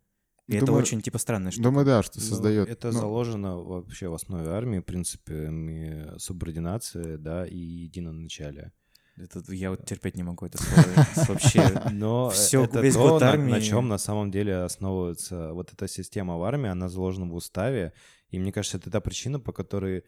И 0.48 0.54
думаю, 0.54 0.64
это 0.64 0.74
очень, 0.74 1.02
типа, 1.02 1.20
странная 1.20 1.52
штука. 1.52 1.64
Думаю, 1.64 1.86
да, 1.86 2.02
что 2.02 2.20
создает. 2.20 2.68
Ну, 2.68 2.74
это 2.74 2.88
ну... 2.88 3.00
заложено 3.00 3.58
вообще 3.58 4.08
в 4.08 4.16
основе 4.16 4.50
армии, 4.50 4.80
в 4.80 4.86
принципе, 4.86 6.14
субординация, 6.18 7.18
да, 7.18 7.46
и 7.46 7.58
единоначалие. 7.58 8.74
Это, 9.20 9.44
я 9.54 9.70
вот 9.70 9.86
терпеть 9.86 10.16
не 10.16 10.24
могу 10.24 10.46
это 10.46 10.58
слово. 10.64 11.08
Вообще 11.28 11.90
Но 11.92 12.30
все, 12.30 12.64
это 12.64 12.80
весь 12.80 12.96
то, 12.96 13.08
год 13.08 13.22
армии... 13.22 13.52
на, 13.52 13.58
на 13.58 13.62
чем 13.62 13.88
на 13.88 13.98
самом 13.98 14.32
деле 14.32 14.56
основывается 14.58 15.54
вот 15.54 15.72
эта 15.74 15.88
система 15.88 16.38
в 16.38 16.44
армии, 16.44 16.70
она 16.70 16.90
заложена 16.90 17.28
в 17.28 17.36
уставе, 17.36 17.94
и 18.30 18.40
мне 18.40 18.52
кажется, 18.52 18.78
это 18.78 18.90
та 18.90 19.02
причина, 19.02 19.40
по 19.40 19.52
которой 19.52 20.04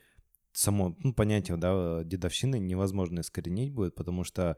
само 0.53 0.95
ну, 0.99 1.13
понятие 1.13 1.57
да, 1.57 2.03
дедовщины 2.03 2.57
невозможно 2.57 3.19
искоренить 3.19 3.73
будет, 3.73 3.95
потому 3.95 4.23
что 4.23 4.57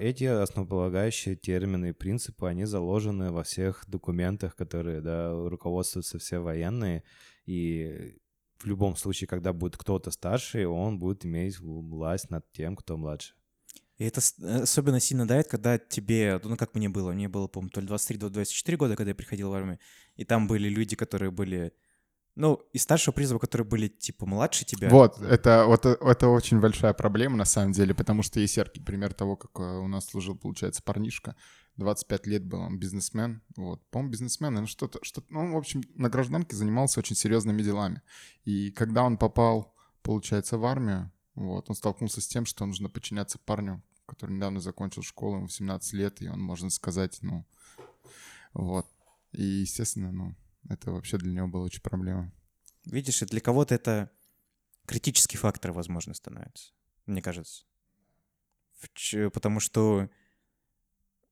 эти 0.00 0.24
основополагающие 0.24 1.36
термины 1.36 1.90
и 1.90 1.92
принципы, 1.92 2.46
они 2.46 2.64
заложены 2.64 3.32
во 3.32 3.42
всех 3.42 3.84
документах, 3.88 4.54
которые 4.54 5.00
да, 5.00 5.32
руководствуются 5.32 6.18
все 6.18 6.38
военные. 6.38 7.02
И 7.46 8.16
в 8.58 8.66
любом 8.66 8.96
случае, 8.96 9.28
когда 9.28 9.52
будет 9.52 9.76
кто-то 9.76 10.10
старший, 10.10 10.66
он 10.66 10.98
будет 10.98 11.24
иметь 11.24 11.58
власть 11.58 12.30
над 12.30 12.50
тем, 12.52 12.76
кто 12.76 12.96
младше. 12.96 13.34
И 13.98 14.04
это 14.04 14.20
э, 14.42 14.62
особенно 14.62 15.00
сильно 15.00 15.26
дает, 15.26 15.48
когда 15.48 15.78
тебе, 15.78 16.40
ну 16.44 16.56
как 16.56 16.74
мне 16.74 16.88
было, 16.88 17.12
мне 17.12 17.28
было, 17.28 17.46
по-моему, 17.46 17.70
то 17.70 17.80
ли 17.80 17.86
23, 17.86 18.18
то 18.18 18.30
24 18.30 18.76
года, 18.76 18.96
когда 18.96 19.10
я 19.10 19.14
приходил 19.14 19.50
в 19.50 19.54
армию, 19.54 19.78
и 20.16 20.24
там 20.24 20.48
были 20.48 20.68
люди, 20.68 20.96
которые 20.96 21.30
были 21.30 21.72
ну, 22.36 22.60
из 22.74 22.82
старшего 22.82 23.14
призыва, 23.14 23.38
которые 23.38 23.66
были, 23.66 23.88
типа, 23.88 24.26
младше 24.26 24.66
тебя. 24.66 24.90
Вот, 24.90 25.20
это, 25.22 25.64
вот, 25.66 25.86
это 25.86 26.28
очень 26.28 26.60
большая 26.60 26.92
проблема, 26.92 27.36
на 27.36 27.46
самом 27.46 27.72
деле, 27.72 27.94
потому 27.94 28.22
что 28.22 28.40
есть 28.40 28.58
яркий 28.58 28.80
пример 28.80 29.14
того, 29.14 29.36
как 29.36 29.50
э, 29.58 29.62
у 29.62 29.88
нас 29.88 30.04
служил, 30.04 30.36
получается, 30.36 30.82
парнишка. 30.82 31.34
25 31.76 32.26
лет 32.26 32.44
был 32.44 32.60
он 32.60 32.78
бизнесмен, 32.78 33.42
вот, 33.56 33.82
по-моему, 33.90 34.12
бизнесмен, 34.12 34.54
ну, 34.54 34.66
что-то, 34.66 34.98
что 35.02 35.22
ну, 35.30 35.54
в 35.54 35.56
общем, 35.56 35.82
на 35.94 36.10
гражданке 36.10 36.56
занимался 36.56 37.00
очень 37.00 37.16
серьезными 37.16 37.62
делами. 37.62 38.02
И 38.44 38.70
когда 38.70 39.02
он 39.02 39.16
попал, 39.16 39.74
получается, 40.02 40.58
в 40.58 40.64
армию, 40.66 41.10
вот, 41.34 41.68
он 41.68 41.74
столкнулся 41.74 42.20
с 42.20 42.28
тем, 42.28 42.44
что 42.44 42.66
нужно 42.66 42.90
подчиняться 42.90 43.38
парню, 43.38 43.82
который 44.06 44.32
недавно 44.32 44.60
закончил 44.60 45.02
школу, 45.02 45.36
ему 45.36 45.48
17 45.48 45.92
лет, 45.94 46.20
и 46.20 46.28
он, 46.28 46.40
можно 46.40 46.68
сказать, 46.68 47.18
ну, 47.22 47.46
вот. 48.52 48.86
И, 49.32 49.42
естественно, 49.42 50.12
ну, 50.12 50.34
это 50.68 50.90
вообще 50.90 51.18
для 51.18 51.32
него 51.32 51.48
была 51.48 51.64
очень 51.64 51.82
проблема. 51.82 52.32
Видишь, 52.84 53.22
и 53.22 53.26
для 53.26 53.40
кого-то 53.40 53.74
это 53.74 54.10
критический 54.86 55.36
фактор, 55.36 55.72
возможно, 55.72 56.14
становится, 56.14 56.72
мне 57.06 57.20
кажется. 57.20 57.64
Потому 59.32 59.60
что 59.60 60.08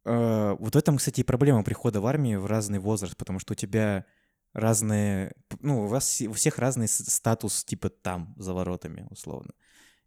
э, 0.05 0.57
вот 0.59 0.75
в 0.75 0.79
этом, 0.79 0.97
кстати, 0.97 1.21
и 1.21 1.25
проблема 1.25 1.63
прихода 1.63 2.01
в 2.01 2.07
армию 2.07 2.41
в 2.41 2.47
разный 2.47 2.79
возраст, 2.79 3.17
потому 3.17 3.39
что 3.39 3.53
у 3.53 3.57
тебя 3.57 4.07
разные... 4.53 5.35
Ну, 5.61 5.85
у 5.85 5.87
вас 5.87 6.23
у 6.23 6.33
всех 6.33 6.59
разный 6.59 6.89
статус 6.89 7.65
типа 7.65 7.91
там, 7.91 8.35
за 8.37 8.55
воротами, 8.55 9.07
условно. 9.11 9.53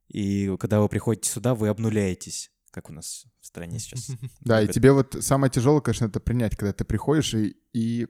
И 0.07 0.55
когда 0.59 0.81
вы 0.81 0.89
приходите 0.89 1.29
сюда, 1.29 1.53
вы 1.53 1.67
обнуляетесь, 1.67 2.51
как 2.71 2.89
у 2.89 2.93
нас 2.93 3.25
в 3.39 3.45
стране 3.45 3.79
сейчас. 3.79 4.09
Да, 4.41 4.61
и 4.61 4.67
тебе 4.67 4.91
вот 4.93 5.17
самое 5.19 5.51
тяжелое, 5.51 5.81
конечно, 5.81 6.05
это 6.05 6.19
принять, 6.19 6.55
когда 6.55 6.73
ты 6.73 6.85
приходишь, 6.85 7.33
и, 7.33 7.57
и 7.73 8.07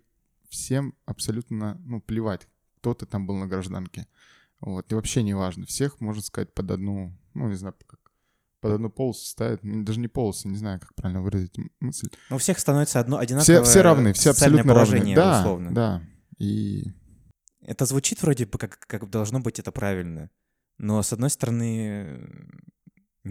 всем 0.49 0.93
абсолютно, 1.05 1.79
ну, 1.85 2.01
плевать, 2.01 2.47
кто 2.77 2.93
ты 2.93 3.05
там 3.05 3.25
был 3.27 3.35
на 3.35 3.47
гражданке. 3.47 4.07
Вот, 4.59 4.91
и 4.91 4.95
вообще 4.95 5.23
не 5.23 5.33
важно. 5.35 5.65
Всех, 5.65 5.99
можно 6.01 6.21
сказать, 6.21 6.53
под 6.53 6.71
одну, 6.71 7.15
ну, 7.33 7.47
не 7.47 7.55
знаю, 7.55 7.75
как 7.85 7.99
под 8.59 8.71
одну 8.73 8.89
полосу 8.89 9.25
ставят, 9.25 9.59
даже 9.63 9.99
не 9.99 10.07
полосу, 10.07 10.49
не 10.49 10.57
знаю, 10.57 10.79
как 10.79 10.95
правильно 10.95 11.21
выразить 11.21 11.55
мысль. 11.79 12.09
Ну, 12.29 12.37
у 12.37 12.39
всех 12.39 12.57
становится 12.59 12.99
одно 12.99 13.17
одинаковое 13.17 13.61
Все, 13.61 13.63
все 13.63 13.81
равны, 13.81 14.13
все 14.13 14.31
абсолютно 14.31 14.73
равны. 14.73 15.13
Да, 15.15 15.39
условно. 15.39 15.73
да. 15.73 16.03
И 16.39 16.85
Это 17.61 17.85
звучит 17.85 18.21
вроде 18.21 18.45
бы 18.45 18.57
как, 18.57 18.79
как 18.79 19.09
должно 19.09 19.39
быть 19.39 19.59
это 19.59 19.71
правильно. 19.71 20.29
Но, 20.79 21.01
с 21.01 21.13
одной 21.13 21.29
стороны, 21.29 22.19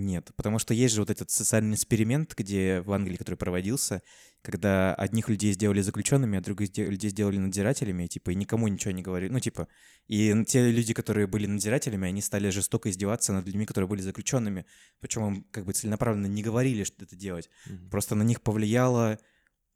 нет. 0.04 0.30
Потому 0.36 0.58
что 0.58 0.74
есть 0.74 0.94
же 0.94 1.00
вот 1.00 1.10
этот 1.10 1.30
социальный 1.30 1.74
эксперимент, 1.74 2.34
где 2.36 2.80
в 2.80 2.92
Англии, 2.92 3.16
который 3.16 3.36
проводился, 3.36 4.02
когда 4.42 4.94
одних 4.94 5.28
людей 5.28 5.52
сделали 5.52 5.80
заключенными, 5.80 6.38
а 6.38 6.40
других 6.40 6.76
людей 6.76 7.10
сделали 7.10 7.38
надзирателями, 7.38 8.06
типа, 8.06 8.30
и 8.30 8.34
никому 8.34 8.68
ничего 8.68 8.92
не 8.92 9.02
говорили. 9.02 9.32
Ну, 9.32 9.40
типа, 9.40 9.68
и 10.06 10.34
те 10.46 10.70
люди, 10.70 10.94
которые 10.94 11.26
были 11.26 11.46
надзирателями, 11.46 12.08
они 12.08 12.20
стали 12.22 12.50
жестоко 12.50 12.90
издеваться 12.90 13.32
над 13.32 13.46
людьми, 13.46 13.66
которые 13.66 13.88
были 13.88 14.02
заключенными. 14.02 14.66
Причем 15.00 15.26
им 15.26 15.46
как 15.50 15.64
бы 15.64 15.72
целенаправленно 15.72 16.26
не 16.26 16.42
говорили, 16.42 16.84
что 16.84 17.04
это 17.04 17.16
делать. 17.16 17.50
Мгм. 17.66 17.90
Просто 17.90 18.14
на 18.14 18.22
них 18.22 18.42
повлияла 18.42 19.18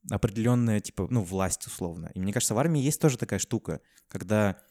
определенная, 0.08 0.80
типа, 0.80 1.08
ну, 1.10 1.22
власть 1.22 1.66
условно. 1.66 2.10
И 2.14 2.20
мне 2.20 2.32
кажется, 2.32 2.54
в 2.54 2.58
армии 2.58 2.80
есть 2.80 3.00
тоже 3.00 3.18
такая 3.18 3.38
штука, 3.38 3.80
когда 4.08 4.62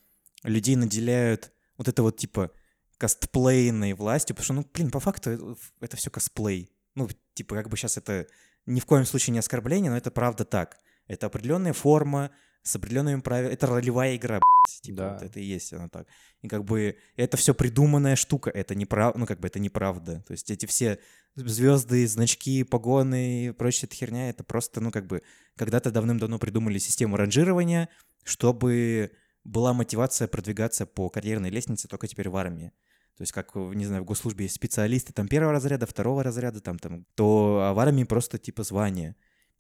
людей 0.43 0.75
наделяют 0.75 1.51
вот 1.77 1.87
это 1.87 2.01
вот, 2.03 2.17
типа, 2.17 2.51
косплейной 2.99 3.93
властью, 3.93 4.35
потому 4.35 4.43
что, 4.43 4.53
ну, 4.53 4.65
блин, 4.71 4.91
по 4.91 4.99
факту 4.99 5.57
это, 5.79 5.97
все 5.97 6.11
косплей. 6.11 6.69
Ну, 6.95 7.07
типа, 7.33 7.55
как 7.55 7.69
бы 7.69 7.77
сейчас 7.77 7.97
это 7.97 8.27
ни 8.65 8.79
в 8.81 8.85
коем 8.85 9.05
случае 9.05 9.31
не 9.31 9.39
оскорбление, 9.39 9.89
но 9.89 9.97
это 9.97 10.11
правда 10.11 10.43
так. 10.43 10.77
Это 11.07 11.27
определенная 11.27 11.73
форма 11.73 12.29
с 12.61 12.75
определенными 12.75 13.21
правилами. 13.21 13.53
Это 13.53 13.67
ролевая 13.67 14.17
игра, 14.17 14.39
блядь. 14.39 14.81
Типа, 14.81 14.97
Да. 14.97 15.13
вот 15.13 15.23
это 15.23 15.39
и 15.39 15.43
есть 15.43 15.71
она 15.71 15.87
так. 15.87 16.07
И 16.41 16.49
как 16.49 16.65
бы 16.65 16.97
это 17.15 17.37
все 17.37 17.53
придуманная 17.53 18.17
штука, 18.17 18.49
это 18.49 18.75
не 18.75 18.85
прав... 18.85 19.15
ну, 19.15 19.25
как 19.25 19.39
бы 19.39 19.47
это 19.47 19.59
неправда. 19.59 20.21
То 20.27 20.33
есть 20.33 20.51
эти 20.51 20.65
все 20.65 20.99
звезды, 21.35 22.05
значки, 22.05 22.63
погоны 22.65 23.45
и 23.45 23.51
прочая 23.51 23.87
эта 23.87 23.95
херня, 23.95 24.29
это 24.29 24.43
просто, 24.43 24.81
ну, 24.81 24.91
как 24.91 25.07
бы, 25.07 25.23
когда-то 25.55 25.89
давным-давно 25.89 26.37
придумали 26.37 26.77
систему 26.79 27.15
ранжирования, 27.15 27.87
чтобы 28.25 29.11
была 29.45 29.73
мотивация 29.73 30.27
продвигаться 30.27 30.85
по 30.85 31.09
карьерной 31.09 31.49
лестнице 31.49 31.87
только 31.87 32.07
теперь 32.07 32.29
в 32.29 32.35
армии. 32.35 32.73
То 33.19 33.23
есть, 33.23 33.33
как, 33.33 33.53
не 33.53 33.85
знаю, 33.85 34.03
в 34.03 34.05
госслужбе 34.05 34.45
есть 34.45 34.55
специалисты 34.55 35.11
там 35.11 35.27
первого 35.27 35.51
разряда, 35.51 35.85
второго 35.85 36.23
разряда, 36.23 36.61
там, 36.61 36.79
там, 36.79 37.03
то 37.15 37.59
а 37.63 37.73
в 37.73 37.79
армии 37.79 38.05
просто 38.05 38.37
типа 38.37 38.63
звание. 38.63 39.17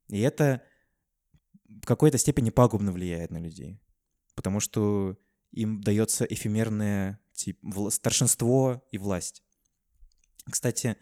И 0.07 0.21
это 0.21 0.61
в 1.67 1.85
какой-то 1.85 2.17
степени 2.17 2.51
пагубно 2.51 2.93
влияет 2.93 3.31
на 3.31 3.37
людей. 3.37 3.81
Потому 4.33 4.61
что 4.61 5.17
им 5.51 5.81
дается 5.81 6.23
эфемерное 6.23 7.19
тип, 7.33 7.61
вла- 7.61 7.91
старшинство 7.91 8.81
и 8.93 8.97
власть. 8.97 9.43
Кстати, 10.49 10.95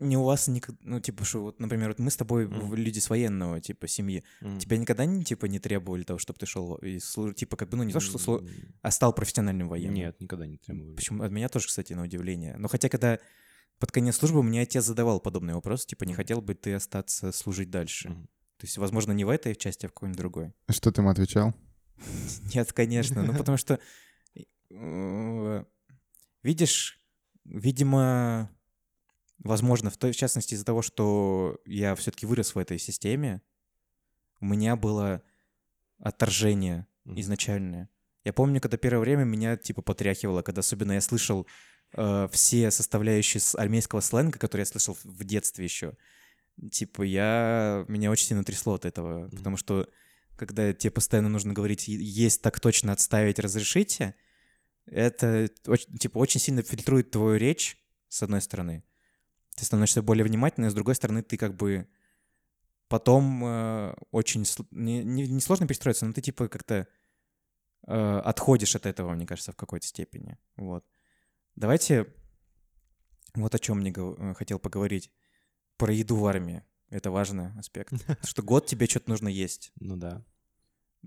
не 0.00 0.16
у 0.16 0.24
вас 0.24 0.48
никогда, 0.48 0.80
ну, 0.82 1.00
типа, 1.00 1.24
что 1.24 1.42
вот, 1.42 1.60
например, 1.60 1.88
вот 1.88 1.98
мы 1.98 2.10
с 2.10 2.16
тобой 2.16 2.46
в- 2.46 2.74
люди 2.74 2.98
с 2.98 3.08
военного, 3.10 3.60
типа, 3.60 3.86
семьи. 3.86 4.24
Мгм. 4.40 4.58
Тебя 4.58 4.76
никогда 4.78 5.04
не, 5.04 5.22
типа, 5.24 5.46
не 5.46 5.58
требовали 5.58 6.02
того, 6.02 6.18
чтобы 6.18 6.38
ты 6.38 6.46
шел 6.46 6.74
и 6.76 6.96
слу- 6.96 7.32
типа, 7.34 7.56
как 7.56 7.68
бы, 7.68 7.76
ну, 7.76 7.82
не 7.84 7.92
то, 7.92 8.00
что 8.00 8.18
слу- 8.18 8.48
а 8.82 8.90
стал 8.90 9.12
профессиональным 9.14 9.68
военным. 9.68 9.94
Нет, 9.94 10.20
никогда 10.20 10.46
не 10.46 10.56
требовали. 10.56 10.94
Почему? 10.96 11.22
От 11.22 11.30
меня 11.30 11.48
тоже, 11.48 11.66
кстати, 11.68 11.92
на 11.92 12.02
удивление. 12.02 12.56
Но 12.56 12.68
хотя, 12.68 12.88
когда 12.88 13.18
под 13.78 13.92
конец 13.92 14.16
службы 14.16 14.42
мне 14.42 14.62
отец 14.62 14.84
задавал 14.84 15.20
подобный 15.20 15.54
вопрос, 15.54 15.86
типа, 15.86 16.04
не 16.04 16.14
хотел 16.14 16.40
бы 16.42 16.54
ты 16.54 16.74
остаться 16.74 17.30
служить 17.32 17.70
дальше? 17.70 18.08
Мгм. 18.10 18.28
То 18.58 18.66
есть, 18.66 18.76
возможно, 18.78 19.12
не 19.12 19.24
в 19.24 19.28
этой 19.30 19.54
части, 19.54 19.86
а 19.86 19.88
в 19.88 19.92
какой-нибудь 19.92 20.18
другой. 20.18 20.52
что 20.70 20.90
ты 20.92 21.00
ему 21.00 21.10
отвечал? 21.10 21.54
Нет, 22.54 22.72
конечно. 22.72 23.22
Ну, 23.22 23.32
потому 23.34 23.56
что, 23.58 23.78
э, 24.70 25.64
видишь, 26.42 27.00
видимо, 27.44 28.50
возможно, 29.40 29.90
в 29.90 29.96
той 29.96 30.12
в 30.12 30.16
частности 30.16 30.54
из-за 30.54 30.64
того, 30.64 30.82
что 30.82 31.58
я 31.66 31.94
все-таки 31.96 32.26
вырос 32.26 32.54
в 32.54 32.58
этой 32.58 32.78
системе, 32.78 33.42
у 34.40 34.46
меня 34.46 34.76
было 34.76 35.22
отторжение 35.98 36.86
Мгм. 37.04 37.20
изначальное. 37.20 37.88
Я 38.24 38.32
помню, 38.32 38.60
когда 38.60 38.76
первое 38.76 39.00
время 39.00 39.24
меня 39.24 39.56
типа 39.56 39.82
потряхивало, 39.82 40.42
когда 40.42 40.60
особенно 40.60 40.92
я 40.92 41.00
слышал 41.00 41.46
э, 41.92 42.28
все 42.30 42.70
составляющие 42.70 43.40
с 43.40 43.56
армейского 43.56 44.00
сленга, 44.00 44.38
которые 44.38 44.62
я 44.62 44.66
слышал 44.66 44.96
в- 45.02 45.24
детстве 45.24 45.64
еще. 45.64 45.96
Типа 46.70 47.02
я 47.02 47.84
меня 47.88 48.10
очень 48.12 48.26
сильно 48.26 48.44
трясло 48.44 48.74
от 48.74 48.84
этого, 48.84 49.24
Мгм. 49.26 49.30
потому 49.38 49.56
что 49.56 49.88
когда 50.36 50.72
тебе 50.72 50.90
постоянно 50.92 51.28
нужно 51.28 51.52
говорить 51.52 51.88
«Е- 51.88 51.98
есть 52.00 52.42
так 52.42 52.60
точно 52.60 52.92
отставить, 52.92 53.38
разрешите, 53.40 54.14
это 54.86 55.48
оч- 55.66 55.98
типа 55.98 56.18
очень 56.18 56.40
сильно 56.40 56.62
фильтрует 56.62 57.10
твою 57.10 57.36
речь 57.38 57.76
с 58.08 58.22
одной 58.22 58.40
стороны. 58.40 58.84
Ты 59.60 59.66
становишься 59.66 60.00
более 60.02 60.24
внимательным, 60.24 60.70
с 60.70 60.74
другой 60.74 60.94
стороны 60.94 61.22
ты 61.22 61.36
как 61.36 61.54
бы 61.54 61.86
потом 62.88 63.44
э, 63.44 63.94
очень 64.10 64.42
сл- 64.44 64.66
не, 64.70 65.04
не, 65.04 65.28
не 65.28 65.40
сложно 65.40 65.66
перестроиться, 65.66 66.06
но 66.06 66.14
ты 66.14 66.22
типа 66.22 66.48
как-то 66.48 66.88
э, 67.86 68.18
отходишь 68.24 68.74
от 68.74 68.86
этого, 68.86 69.12
мне 69.14 69.26
кажется, 69.26 69.52
в 69.52 69.56
какой-то 69.56 69.86
степени. 69.86 70.38
Вот. 70.56 70.84
Давайте 71.56 72.06
вот 73.34 73.54
о 73.54 73.58
чем 73.58 73.80
мне 73.80 73.90
гов- 73.92 74.18
э, 74.18 74.32
хотел 74.34 74.58
поговорить. 74.58 75.12
Про 75.76 75.92
еду 75.92 76.16
в 76.16 76.26
армии. 76.26 76.64
Это 76.88 77.10
важный 77.10 77.52
аспект. 77.58 77.92
Что 78.26 78.42
год 78.42 78.64
тебе 78.66 78.86
что-то 78.86 79.10
нужно 79.10 79.28
есть. 79.28 79.72
Ну 79.78 79.96
да. 79.96 80.24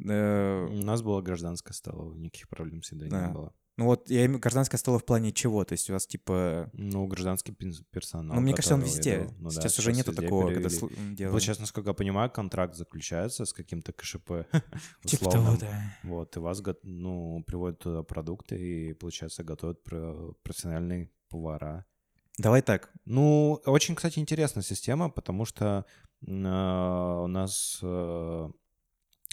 Э, 0.08 0.66
У 0.70 0.84
нас 0.84 1.02
была 1.02 1.24
гражданская 1.24 1.74
столовая, 1.74 2.20
никаких 2.20 2.50
проблем 2.50 2.84
с 2.84 2.92
едой 2.92 3.10
не 3.10 3.34
было. 3.34 3.56
Ну 3.76 3.86
вот 3.86 4.10
я 4.10 4.26
имею 4.26 4.40
гражданское 4.40 4.78
столо 4.78 5.00
в 5.00 5.06
плане 5.06 5.32
чего? 5.32 5.64
То 5.66 5.74
есть 5.74 5.90
у 5.90 5.94
вас 5.94 6.06
типа... 6.06 6.70
Ну, 6.74 7.08
гражданский 7.08 7.54
персонал. 7.92 8.36
Ну, 8.36 8.42
мне 8.42 8.54
кажется, 8.54 8.76
он 8.76 8.82
везде. 8.82 9.28
ну 9.40 9.50
да, 9.50 9.62
сейчас 9.62 9.80
уже 9.80 9.94
нету 9.94 10.14
такого, 10.14 10.52
когда 10.52 10.70
перевели. 10.70 10.80
слу- 10.80 11.08
Вот 11.08 11.16
делают. 11.16 11.44
сейчас, 11.44 11.60
насколько 11.60 11.90
я 11.90 11.94
понимаю, 11.94 12.30
контракт 12.30 12.76
заключается 12.76 13.46
с 13.46 13.54
каким-то 13.54 13.92
КШП. 13.92 14.46
Типа 15.06 15.32
того, 15.32 15.58
да. 15.60 15.98
Вот, 16.04 16.38
и 16.38 16.40
вас, 16.40 16.62
ну, 16.84 17.44
приводят 17.48 17.80
туда 17.80 18.04
продукты, 18.04 18.58
и, 18.60 18.94
получается, 18.94 19.44
готовят 19.44 19.84
про- 19.84 20.34
профессиональные 20.44 21.10
повара. 21.30 21.86
Давай 22.38 22.62
так. 22.62 22.92
Ну, 23.06 23.62
очень, 23.66 23.96
кстати, 23.96 24.20
интересная 24.20 24.64
система, 24.64 25.10
потому 25.10 25.46
что 25.46 25.86
а, 26.28 27.22
у 27.24 27.28
нас 27.28 27.80
э, 27.82 28.50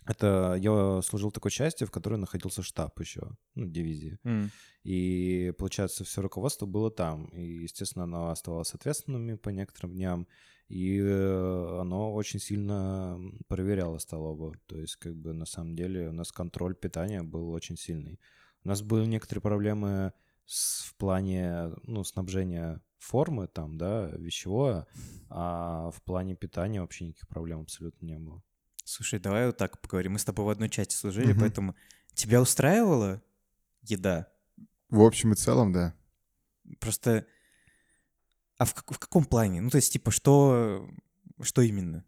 это 0.07 0.57
я 0.59 1.01
служил 1.03 1.31
в 1.31 1.33
такой 1.33 1.51
части, 1.51 1.85
в 1.85 1.91
которой 1.91 2.17
находился 2.17 2.63
штаб 2.63 2.99
еще, 3.01 3.23
ну, 3.55 3.67
дивизии. 3.67 4.19
М. 4.25 4.51
И, 4.83 5.53
получается, 5.59 6.05
все 6.05 6.23
руководство 6.23 6.67
было 6.67 6.91
там. 6.91 7.27
И, 7.27 7.63
естественно, 7.63 8.05
оно 8.05 8.31
оставалось 8.31 8.75
ответственными 8.75 9.37
по 9.37 9.51
некоторым 9.51 9.93
дням. 9.93 10.27
И 10.69 10.99
э, 11.01 11.81
оно 11.81 12.15
очень 12.15 12.39
сильно 12.39 13.19
проверяло 13.49 13.99
столовую. 13.99 14.55
То 14.67 14.79
есть, 14.79 14.97
как 14.97 15.17
бы, 15.17 15.33
на 15.33 15.45
самом 15.45 15.75
деле, 15.75 16.09
у 16.09 16.13
нас 16.13 16.31
контроль 16.33 16.75
питания 16.75 17.23
был 17.23 17.51
очень 17.51 17.77
сильный. 17.77 18.21
У 18.65 18.69
нас 18.69 18.83
были 18.83 19.07
некоторые 19.07 19.43
проблемы 19.43 20.13
с- 20.47 20.85
в 20.85 20.95
плане, 20.97 21.71
ну, 21.83 22.05
снабжения 22.05 22.81
формы 22.99 23.49
там, 23.49 23.79
да, 23.79 24.11
вещевое, 24.11 24.87
а 25.29 25.91
в 25.91 26.03
плане 26.03 26.37
питания 26.37 26.81
вообще 26.81 27.07
никаких 27.07 27.29
проблем 27.29 27.61
абсолютно 27.63 28.07
не 28.07 28.19
было. 28.19 28.43
Слушай, 28.91 29.21
давай 29.21 29.47
вот 29.47 29.57
так 29.57 29.81
поговорим. 29.81 30.15
Мы 30.15 30.19
с 30.19 30.25
тобой 30.25 30.45
в 30.45 30.49
одной 30.49 30.69
части 30.69 30.97
служили, 30.97 31.31
Мгм. 31.31 31.41
поэтому 31.43 31.77
тебя 32.13 32.41
устраивала 32.43 33.23
еда? 33.83 34.27
В 34.89 35.01
общем 35.03 35.33
и 35.33 35.37
целом, 35.37 35.73
да. 35.73 35.95
Просто... 36.81 37.25
А 38.59 38.65
в, 38.65 38.75
как- 38.75 38.91
в 38.91 38.99
каком 38.99 39.25
плане? 39.25 39.61
Ну, 39.61 39.71
то 39.71 39.77
есть, 39.77 39.93
типа, 39.93 40.11
что... 40.11 40.91
Что 41.41 41.63
именно? 41.63 42.05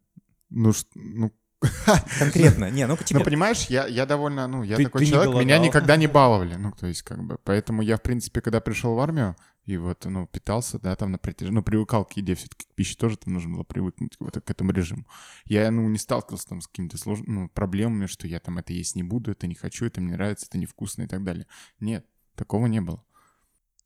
Ну, 0.50 0.72
ну, 0.96 1.32
Конкретно. 2.18 2.70
Не, 2.70 2.86
ну, 2.86 2.96
тебе... 2.96 3.20
понимаешь, 3.20 3.66
я, 3.66 3.86
я 3.86 4.06
довольно, 4.06 4.46
ну, 4.48 4.62
я 4.62 4.76
Ты- 4.76 4.84
такой 4.84 5.04
ты 5.04 5.10
человек, 5.10 5.34
меня 5.34 5.58
никогда 5.58 5.96
не 5.96 6.06
баловали, 6.06 6.56
ну, 6.56 6.72
то 6.72 6.86
есть, 6.86 7.02
как 7.02 7.22
бы, 7.22 7.38
поэтому 7.42 7.82
я, 7.82 7.96
в 7.96 8.02
принципе, 8.02 8.40
когда 8.40 8.60
пришел 8.60 8.94
в 8.94 9.00
армию, 9.00 9.36
и 9.64 9.76
вот, 9.76 10.04
ну, 10.04 10.26
питался, 10.26 10.80
да, 10.80 10.96
там 10.96 11.12
на 11.12 11.18
протяжении, 11.18 11.54
ну, 11.54 11.62
привыкал 11.62 12.04
к 12.04 12.12
еде, 12.14 12.34
все-таки 12.34 12.66
к 12.66 12.74
пище 12.74 12.96
тоже 12.96 13.16
там 13.16 13.34
нужно 13.34 13.54
было 13.54 13.62
привыкнуть 13.62 14.16
вот 14.18 14.34
к 14.34 14.50
этому 14.50 14.72
режиму. 14.72 15.06
Я, 15.44 15.70
ну, 15.70 15.88
не 15.88 15.98
сталкивался 15.98 16.48
там 16.48 16.60
с 16.60 16.66
какими-то 16.66 16.98
сложными, 16.98 17.30
ну, 17.32 17.48
проблемами, 17.48 18.06
что 18.06 18.26
я 18.26 18.40
там 18.40 18.58
это 18.58 18.72
есть 18.72 18.96
не 18.96 19.04
буду, 19.04 19.30
это 19.30 19.46
не 19.46 19.54
хочу, 19.54 19.86
это 19.86 20.00
мне 20.00 20.14
нравится, 20.14 20.46
это 20.48 20.58
невкусно 20.58 21.02
и 21.02 21.06
так 21.06 21.22
далее. 21.22 21.46
Нет, 21.78 22.04
такого 22.34 22.66
не 22.66 22.80
было. 22.80 23.04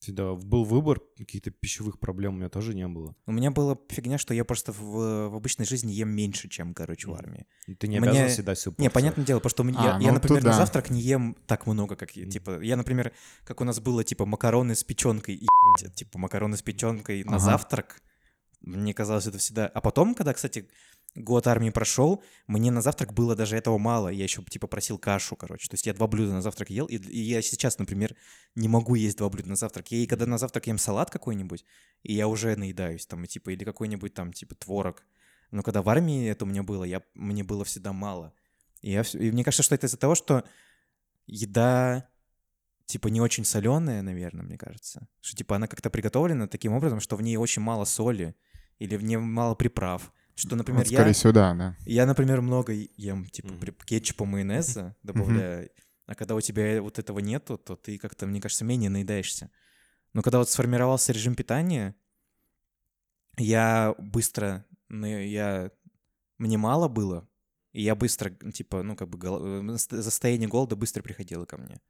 Всегда 0.07 0.35
был 0.35 0.65
выбор, 0.65 1.01
каких-то 1.19 1.51
пищевых 1.51 1.99
проблем 1.99 2.35
у 2.35 2.37
меня 2.39 2.49
тоже 2.49 2.75
не 2.75 2.87
было. 2.87 3.15
У 3.27 3.33
меня 3.33 3.51
была 3.51 3.77
фигня, 3.89 4.19
что 4.19 4.35
я 4.35 4.45
просто 4.45 4.73
в, 4.73 5.29
в 5.31 5.35
обычной 5.35 5.67
жизни 5.67 5.93
ем 5.93 6.09
меньше, 6.11 6.49
чем, 6.49 6.75
короче, 6.75 7.09
в 7.09 7.15
армии. 7.15 7.47
Ты 7.79 7.89
не 7.89 7.99
Мне- 7.99 8.11
обязан 8.11 8.29
всегда 8.29 8.55
всю 8.55 8.75
Не, 8.79 8.89
понятное 8.91 9.25
дело, 9.27 9.39
потому 9.41 9.51
что 9.51 9.63
у 9.63 9.67
меня- 9.67 9.79
А, 9.81 9.85
я, 9.85 9.91
я, 10.07 10.09
ну, 10.09 10.15
например, 10.15 10.39
тут 10.39 10.45
на 10.45 10.51
да. 10.53 10.57
завтрак 10.59 10.91
не 10.91 11.01
ем 11.01 11.37
так 11.47 11.67
много, 11.67 11.97
как 11.97 12.15
я, 12.17 12.27
типа, 12.27 12.61
я, 12.63 12.77
например, 12.77 13.13
как 13.45 13.61
у 13.61 13.65
нас 13.65 13.81
было, 13.81 14.05
типа, 14.05 14.27
макароны 14.27 14.75
с 14.77 14.85
печенкой, 14.85 15.35
и, 15.35 15.47
типа, 15.97 16.19
макароны 16.19 16.57
с 16.57 16.63
печенкой 16.63 17.25
на 17.25 17.37
Ага. 17.37 17.39
завтрак, 17.41 18.01
мне 18.61 18.95
казалось 18.95 19.27
это 19.27 19.39
всегда... 19.39 19.67
А 19.67 19.81
потом, 19.81 20.15
когда, 20.15 20.33
кстати, 20.33 20.69
год 21.15 21.47
армии 21.47 21.71
прошел, 21.71 22.23
мне 22.47 22.71
на 22.71 22.83
завтрак 22.83 23.13
было 23.13 23.35
даже 23.35 23.57
этого 23.57 23.79
мало, 23.79 24.09
я 24.09 24.25
еще, 24.25 24.43
типа, 24.43 24.67
просил 24.67 24.99
кашу, 24.99 25.37
короче, 25.37 25.69
то 25.69 25.75
есть 25.75 25.87
я 25.87 25.95
два 25.95 26.07
блюда 26.07 26.33
на 26.33 26.43
завтрак 26.43 26.71
ел, 26.71 26.87
и, 26.87 26.97
и 26.97 27.21
я 27.21 27.43
сейчас, 27.43 27.79
например, 27.79 28.15
не 28.55 28.69
могу 28.69 28.95
есть 28.95 29.19
два 29.19 29.29
блюда 29.29 29.51
на 29.51 29.57
завтрак, 29.57 29.91
я 29.91 29.99
и 29.99 30.07
когда 30.07 30.27
на 30.27 30.39
завтрак 30.39 30.67
ем 30.67 30.79
салат 30.79 31.11
какой-нибудь, 31.11 31.65
и 32.03 32.15
я 32.15 32.29
уже 32.29 32.55
наедаюсь, 32.57 33.07
там, 33.07 33.25
типа, 33.27 33.51
или 33.51 33.65
какой-нибудь 33.65 34.15
там, 34.15 34.33
типа, 34.33 34.55
творог, 34.55 35.05
но 35.51 35.63
когда 35.63 35.83
в 35.83 35.89
армии 35.89 36.29
это 36.29 36.45
у 36.45 36.49
меня 36.49 36.63
было, 36.63 36.85
я, 36.85 37.03
мне 37.15 37.45
было 37.45 37.65
всегда 37.65 37.93
мало. 37.93 38.33
И, 38.83 38.91
я, 38.91 39.03
и 39.15 39.31
мне 39.31 39.45
кажется, 39.45 39.63
что 39.63 39.75
это 39.75 39.87
из-за 39.87 39.97
того, 39.97 40.15
что 40.15 40.45
еда, 41.27 42.09
типа, 42.87 43.09
не 43.09 43.21
очень 43.21 43.45
соленая, 43.45 44.03
наверное, 44.03 44.45
мне 44.45 44.59
кажется. 44.59 45.09
Что, 45.21 45.37
типа, 45.37 45.57
она 45.57 45.67
как-то 45.67 45.89
приготовлена 45.89 46.47
таким 46.49 46.73
образом, 46.73 47.01
что 47.01 47.17
в 47.17 47.23
ней 47.23 47.37
очень 47.37 47.63
мало 47.63 47.85
соли 47.85 48.35
или 48.79 48.97
в 48.97 49.05
ней 49.05 49.17
мало 49.17 49.55
приправ. 49.55 50.13
Что, 50.35 50.55
например, 50.55 50.83
Вот, 50.83 50.91
я, 50.91 50.99
скорее 50.99 51.13
всего, 51.15 51.33
да, 51.33 51.55
да. 51.55 51.77
я, 51.87 52.05
например, 52.05 52.43
много 52.43 52.73
ем, 52.73 53.25
типа, 53.27 53.55
при- 53.55 53.71
кетчупа, 53.71 54.25
майонеза 54.27 54.95
добавляю. 55.03 55.71
А 56.07 56.15
когда 56.15 56.35
у 56.35 56.41
тебя 56.41 56.81
вот 56.83 56.99
этого 56.99 57.19
нету, 57.19 57.59
то 57.59 57.75
ты 57.75 57.99
как-то, 57.99 58.27
мне 58.27 58.41
кажется, 58.41 58.65
менее 58.65 58.91
наедаешься. 58.91 59.51
Но 60.13 60.23
когда 60.23 60.39
вот 60.39 60.49
сформировался 60.49 61.13
режим 61.13 61.35
питания, 61.35 61.95
я 63.39 63.95
быстро, 63.99 64.65
ну, 64.89 65.07
я, 65.07 65.71
мне 66.39 66.59
мало 66.59 66.89
было, 66.89 67.29
и 67.73 67.83
я 67.83 67.95
быстро, 67.95 68.31
типа, 68.31 68.83
ну, 68.83 68.95
как 68.97 69.09
бы, 69.09 69.19
гол- 69.19 69.75
э, 69.75 69.79
состояние 69.79 70.49
голода 70.49 70.77
быстро 70.77 71.03
приходило 71.03 71.45
ко 71.45 71.57
мне. 71.59 71.81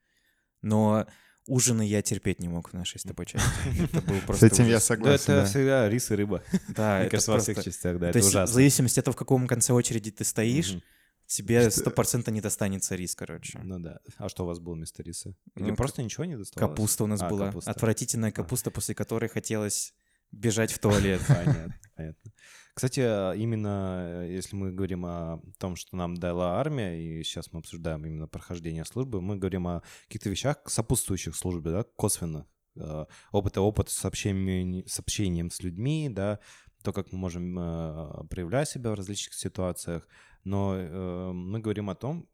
Но 0.63 1.07
ужины 1.47 1.83
я 1.87 2.03
терпеть 2.03 2.41
не 2.41 2.49
мог 2.49 2.71
в 2.71 2.73
нашей 2.73 2.99
с 2.99 3.03
тобой 3.05 3.27
части. 3.27 3.49
Это 3.85 4.01
был 4.03 4.17
С 4.21 4.25
просто 4.25 4.47
этим 4.47 4.65
я 4.65 4.77
ужас. 4.77 4.89
Да, 4.89 4.95
согласен, 4.95 5.33
это 5.33 5.41
да. 5.43 5.47
всегда 5.47 5.89
рис 5.89 6.11
и 6.11 6.15
рыба. 6.15 6.43
Да, 6.69 6.97
Мне 6.97 7.03
это 7.07 7.11
кажется, 7.13 7.33
во 7.33 7.39
всех 7.41 7.55
просто... 7.57 7.71
частях, 7.71 7.99
да, 7.99 8.07
То 8.07 8.11
это 8.11 8.19
есть 8.19 8.29
в 8.29 8.31
ужасно. 8.31 8.55
зависимости 8.55 8.99
от 8.99 9.05
того, 9.05 9.13
в 9.15 9.17
каком 9.19 9.47
конце 9.47 9.73
очереди 9.73 10.11
ты 10.11 10.25
стоишь, 10.25 10.73
Мгм. 10.73 10.83
тебе 11.27 11.71
сто 11.71 11.91
процентов 11.91 12.33
не 12.35 12.41
достанется 12.41 12.95
рис, 12.97 13.15
короче. 13.15 13.59
Ну 13.63 13.79
да. 13.81 13.99
А 14.19 14.29
что 14.29 14.45
у 14.45 14.47
вас 14.47 14.59
было 14.59 14.75
вместо 14.75 15.03
риса? 15.03 15.35
Или 15.55 15.71
Ну, 15.71 15.77
просто 15.77 16.03
ничего 16.03 16.25
не 16.25 16.37
доставалось? 16.37 16.73
Капуста 16.77 17.05
у 17.05 17.07
нас 17.07 17.21
А, 17.23 17.29
была. 17.29 17.47
капуста. 17.47 17.71
Отвратительная 17.71 18.33
капуста, 18.33 18.71
после 18.71 18.95
которой 18.95 19.29
хотелось 19.29 19.95
бежать 20.33 20.73
в 20.73 20.79
туалет. 20.79 21.21
Понятно, 21.27 21.75
понятно. 21.97 22.33
Кстати, 22.77 23.01
именно 23.39 24.25
э, 24.27 24.33
если 24.33 24.55
мы 24.55 24.71
говорим 24.71 25.07
о 25.07 25.41
том, 25.59 25.77
что 25.77 25.97
нам 25.97 26.15
дала 26.15 26.61
армия, 26.61 27.01
и 27.01 27.25
сейчас 27.25 27.51
мы 27.51 27.61
обсуждаем 27.61 28.05
именно 28.05 28.29
прохождение 28.29 28.85
службы, 28.85 29.23
мы 29.23 29.37
говорим 29.37 29.67
о 29.67 29.83
каких-то 30.09 30.29
вещах, 30.29 30.59
сопутствующих 30.67 31.35
службе, 31.35 31.71
да, 31.71 31.85
косвенно. 31.85 32.47
Э, 32.75 33.07
Опыт 33.33 33.57
и 33.57 33.61
опыт 33.61 33.89
с 33.89 34.05
общением, 34.05 34.87
с 34.87 34.99
общением 34.99 35.51
с 35.51 35.63
людьми, 35.63 36.11
да, 36.11 36.39
то, 36.83 36.93
как 36.93 37.13
мы 37.13 37.19
можем 37.19 37.59
э, 37.59 38.27
проявлять 38.29 38.69
себя 38.69 38.91
в 38.91 38.95
различных 38.95 39.33
ситуациях. 39.33 40.07
Но 40.45 40.77
э, 40.77 41.33
мы 41.33 41.61
говорим 41.61 41.89
о 41.89 41.95
том, 41.95 42.29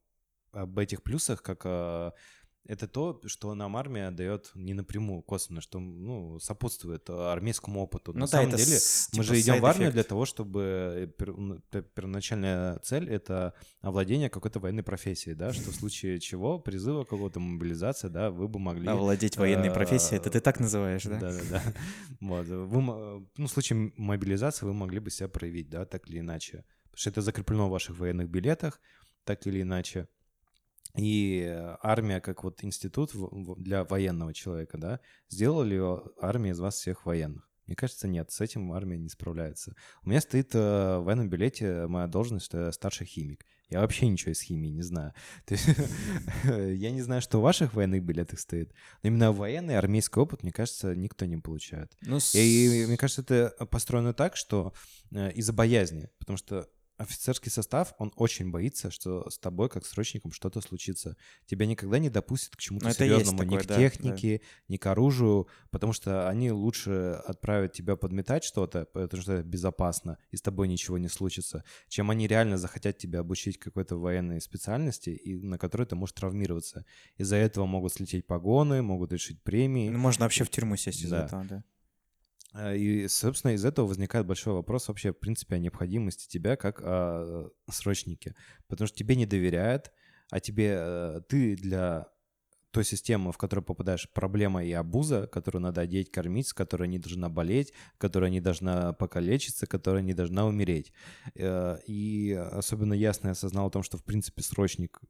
об 0.51 0.77
этих 0.77 1.05
плюсах, 1.05 1.41
как 1.45 1.65
это 2.67 2.87
то, 2.87 3.21
что 3.27 3.55
нам 3.55 3.77
армия 3.77 4.11
дает 4.11 4.51
не 4.55 4.73
напрямую, 4.75 5.23
косвенно, 5.23 5.61
что 5.61 5.81
ну, 5.81 6.39
сопутствует 6.39 7.11
э, 7.11 7.13
армейскому 7.13 7.81
опыту. 7.81 8.13
Ну 8.13 8.21
На 8.21 8.27
да, 8.27 8.31
самом 8.31 8.51
деле, 8.51 8.79
с- 8.79 9.09
мы 9.13 9.25
типа 9.25 9.35
же 9.35 9.41
идем 9.41 9.61
в 9.61 9.67
армию 9.67 9.91
для 9.93 10.05
того, 10.05 10.25
чтобы 10.27 10.61
э, 10.63 11.07
пер- 11.07 11.83
первоначальная 11.95 12.79
цель 12.79 13.09
это 13.11 13.55
овладение 13.81 14.31
какой-то 14.31 14.61
военной 14.61 14.83
профессией, 14.85 15.35
да, 15.35 15.53
что 15.53 15.71
в 15.71 15.75
случае 15.75 16.21
чего 16.21 16.59
призыва 16.61 17.03
какого-то 17.05 17.41
мобилизация, 17.41 18.11
да, 18.11 18.31
вы 18.31 18.47
бы 18.47 18.59
могли. 18.61 18.89
Овладеть 18.89 19.37
военной 19.37 19.69
э, 19.69 19.75
профессией, 19.75 20.19
это 20.19 20.31
ты 20.31 20.41
так 20.41 20.61
называешь, 20.61 21.05
да? 21.05 21.19
Да, 21.19 21.33
да, 21.33 21.41
да. 21.51 21.63
Вот, 22.21 22.47
вы, 22.47 22.83
ну, 23.37 23.47
в 23.47 23.51
случае 23.51 23.93
мобилизации 23.97 24.67
вы 24.67 24.73
могли 24.73 25.01
бы 25.01 25.11
себя 25.11 25.29
проявить, 25.29 25.69
да, 25.69 25.85
так 25.85 26.09
или 26.09 26.21
иначе, 26.21 26.65
потому 26.85 26.99
что 26.99 27.11
это 27.11 27.21
закреплено 27.23 27.67
в 27.69 27.71
ваших 27.73 27.99
военных 27.99 28.29
билетах, 28.29 28.81
так 29.25 29.47
или 29.49 29.63
иначе. 29.63 30.07
И 30.97 31.45
э, 31.49 31.77
армия, 31.83 32.21
как 32.21 32.45
вот 32.45 32.63
институт 32.65 33.13
для 33.59 33.85
военного 33.85 34.35
человека, 34.35 34.77
да, 34.79 35.01
сделала 35.29 35.63
ли 35.63 35.81
армия 36.21 36.51
из 36.51 36.61
вас 36.61 36.75
всех 36.77 37.07
военных? 37.07 37.49
Мне 37.67 37.77
кажется, 37.77 38.09
нет, 38.09 38.31
с 38.31 38.41
этим 38.41 38.73
армия 38.73 38.99
не 38.99 39.09
справляется. 39.09 39.75
У 40.05 40.11
меня 40.11 40.21
стоит 40.21 40.55
э, 40.55 40.59
в 40.99 41.05
военном 41.05 41.31
билете 41.31 41.87
моя 41.87 42.09
должность, 42.09 42.45
что 42.47 42.67
я 42.67 42.73
старший 42.73 43.07
химик. 43.07 43.47
Я 43.71 43.81
вообще 43.81 44.07
ничего 44.09 44.33
из 44.33 44.43
химии 44.43 44.69
не 44.69 44.83
знаю. 44.83 45.15
То 45.47 45.55
есть 45.55 45.67
я 46.45 46.91
не 46.91 47.01
знаю, 47.01 47.23
что 47.23 47.39
в 47.39 47.43
ваших 47.43 47.73
военных 47.73 48.03
билетах 48.03 48.41
стоит, 48.41 48.75
но 49.03 49.09
именно 49.09 49.33
военный 49.33 49.79
армейский 49.79 50.21
опыт, 50.21 50.43
мне 50.43 50.53
кажется, 50.53 50.95
никто 50.95 51.25
не 51.25 51.39
получает. 51.39 51.91
Ну, 52.03 52.21
с- 52.21 52.35
И, 52.35 52.85
мне 52.87 52.99
кажется, 52.99 53.23
это 53.23 53.65
построено 53.67 54.13
так, 54.13 54.37
что 54.37 54.75
э, 55.13 55.33
из-за 55.33 55.53
боязни, 55.55 56.11
потому 56.19 56.37
что 56.37 56.69
офицерский 57.03 57.51
состав, 57.51 57.95
он 57.99 58.13
очень 58.17 58.51
боится, 58.51 58.91
что 58.91 59.29
с 59.31 59.39
тобой, 59.39 59.69
как 59.69 59.85
срочником, 59.87 60.33
что-то 60.33 60.61
случится. 60.61 61.17
Тебя 61.47 61.67
никогда 61.67 61.99
не 61.99 62.11
допустят 62.11 62.57
к 62.57 62.61
чему-то 62.61 62.87
есть 62.87 62.99
серьезному, 62.99 63.43
ни 63.43 63.47
такое, 63.47 63.63
к 63.63 63.67
да, 63.67 63.77
технике, 63.77 64.41
ни 64.69 64.77
к 64.77 64.87
оружию, 64.87 65.49
потому 65.71 65.93
что 65.93 66.29
они 66.29 66.51
лучше 66.51 67.21
отправят 67.27 67.73
тебя 67.73 67.97
подметать 67.97 68.45
что-то, 68.45 68.87
потому 68.87 69.23
что 69.23 69.33
это 69.35 69.49
безопасно, 69.49 70.19
и 70.31 70.37
с 70.37 70.43
тобой 70.43 70.69
ничего 70.69 70.99
не 70.99 71.09
случится, 71.09 71.65
чем 71.89 72.11
они 72.11 72.27
реально 72.27 72.57
захотят 72.59 72.99
тебя 72.99 73.21
обучить 73.21 73.59
какой-то 73.59 73.97
военной 73.97 74.41
специальности, 74.41 75.11
и 75.11 75.35
на 75.37 75.59
которой 75.59 75.87
ты 75.87 75.97
можешь 75.97 76.15
травмироваться. 76.15 76.85
Из-за 77.17 77.37
этого 77.37 77.67
могут 77.67 77.93
слететь 77.93 78.27
погоны, 78.27 78.83
могут 78.83 79.13
решить 79.13 79.43
премии. 79.43 79.89
ну, 79.89 79.99
можно 79.99 80.25
вообще 80.25 80.45
в 80.45 80.51
тюрьму 80.51 80.77
сесть 80.77 81.03
из-за 81.03 81.17
Да. 81.19 81.27
этого, 81.27 81.45
да. 81.45 81.65
А, 82.53 82.75
И, 82.75 83.09
собственно, 83.09 83.53
из 83.53 83.65
этого 83.65 83.87
возникает 83.87 84.27
большой 84.27 84.55
вопрос 84.55 84.89
вообще, 84.89 85.13
в 85.13 85.19
принципе, 85.19 85.57
о 85.57 85.59
необходимости 85.59 86.29
тебя 86.29 86.57
как 86.57 86.81
о 86.83 87.51
срочнике. 87.71 88.35
Потому 88.69 88.89
что 88.89 88.97
тебе 88.97 89.17
не 89.17 89.27
доверяют, 89.27 89.93
а 90.31 90.41
тебе 90.41 90.77
э, 90.79 91.21
ты 91.29 91.57
для 91.57 92.09
той 92.71 92.85
системы, 92.85 93.33
в 93.33 93.39
которую 93.39 93.65
попадаешь, 93.65 94.11
проблема 94.11 94.65
и 94.65 94.73
абуза, 94.73 95.27
которую 95.27 95.63
надо 95.63 95.83
одеть, 95.83 96.11
кормить, 96.11 96.49
с 96.49 96.55
которой 96.55 96.89
не 96.89 96.99
должна 96.99 97.29
болеть, 97.29 97.73
которая 97.99 98.31
не 98.31 98.41
должна 98.41 98.95
покалечиться, 98.95 99.67
которая 99.67 100.03
не 100.03 100.15
должна 100.15 100.47
умереть. 100.47 100.93
Э, 101.35 101.79
И 101.87 102.33
особенно 102.33 102.95
ясно 102.95 103.29
я 103.29 103.33
осознал 103.33 103.67
о 103.67 103.71
том, 103.71 103.83
что, 103.83 103.99
в 103.99 104.05
принципе, 104.05 104.43
срочник 104.43 105.01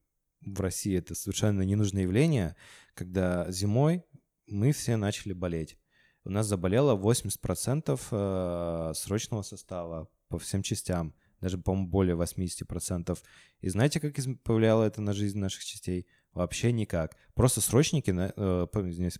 в 0.41 0.61
России— 0.61 0.97
это 0.99 1.15
совершенно 1.15 1.63
ненужное 1.63 2.03
явление, 2.03 2.57
когда 2.95 3.51
зимой 3.51 4.03
мы 4.49 4.73
все 4.73 4.97
начали 4.97 5.33
болеть. 5.33 5.79
У 6.25 6.31
нас 6.31 6.47
заболело 6.47 6.97
80% 6.97 8.01
э, 8.11 8.93
срочного 8.95 9.43
состава 9.43 10.09
по 10.29 10.39
всем 10.39 10.63
частям, 10.63 11.15
даже, 11.41 11.59
по-моему, 11.59 11.89
более 11.89 12.17
80%. 12.17 13.19
И 13.61 13.69
знаете, 13.69 13.99
как 13.99 14.15
повлияло 14.45 14.85
это 14.85 15.01
на 15.01 15.13
жизнь 15.13 15.39
наших 15.39 15.65
частей? 15.65 16.07
Вообще 16.33 16.73
никак. 16.73 17.17
Просто 17.35 17.61
срочники, 17.61 18.15
э, 18.17 18.67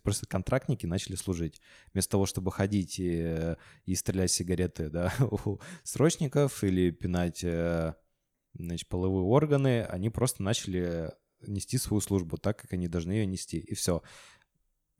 просто 0.01 0.25
контрактники 0.27 0.85
начали 0.85 1.15
служить. 1.15 1.61
Вместо 1.93 2.11
того, 2.11 2.25
чтобы 2.25 2.51
ходить 2.51 2.99
и, 2.99 3.21
э, 3.21 3.55
и 3.85 3.95
стрелять 3.95 4.31
сигареты 4.31 4.89
да, 4.89 5.13
у 5.45 5.59
срочников 5.83 6.63
или 6.63 6.89
пинать 6.91 7.45
значит, 8.53 8.87
половые 8.87 9.23
органы, 9.23 9.83
они 9.83 10.09
просто 10.09 10.41
начали 10.41 11.11
нести 11.47 11.77
свою 11.77 12.01
службу 12.01 12.37
так, 12.37 12.59
как 12.59 12.73
они 12.73 12.87
должны 12.87 13.11
ее 13.11 13.25
нести. 13.25 13.57
И 13.57 13.75
все 13.75 14.01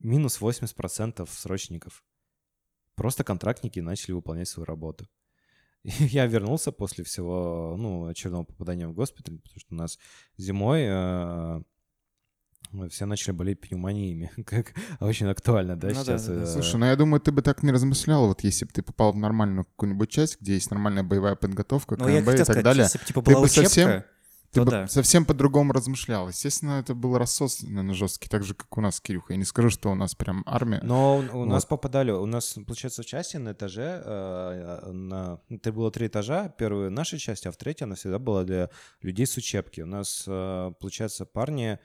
минус 0.04 0.40
80% 0.42 1.28
срочников. 1.32 2.04
Просто 2.96 3.24
контрактники 3.24 3.80
начали 3.80 4.12
выполнять 4.14 4.48
свою 4.48 4.66
работу. 4.66 5.08
И 5.84 5.90
я 6.06 6.26
вернулся 6.28 6.72
после 6.72 7.04
всего, 7.04 7.76
ну, 7.78 8.06
очередного 8.06 8.44
попадания 8.46 8.88
в 8.88 8.94
госпиталь, 8.94 9.40
потому 9.40 9.60
что 9.60 9.74
у 9.74 9.78
нас 9.78 10.00
зимой 10.38 10.84
э, 10.88 11.62
все 12.90 13.06
начали 13.06 13.32
болеть 13.34 13.60
пневмониями, 13.62 14.32
как 14.46 14.74
очень 15.00 15.28
актуально, 15.28 15.76
да, 15.76 15.90
Ну 15.90 15.94
сейчас. 15.96 16.26
да, 16.28 16.36
да. 16.36 16.44
э, 16.44 16.46
Слушай, 16.48 16.76
ну 16.78 16.86
я 16.86 16.96
думаю, 16.96 17.20
ты 17.22 17.32
бы 17.32 17.42
так 17.42 17.64
не 17.64 17.72
размышлял, 17.72 18.28
вот 18.28 18.42
если 18.44 18.66
бы 18.66 18.72
ты 18.72 18.82
попал 18.82 19.12
в 19.14 19.18
нормальную 19.18 19.66
какую-ибудь 19.66 20.10
часть, 20.10 20.40
где 20.42 20.54
есть 20.54 20.72
нормальная 20.72 21.04
боевая 21.04 21.36
подготовка, 21.36 21.96
Ну, 21.98 22.06
КМБ 22.06 22.12
и 22.12 22.22
хотел 22.22 22.38
так 22.38 22.46
сказать, 22.46 22.64
далее, 22.64 22.84
если 22.84 22.98
бы, 23.00 23.06
типа, 23.06 23.22
ты 23.22 23.32
была 23.32 23.40
бы 23.42 23.46
учебка, 23.46 23.70
совсем- 23.70 24.04
ты 24.54 24.60
то 24.60 24.66
бы 24.66 24.72
да. 24.72 24.88
совсем 24.88 25.26
по-другому 25.26 25.74
размышлял. 25.74 26.28
Естественно, 26.28 26.80
это 26.80 26.94
был 26.94 27.18
рассос, 27.18 27.64
наверное, 27.64 27.96
жесткий, 27.96 28.30
так 28.30 28.44
же, 28.44 28.54
как 28.54 28.78
у 28.78 28.82
нас, 28.82 29.02
Кирюха. 29.02 29.34
Я 29.34 29.38
не 29.38 29.46
скажу, 29.46 29.72
что 29.72 29.90
у 29.92 29.96
нас 29.96 30.14
прям 30.14 30.44
армия. 30.46 30.80
Но 30.84 31.18
у 31.18 31.40
у 31.42 31.46
нас 31.46 31.64
Вот. 31.64 31.70
попадали, 31.70 32.12
у 32.12 32.28
нас, 32.28 32.56
получается, 32.66 33.02
в 33.02 33.06
части 33.08 33.38
на 33.38 33.54
этаже, 33.54 34.02
э, 34.06 34.92
на, 34.92 35.40
это 35.50 35.72
было 35.72 35.92
три 35.92 36.06
этажа, 36.06 36.50
первая 36.50 36.92
наша 36.92 37.18
часть, 37.18 37.48
а 37.48 37.52
в 37.52 37.58
третьей 37.58 37.86
она 37.86 37.96
всегда 37.96 38.20
была 38.20 38.44
для 38.44 38.70
людей 39.02 39.26
с 39.26 39.36
учебки. 39.38 39.82
У 39.82 39.88
нас, 39.88 40.26
э, 40.28 40.72
получается, 40.80 41.26
парни 41.26 41.80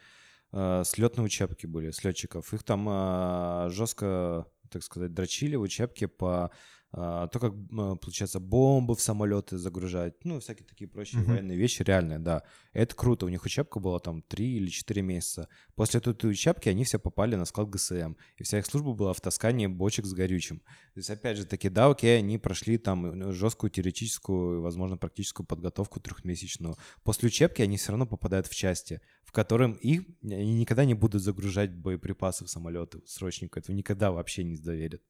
э, 0.53 0.83
с 0.85 0.99
летной 0.99 1.25
учебки 1.25 1.65
были, 1.65 1.91
с 1.91 2.05
летчиков. 2.05 2.53
Их 2.53 2.63
там 2.65 2.87
э, 2.89 3.71
жестко 3.71 4.47
так 4.71 4.83
сказать, 4.83 5.15
дрочили 5.15 5.57
в 5.57 5.63
учебке 5.63 6.09
по 6.09 6.51
то, 6.91 7.31
как, 7.33 7.53
а, 7.53 7.97
получается, 7.97 8.41
бомбы 8.41 8.95
в 8.97 9.01
самолеты 9.01 9.59
загружать, 9.59 10.25
ну, 10.25 10.41
всякие 10.41 10.67
такие 10.67 10.89
прочие 10.89 11.21
Мгм. 11.21 11.33
военные 11.33 11.59
вещи, 11.59 11.83
реальные, 11.83 12.19
да. 12.19 12.45
Это 12.73 12.95
круто, 12.95 13.27
у 13.27 13.29
них 13.29 13.45
учебка 13.45 13.79
была 13.79 13.99
там 13.99 14.23
3 14.23 14.57
или 14.57 14.69
4 14.69 15.03
месяца. 15.03 15.49
После 15.75 16.01
этой 16.01 16.31
учебки 16.31 16.69
они 16.71 16.85
все 16.85 16.99
попали 16.99 17.37
на 17.37 17.45
склад 17.45 17.69
ГСМ, 17.69 18.15
и 18.39 18.43
вся 18.43 18.59
их 18.59 18.67
служба 18.67 18.95
была 18.95 19.13
в 19.13 19.21
таскании 19.21 19.67
бочек 19.67 20.07
с 20.07 20.15
горючим. 20.15 20.61
То 20.61 21.01
есть, 21.01 21.11
опять 21.11 21.37
же 21.37 21.45
таки, 21.45 21.69
да, 21.69 21.89
окей, 21.91 22.19
они 22.19 22.39
прошли 22.39 22.79
там 22.79 23.03
ну, 23.03 23.33
жесткую 23.33 23.71
теоретическую, 23.71 24.63
возможно, 24.63 24.97
практическую 24.97 25.47
подготовку 25.47 26.01
трехмесячную. 26.01 26.77
После 27.03 27.27
учебки 27.27 27.61
они 27.61 27.77
все 27.77 27.93
равно 27.93 28.07
попадают 28.07 28.47
в 28.47 28.55
части, 28.55 29.03
в 29.25 29.33
котором 29.33 29.73
их 29.73 30.05
они 30.23 30.55
никогда 30.55 30.87
не 30.87 30.95
будут 30.95 31.23
загружать 31.23 31.75
боеприпасы 31.75 32.47
в 32.47 32.49
самолеты 32.51 33.03
срочника. 33.07 33.61
Этого 33.61 33.77
никогда 33.77 34.11
вообще 34.11 34.43
не 34.43 34.57
доверят. 34.57 35.03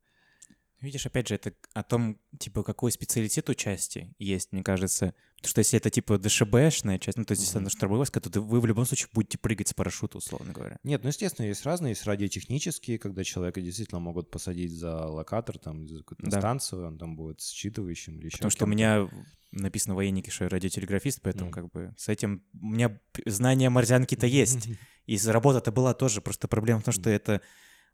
Видишь, 0.80 1.06
опять 1.06 1.28
же, 1.28 1.34
это 1.34 1.52
о 1.74 1.82
том, 1.82 2.20
типа, 2.38 2.62
какой 2.62 2.92
специалитет 2.92 3.50
у 3.50 3.54
части 3.54 4.14
есть, 4.18 4.52
мне 4.52 4.62
кажется. 4.62 5.14
Потому 5.36 5.50
что 5.50 5.58
если 5.60 5.76
это, 5.78 5.90
типа, 5.90 6.18
ДШБшная 6.18 6.98
часть, 6.98 7.18
ну, 7.18 7.24
то 7.24 7.32
есть, 7.32 7.42
если 7.42 7.58
Мгм. 7.58 7.66
это 7.66 7.76
штурмовой 7.76 7.98
войска, 7.98 8.20
то 8.20 8.40
вы 8.40 8.60
в 8.60 8.66
любом 8.66 8.84
случае 8.84 9.08
будете 9.12 9.38
прыгать 9.38 9.68
с 9.68 9.74
парашюта, 9.74 10.18
условно 10.18 10.52
говоря. 10.52 10.78
Нет, 10.84 11.02
ну, 11.02 11.08
естественно, 11.08 11.46
есть 11.46 11.64
разные, 11.64 11.90
есть 11.90 12.04
радиотехнические, 12.04 12.98
когда 12.98 13.24
человека 13.24 13.60
действительно 13.60 14.00
могут 14.00 14.30
посадить 14.30 14.72
за 14.72 15.06
локатор, 15.06 15.58
там, 15.58 15.88
за 15.88 15.98
какую-то 15.98 16.30
Да. 16.30 16.40
станцию, 16.40 16.86
он 16.86 16.98
там 16.98 17.16
будет 17.16 17.40
считывающим 17.40 18.18
или 18.18 18.26
еще 18.26 18.36
Потому 18.38 18.50
что 18.50 18.64
у 18.64 18.68
меня 18.68 19.08
написано 19.50 19.94
военники, 19.94 20.30
что 20.30 20.44
я 20.44 20.50
радиотелеграфист, 20.50 21.22
поэтому, 21.22 21.46
Мгм. 21.46 21.52
как 21.52 21.72
бы, 21.72 21.94
с 21.96 22.08
этим... 22.08 22.44
У 22.60 22.66
меня 22.66 23.00
знание 23.26 23.70
морзянки-то 23.70 24.26
есть. 24.26 24.68
И 25.06 25.18
работа-то 25.26 25.72
была 25.72 25.94
тоже, 25.94 26.20
просто 26.20 26.48
проблема 26.48 26.80
в 26.80 26.84
том, 26.84 26.92
что 26.92 27.10
это... 27.10 27.40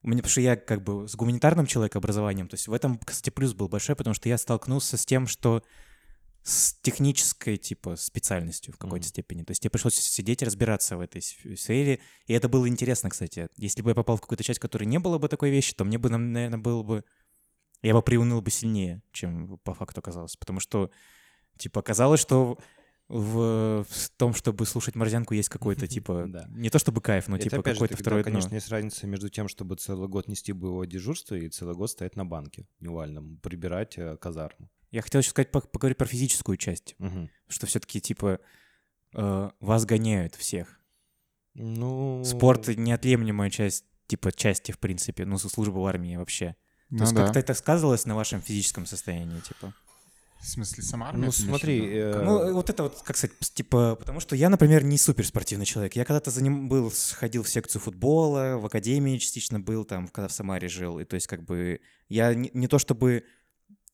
У 0.05 0.09
меня, 0.09 0.19
потому 0.19 0.31
что 0.31 0.41
я 0.43 0.57
как 0.57 0.85
бы 0.85 1.09
с 1.09 1.17
гуманитарным 1.17 1.65
человеком 1.65 2.01
образованием, 2.01 2.47
то 2.47 2.55
есть 2.55 2.69
в 2.69 2.73
этом, 2.75 2.99
кстати, 2.99 3.31
плюс 3.31 3.55
был 3.55 3.69
большой, 3.69 3.97
потому 3.97 4.13
что 4.13 4.29
я 4.29 4.37
столкнулся 4.37 4.99
с 4.99 5.07
тем, 5.07 5.27
что 5.27 5.63
с 6.43 6.75
технической, 6.83 7.57
типа, 7.57 7.97
специальностью 7.97 8.75
в 8.75 8.77
какой-то 8.77 9.07
Мгм. 9.07 9.09
степени. 9.09 9.43
То 9.45 9.53
есть 9.53 9.65
мне 9.65 9.71
пришлось 9.71 9.95
сидеть 9.95 10.43
и 10.43 10.45
разбираться 10.45 10.99
в 10.99 11.01
этой 11.01 11.23
сфере, 11.23 12.01
и 12.27 12.35
это 12.35 12.51
было 12.51 12.69
интересно, 12.69 13.09
кстати. 13.09 13.49
Если 13.57 13.81
бы 13.81 13.93
я 13.93 13.95
попал 13.95 14.19
в 14.19 14.21
какую-то 14.21 14.45
часть, 14.45 14.59
в 14.59 14.63
которой 14.63 14.85
не 14.85 14.99
было 14.99 15.17
бы 15.17 15.29
такой 15.29 15.49
вещи, 15.49 15.75
то 15.75 15.85
мне 15.85 15.97
бы, 15.97 16.11
наверное, 16.11 16.59
было 16.59 16.83
бы... 16.83 17.03
Я 17.81 17.95
бы 17.95 18.03
приуныл 18.03 18.43
бы 18.43 18.51
сильнее, 18.51 19.03
чем 19.13 19.59
по 19.65 19.73
факту 19.73 20.01
оказалось. 20.01 20.37
Потому 20.37 20.61
что, 20.61 20.91
типа, 21.57 21.81
оказалось, 21.81 22.21
что 22.21 22.59
в, 23.09 23.85
в 23.89 24.11
том, 24.17 24.33
чтобы 24.35 24.65
слушать 24.67 24.95
морзянку, 24.95 25.35
есть 25.35 25.49
какой-то, 25.49 25.87
типа, 25.89 26.25
Да. 26.27 26.47
не 26.51 26.71
то 26.71 26.79
чтобы 26.79 27.01
кайф, 27.01 27.29
но, 27.29 27.37
Это, 27.37 27.51
типа, 27.51 27.63
какой-то 27.63 27.97
второй 27.97 28.23
дно. 28.23 28.31
конечно, 28.33 28.55
есть 28.55 28.69
разница 28.71 29.07
между 29.07 29.29
тем, 29.29 29.49
чтобы 29.49 29.77
целый 29.77 30.09
год 30.09 30.29
нести 30.29 30.53
боевое 30.53 30.87
дежурство 30.87 31.35
и 31.35 31.49
целый 31.49 31.75
год 31.75 31.91
стоять 31.91 32.17
на 32.17 32.25
банке 32.25 32.67
невальном, 32.81 33.39
прибирать 33.43 33.99
э, 33.99 34.17
казарму. 34.17 34.71
Я 34.91 35.03
хотел 35.03 35.21
еще 35.21 35.31
сказать, 35.31 35.51
пог- 35.51 35.69
поговорить 35.71 35.99
про 35.99 36.07
физическую 36.07 36.57
часть, 36.57 36.95
Мгм. 36.99 37.29
что 37.49 37.67
все-таки, 37.67 38.01
типа, 38.01 38.41
э, 39.15 39.51
вас 39.61 39.85
гоняют 39.85 40.35
всех. 40.37 40.81
Ну... 41.55 42.23
Спорт— 42.25 42.69
неотъемлемая 42.77 43.51
часть, 43.51 43.85
типа, 44.07 44.33
части, 44.33 44.73
в 44.73 44.79
принципе, 44.79 45.25
ну, 45.25 45.39
со 45.39 45.49
службы 45.49 45.81
в 45.81 45.87
армии 45.87 46.17
вообще. 46.17 46.57
То 46.91 46.97
Ну 46.97 47.01
есть 47.03 47.15
да. 47.15 47.25
как-то 47.25 47.39
это 47.41 47.55
сказывалось 47.55 48.07
на 48.07 48.15
вашем 48.15 48.41
физическом 48.43 48.87
состоянии, 48.87 49.41
типа? 49.41 49.73
В 50.45 50.47
смысле, 50.47 50.83
сама 50.83 51.09
армия? 51.09 51.25
Ну, 51.25 51.31
в 51.31 51.35
смотри, 51.35 51.89
э, 51.91 52.23
Ну, 52.23 52.53
вот 52.53 52.69
это 52.69 52.83
вот, 52.83 53.01
как 53.03 53.17
сказать, 53.17 53.35
типа, 53.55 53.97
потому 53.97 54.21
что 54.21 54.37
я, 54.37 54.51
например, 54.51 54.85
не 54.85 54.99
суперспортивный 54.99 55.65
человек. 55.65 55.97
Я 55.97 56.05
когда-то 56.05 56.31
за 56.31 56.43
ним 56.43 56.69
был, 56.69 56.91
сходил 56.91 57.43
в 57.43 57.49
секцию 57.49 57.81
футбола, 57.81 58.59
в 58.59 58.67
академии 58.67 59.17
частично 59.17 59.59
был, 59.59 59.87
там, 59.87 60.07
когда 60.09 60.29
в 60.29 60.33
Самаре 60.33 60.69
жил. 60.69 60.99
И 60.99 61.05
то 61.07 61.15
есть, 61.15 61.27
как 61.29 61.45
бы, 61.45 61.81
я 62.11 62.35
не, 62.35 62.51
не 62.53 62.69
то 62.69 62.79
чтобы 62.79 63.25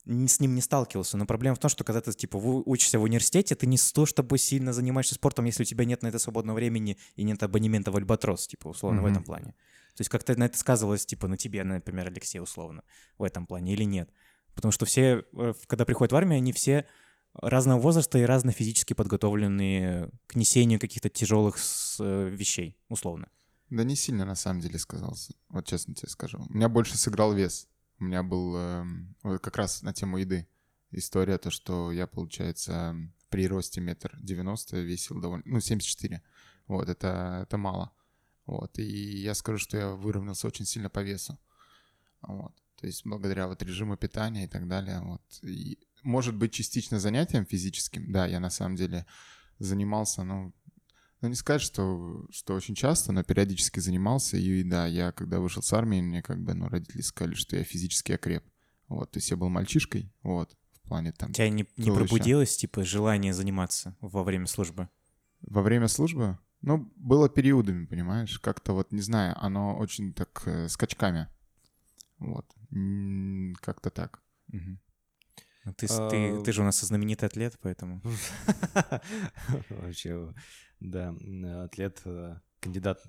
с 0.05 0.40
ним 0.40 0.57
не 0.57 0.61
сталкивался, 0.61 1.16
но 1.16 1.24
проблема 1.24 1.55
в 1.55 1.61
том, 1.61 1.68
что 1.68 1.84
когда 1.84 2.01
ты, 2.01 2.12
типа, 2.12 2.36
вы 2.38 2.62
учишься 2.66 2.98
в 2.98 3.03
университете, 3.03 3.55
ты 3.55 3.66
не 3.66 3.76
с 3.76 3.92
то, 3.92 4.05
чтобы 4.05 4.36
сильно 4.38 4.72
занимаешься 4.72 5.14
спортом, 5.14 5.44
если 5.44 5.62
у 5.62 5.66
тебя 5.66 5.84
нет 5.84 6.03
на 6.03 6.09
это 6.09 6.18
свободного 6.18 6.57
времени 6.57 6.96
и 7.14 7.22
нет 7.22 7.40
абонемента 7.44 7.92
в 7.92 7.96
Альбатрос, 7.96 8.48
типа, 8.48 8.68
условно, 8.68 9.03
в 9.03 9.05
Мгм. 9.05 9.12
этом 9.12 9.24
плане. 9.24 9.55
То 9.94 10.01
есть 10.01 10.09
как-то 10.09 10.36
на 10.36 10.44
это 10.46 10.59
сказывалось, 10.59 11.07
типа, 11.07 11.28
на 11.28 11.36
тебе, 11.36 11.62
например, 11.62 12.09
Алексей, 12.09 12.40
условно, 12.40 12.82
в 13.18 13.22
этом 13.22 13.46
плане 13.46 13.74
или 13.74 13.84
нет. 13.84 14.11
Потому 14.61 14.72
что 14.72 14.86
все, 14.86 15.24
э, 15.32 15.54
когда 15.66 15.84
приходят 15.84 16.12
в 16.12 16.16
армию, 16.16 16.36
они 16.36 16.52
все 16.52 16.86
разного 17.34 17.80
возраста 17.80 18.18
и 18.18 18.22
разно 18.22 18.52
физически 18.52 18.92
подготовленные 18.92 20.11
к 20.26 20.34
несению 20.34 20.80
каких-то 20.80 21.08
тяжелых 21.08 21.56
э, 21.98 22.28
вещей, 22.28 22.76
условно. 22.88 23.28
Да 23.70 23.84
не 23.84 23.96
сильно, 23.96 24.24
на 24.24 24.34
самом 24.34 24.61
деле, 24.61 24.78
сказался. 24.78 25.34
Вот 25.48 25.66
честно 25.66 25.94
тебе 25.94 26.08
скажу. 26.08 26.44
У 26.48 26.52
меня 26.52 26.68
больше 26.68 26.98
сыграл 26.98 27.32
вес. 27.32 27.68
У 28.00 28.04
меня 28.04 28.22
был 28.22 28.84
вот 29.22 29.40
как 29.40 29.56
раз 29.56 29.82
на 29.82 29.92
тему 29.92 30.16
еды 30.18 30.48
история, 30.90 31.38
то, 31.38 31.50
что 31.50 31.92
я, 31.92 32.06
получается, 32.06 32.96
при 33.28 33.46
росте 33.46 33.80
метр 33.80 34.16
девяносто 34.20 34.78
весил 34.78 35.20
довольно... 35.20 35.44
Ну, 35.46 35.61
74. 35.61 36.22
Вот, 36.66 36.88
это, 36.88 37.40
это 37.42 37.56
мало. 37.56 37.92
Вот, 38.46 38.78
и 38.78 39.18
я 39.18 39.34
скажу, 39.34 39.58
что 39.58 39.76
я 39.76 39.90
выровнялся 39.90 40.46
очень 40.46 40.64
сильно 40.64 40.90
по 40.90 41.00
весу. 41.00 41.38
Вот. 42.22 42.52
То 42.81 42.87
есть 42.87 43.05
благодаря 43.05 43.47
вот 43.47 43.62
режиму 43.62 43.97
питания 43.97 44.45
и 44.45 44.49
так 44.49 44.66
далее. 44.66 45.01
Вот. 45.01 45.22
И, 45.43 45.78
может 46.03 46.35
быть, 46.35 46.53
частично 46.53 46.99
занятием 46.99 47.45
физическим. 47.45 48.11
Да, 48.11 48.26
я 48.26 48.41
на 48.41 48.51
самом 48.51 48.76
деле 48.76 49.07
занимался, 49.59 50.24
ну, 50.24 50.55
ну, 51.20 51.28
не 51.28 51.35
сказать, 51.35 51.61
что, 51.61 52.26
что 52.31 52.55
очень 52.55 52.74
часто, 52.74 53.12
но 53.12 53.22
периодически 53.22 53.81
занимался. 53.81 54.39
И 54.39 54.62
да, 54.62 54.87
я 54.87 55.12
когда 55.12 55.39
вышел 55.41 55.62
с 55.62 55.72
армии, 55.72 56.01
мне 56.01 56.22
как 56.22 56.43
бы, 56.43 56.55
ну, 56.55 56.68
родители 56.68 57.03
сказали, 57.03 57.35
что 57.35 57.57
я 57.57 57.64
физически 57.64 58.12
окреп. 58.12 58.45
Вот, 58.89 59.11
то 59.11 59.18
есть 59.18 59.31
я 59.31 59.37
был 59.37 59.51
мальчишкой, 59.51 60.11
вот, 60.22 60.57
в 60.72 60.89
плане 60.89 61.12
там... 61.12 61.31
У 61.31 61.33
тебя 61.33 61.49
не, 61.49 61.66
не 61.76 61.93
пробудилось, 61.93 62.57
типа, 62.57 62.83
желание 62.85 63.33
заниматься 63.33 63.97
во 64.01 64.24
время 64.24 64.47
службы? 64.47 64.89
Во 65.43 65.62
время 65.62 65.87
службы? 65.87 66.39
Ну, 66.62 66.93
было 66.97 67.28
периодами, 67.28 67.87
понимаешь? 67.87 68.39
Как-то 68.41 68.72
вот, 68.72 68.91
не 68.91 69.01
знаю, 69.01 69.35
оно 69.39 69.76
очень 69.76 70.12
так 70.12 70.43
э, 70.47 70.68
скачками. 70.68 71.28
Вот. 72.18 72.47
Как-то 73.60 73.90
так. 73.90 74.22
Ну, 75.64 75.74
Ты, 75.74 75.86
А, 75.90 76.08
ты, 76.08 76.42
ты 76.42 76.52
же 76.52 76.62
у 76.62 76.64
нас 76.64 76.80
знаменитый 76.80 77.28
атлет, 77.28 77.58
поэтому... 77.60 78.00
Вообще, 79.68 80.32
да, 80.80 81.14
атлет, 81.64 82.00
э, 82.06 82.36
кандидат 82.60 83.02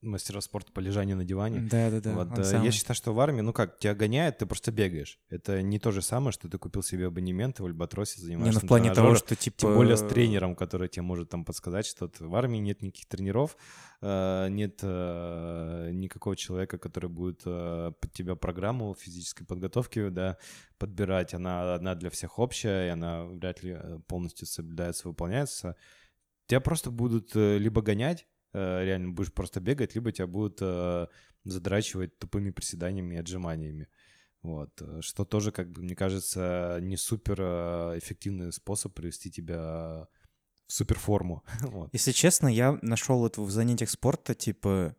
мастера 0.00 0.40
спорта 0.40 0.72
по 0.72 0.80
лежанию 0.80 1.16
на 1.16 1.24
диване. 1.24 1.60
Да-да-да. 1.60 2.14
Вот, 2.14 2.28
он 2.32 2.40
э, 2.40 2.44
самый. 2.44 2.66
я 2.66 2.72
считаю, 2.72 2.94
что 2.94 3.12
в 3.12 3.20
армии, 3.20 3.40
ну 3.40 3.52
как, 3.52 3.78
тебя 3.78 3.94
гоняют, 3.94 4.38
ты 4.38 4.46
просто 4.46 4.70
бегаешь. 4.70 5.18
Это 5.28 5.62
не 5.62 5.78
то 5.78 5.90
же 5.90 6.02
самое, 6.02 6.32
что 6.32 6.48
ты 6.48 6.58
купил 6.58 6.82
себе 6.82 7.06
абонемент 7.06 7.58
и 7.58 7.62
в 7.62 7.66
Альбатросе 7.66 8.20
Не, 8.20 8.26
занимаешься 8.26 8.60
ну 8.60 8.66
в 8.66 8.68
плане 8.68 8.94
того, 8.94 9.14
что, 9.14 9.34
типа... 9.34 9.58
Тем 9.58 9.74
более 9.74 9.96
с 9.96 10.06
тренером, 10.06 10.54
который 10.54 10.88
тебе 10.88 11.02
может 11.02 11.30
там 11.30 11.44
подсказать 11.44 11.86
что-то. 11.86 12.26
В 12.28 12.34
армии 12.34 12.58
нет 12.58 12.82
никаких 12.82 13.06
тренеров, 13.08 13.56
э, 14.00 14.48
нет 14.50 14.80
э, 14.82 15.90
никакого 15.92 16.36
человека, 16.36 16.78
который 16.78 17.10
будет 17.10 17.42
э, 17.44 17.92
под 18.00 18.12
тебя 18.12 18.36
программу 18.36 18.94
физической 18.94 19.44
подготовки 19.44 20.08
да, 20.10 20.38
подбирать. 20.78 21.34
Она 21.34 21.74
одна 21.74 21.94
для 21.94 22.10
всех 22.10 22.38
общая, 22.38 22.86
и 22.86 22.90
она 22.90 23.24
вряд 23.24 23.62
ли 23.62 23.76
э, 23.78 23.98
полностью 24.06 24.46
соблюдается, 24.46 25.08
выполняется. 25.08 25.76
Тебя 26.46 26.60
просто 26.60 26.90
будут 26.90 27.34
э, 27.34 27.58
либо 27.58 27.82
гонять, 27.82 28.22
э, 28.22 28.37
реально 28.52 29.10
будешь 29.12 29.32
просто 29.32 29.60
бегать, 29.60 29.94
либо 29.94 30.12
тебя 30.12 30.26
будут 30.26 30.58
э, 30.60 31.06
задрачивать 31.44 32.18
тупыми 32.18 32.50
приседаниями 32.50 33.14
и 33.14 33.18
отжиманиями. 33.18 33.88
Вот, 34.42 34.70
э, 34.80 35.00
что 35.02 35.24
тоже, 35.24 35.52
как 35.52 35.70
бы, 35.70 35.82
мне 35.82 35.94
кажется, 35.96 36.78
не 36.80 36.96
супер 36.96 37.38
э, 37.40 37.98
эффективный 37.98 38.52
способ 38.52 38.94
привести 38.94 39.30
тебя 39.30 40.08
в 40.66 40.72
суперформу. 40.72 41.44
Вот. 41.60 41.90
Если 41.92 42.12
честно, 42.12 42.48
я 42.48 42.78
нашел 42.82 43.26
это 43.26 43.40
в 43.42 43.50
занятиях 43.50 43.90
спорта, 43.90 44.34
типа, 44.34 44.94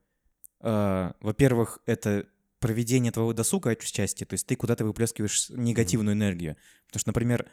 э, 0.62 1.12
во-первых, 1.22 1.80
это 1.86 2.26
проведение 2.60 3.12
твоего 3.14 3.34
досуга 3.34 3.70
отчасти, 3.72 4.26
то 4.26 4.34
есть 4.34 4.46
ты 4.46 4.56
куда-то 4.58 4.84
выплескиваешь 4.84 5.50
негативную 5.50 6.16
энергию. 6.16 6.58
Потому 6.88 7.00
что, 7.00 7.10
например, 7.10 7.50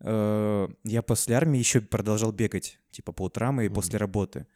э, 0.00 0.68
я 0.84 1.02
после 1.02 1.34
армии 1.36 1.58
еще 1.58 1.80
продолжал 1.80 2.32
бегать, 2.32 2.78
типа, 2.90 3.12
по 3.12 3.22
утрам 3.24 3.60
и 3.60 3.66
Мгм. 3.66 3.74
после 3.74 3.98
работы. 3.98 4.46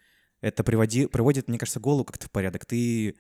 Это 0.46 0.62
приводи, 0.62 1.06
приводит, 1.06 1.48
мне 1.48 1.58
кажется, 1.58 1.80
голову 1.80 2.04
как-то 2.04 2.26
в 2.26 2.30
порядок. 2.30 2.64
Ты 2.66 3.16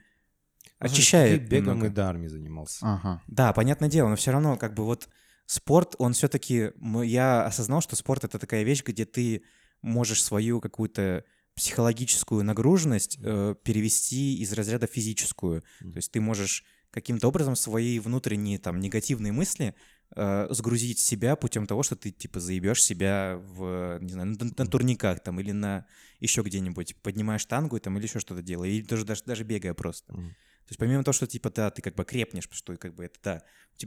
Ну, 0.78 0.86
очищает 0.86 1.42
Ты 1.42 1.46
бегом 1.56 1.74
немного. 1.78 1.86
и 1.86 1.94
до 1.94 2.06
армии 2.08 2.28
занимался. 2.28 2.78
Ага. 2.86 3.22
Да, 3.26 3.52
понятное 3.52 3.88
дело, 3.88 4.08
но 4.08 4.14
все 4.16 4.30
равно, 4.30 4.56
как 4.56 4.74
бы 4.74 4.84
вот 4.84 5.08
спорт, 5.46 5.96
он 5.98 6.12
все-таки, 6.12 6.70
я 7.04 7.44
осознал, 7.44 7.80
что 7.80 7.96
спорт 7.96 8.22
это 8.22 8.38
такая 8.38 8.62
вещь, 8.62 8.84
где 8.84 9.04
ты 9.04 9.42
можешь 9.82 10.22
свою 10.22 10.60
какую-то 10.60 11.24
психологическую 11.56 12.44
нагруженность 12.44 13.18
э, 13.20 13.54
перевести 13.64 14.38
из 14.38 14.52
разряда 14.52 14.86
физическую. 14.86 15.64
Мгм. 15.80 15.92
То 15.92 15.96
есть 15.96 16.12
ты 16.12 16.20
можешь 16.20 16.64
каким-то 16.90 17.26
образом 17.28 17.56
свои 17.56 17.98
внутренние 17.98 18.58
там 18.58 18.78
негативные 18.78 19.32
мысли 19.32 19.74
э, 20.14 20.46
сгрузить 20.50 20.98
себя 20.98 21.36
путем 21.36 21.66
того, 21.66 21.82
что 21.82 21.96
ты 21.96 22.10
типа 22.10 22.40
заебешь 22.40 22.82
себя 22.82 23.40
в, 23.42 23.98
не 24.00 24.12
знаю, 24.12 24.36
на, 24.38 24.44
на 24.56 24.66
турниках 24.66 25.20
там 25.20 25.40
или 25.40 25.52
на 25.52 25.86
еще 26.20 26.42
где-нибудь, 26.42 26.96
поднимаешь 27.02 27.42
штангу 27.42 27.78
там 27.80 27.98
или 27.98 28.06
еще 28.06 28.20
что-то 28.20 28.42
делаешь, 28.42 28.72
или 28.74 28.82
даже, 28.82 29.04
даже, 29.04 29.24
даже 29.24 29.44
бегая 29.44 29.74
просто. 29.74 30.12
Мгм. 30.12 30.30
То 30.30 30.70
есть 30.70 30.78
помимо 30.80 31.04
того, 31.04 31.12
что, 31.12 31.26
типа, 31.26 31.50
да, 31.50 31.70
ты 31.70 31.80
как 31.80 31.94
бы 31.94 32.04
крепнешь, 32.04 32.48
потому 32.48 32.58
что, 32.58 32.76
как 32.76 32.94
бы, 32.94 33.04
это, 33.04 33.18
да, 33.22 33.42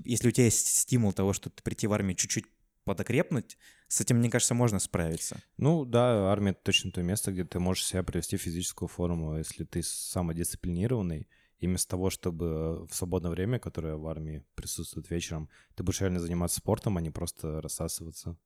если 0.06 0.30
у 0.30 0.32
тебя 0.32 0.46
есть 0.46 0.66
стимул 0.68 1.12
того, 1.12 1.34
что 1.34 1.50
ты 1.50 1.62
прийти 1.62 1.88
в 1.88 1.94
армию 1.94 2.16
чуть-чуть 2.16 2.46
подокрепнуть, 2.86 3.58
с 3.90 4.00
этим, 4.02 4.18
мне 4.18 4.30
кажется, 4.30 4.54
можно 4.54 4.80
справиться. 4.80 5.42
Ну 5.58 5.84
да, 5.84 6.32
армия— 6.32 6.52
это 6.52 6.62
точно 6.64 6.92
то 6.92 7.04
место, 7.04 7.32
где 7.32 7.44
ты 7.44 7.60
можешь 7.60 7.86
себя 7.86 8.02
привести 8.02 8.38
в 8.38 8.42
физическую 8.42 8.88
форму, 8.88 9.38
если 9.38 9.66
ты 9.66 9.84
самодисциплинированный, 9.84 11.28
и 11.60 11.68
вместо 11.68 11.90
того, 11.90 12.10
чтобы 12.10 12.88
в 12.88 12.96
свободное 12.96 13.32
время, 13.32 13.60
которое 13.60 13.96
в 13.96 14.08
армии 14.08 14.44
присутствует 14.56 15.10
вечером, 15.10 15.50
ты 15.76 15.84
будешь 15.84 16.02
реально 16.02 16.20
заниматься 16.20 16.60
спортом, 16.60 16.98
а 16.98 17.02
не 17.02 17.10
просто 17.10 17.62
рассасываться. 17.62 18.38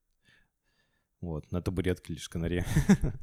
Вот, 1.22 1.52
на 1.52 1.62
табуретке 1.62 2.14
лишь 2.14 2.30
канаре. 2.30 2.66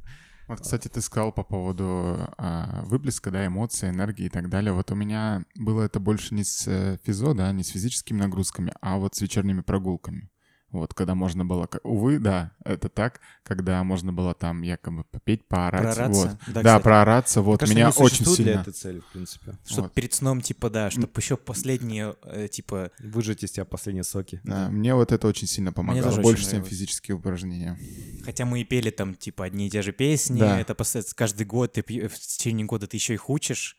Вот, 0.47 0.59
кстати, 0.59 0.89
ты 0.89 0.99
сказал 0.99 1.31
по 1.31 1.43
поводу 1.43 2.17
а, 2.37 2.83
выплеска, 2.85 3.31
да, 3.31 3.45
эмоций, 3.45 3.89
энергии 3.89 4.25
и 4.25 4.29
так 4.29 4.49
далее. 4.49 4.73
Вот 4.73 4.91
у 4.91 4.95
меня 4.95 5.45
было 5.55 5.83
это 5.83 6.01
больше 6.01 6.33
не 6.33 6.43
с 6.43 6.67
э, 6.67 6.97
физо, 7.03 7.33
да, 7.33 7.51
не 7.53 7.63
с 7.63 7.69
физическими 7.69 8.17
нагрузками, 8.17 8.73
а 8.81 8.97
вот 8.97 9.15
с 9.15 9.21
вечерними 9.21 9.61
прогулками. 9.61 10.29
Вот, 10.71 10.93
когда 10.93 11.15
можно 11.15 11.43
было... 11.43 11.67
Увы, 11.83 12.17
да, 12.17 12.53
это 12.63 12.87
так, 12.87 13.19
когда 13.43 13.83
можно 13.83 14.13
было 14.13 14.33
там 14.33 14.61
якобы 14.61 15.03
попеть, 15.03 15.45
поорать. 15.47 15.81
Проораться? 15.81 16.21
Вот. 16.21 16.29
Да, 16.47 16.53
Да, 16.53 16.61
кстати. 16.61 16.83
проораться, 16.83 17.41
вот, 17.41 17.59
Кажется, 17.59 17.75
меня 17.77 17.87
не 17.87 18.03
очень 18.03 18.09
существует 18.25 18.37
для 18.37 18.45
сильно... 18.45 18.61
этой 18.61 18.73
цели, 18.73 18.99
в 18.99 19.05
принципе. 19.11 19.57
Чтобы 19.65 19.81
Вот. 19.83 19.93
перед 19.93 20.13
сном, 20.13 20.41
типа, 20.41 20.69
да, 20.69 20.89
чтобы 20.89 21.11
еще 21.17 21.35
последние, 21.35 22.15
э, 22.23 22.47
типа, 22.47 22.91
Выжать 22.99 23.43
из 23.43 23.51
тебя 23.51 23.65
последние 23.65 24.05
соки. 24.05 24.39
Да, 24.45 24.69
мне 24.69 24.95
вот 24.95 25.11
это 25.11 25.27
очень 25.27 25.47
сильно 25.47 25.73
помогало, 25.73 26.03
тоже 26.05 26.19
очень 26.21 26.23
больше, 26.23 26.49
чем 26.49 26.63
физические 26.63 27.15
упражнения. 27.17 27.77
Хотя 28.23 28.45
мы 28.45 28.61
и 28.61 28.63
пели 28.63 28.91
там, 28.91 29.15
типа, 29.15 29.45
одни 29.45 29.67
и 29.67 29.69
те 29.69 29.81
же 29.81 29.91
песни, 29.91 30.39
Да. 30.39 30.57
это 30.59 30.73
каждый 31.15 31.45
год, 31.45 31.73
ты 31.73 31.81
в 31.83 32.17
течение 32.17 32.65
года 32.65 32.87
ты 32.87 32.95
еще 32.95 33.13
их 33.13 33.29
учишь, 33.29 33.77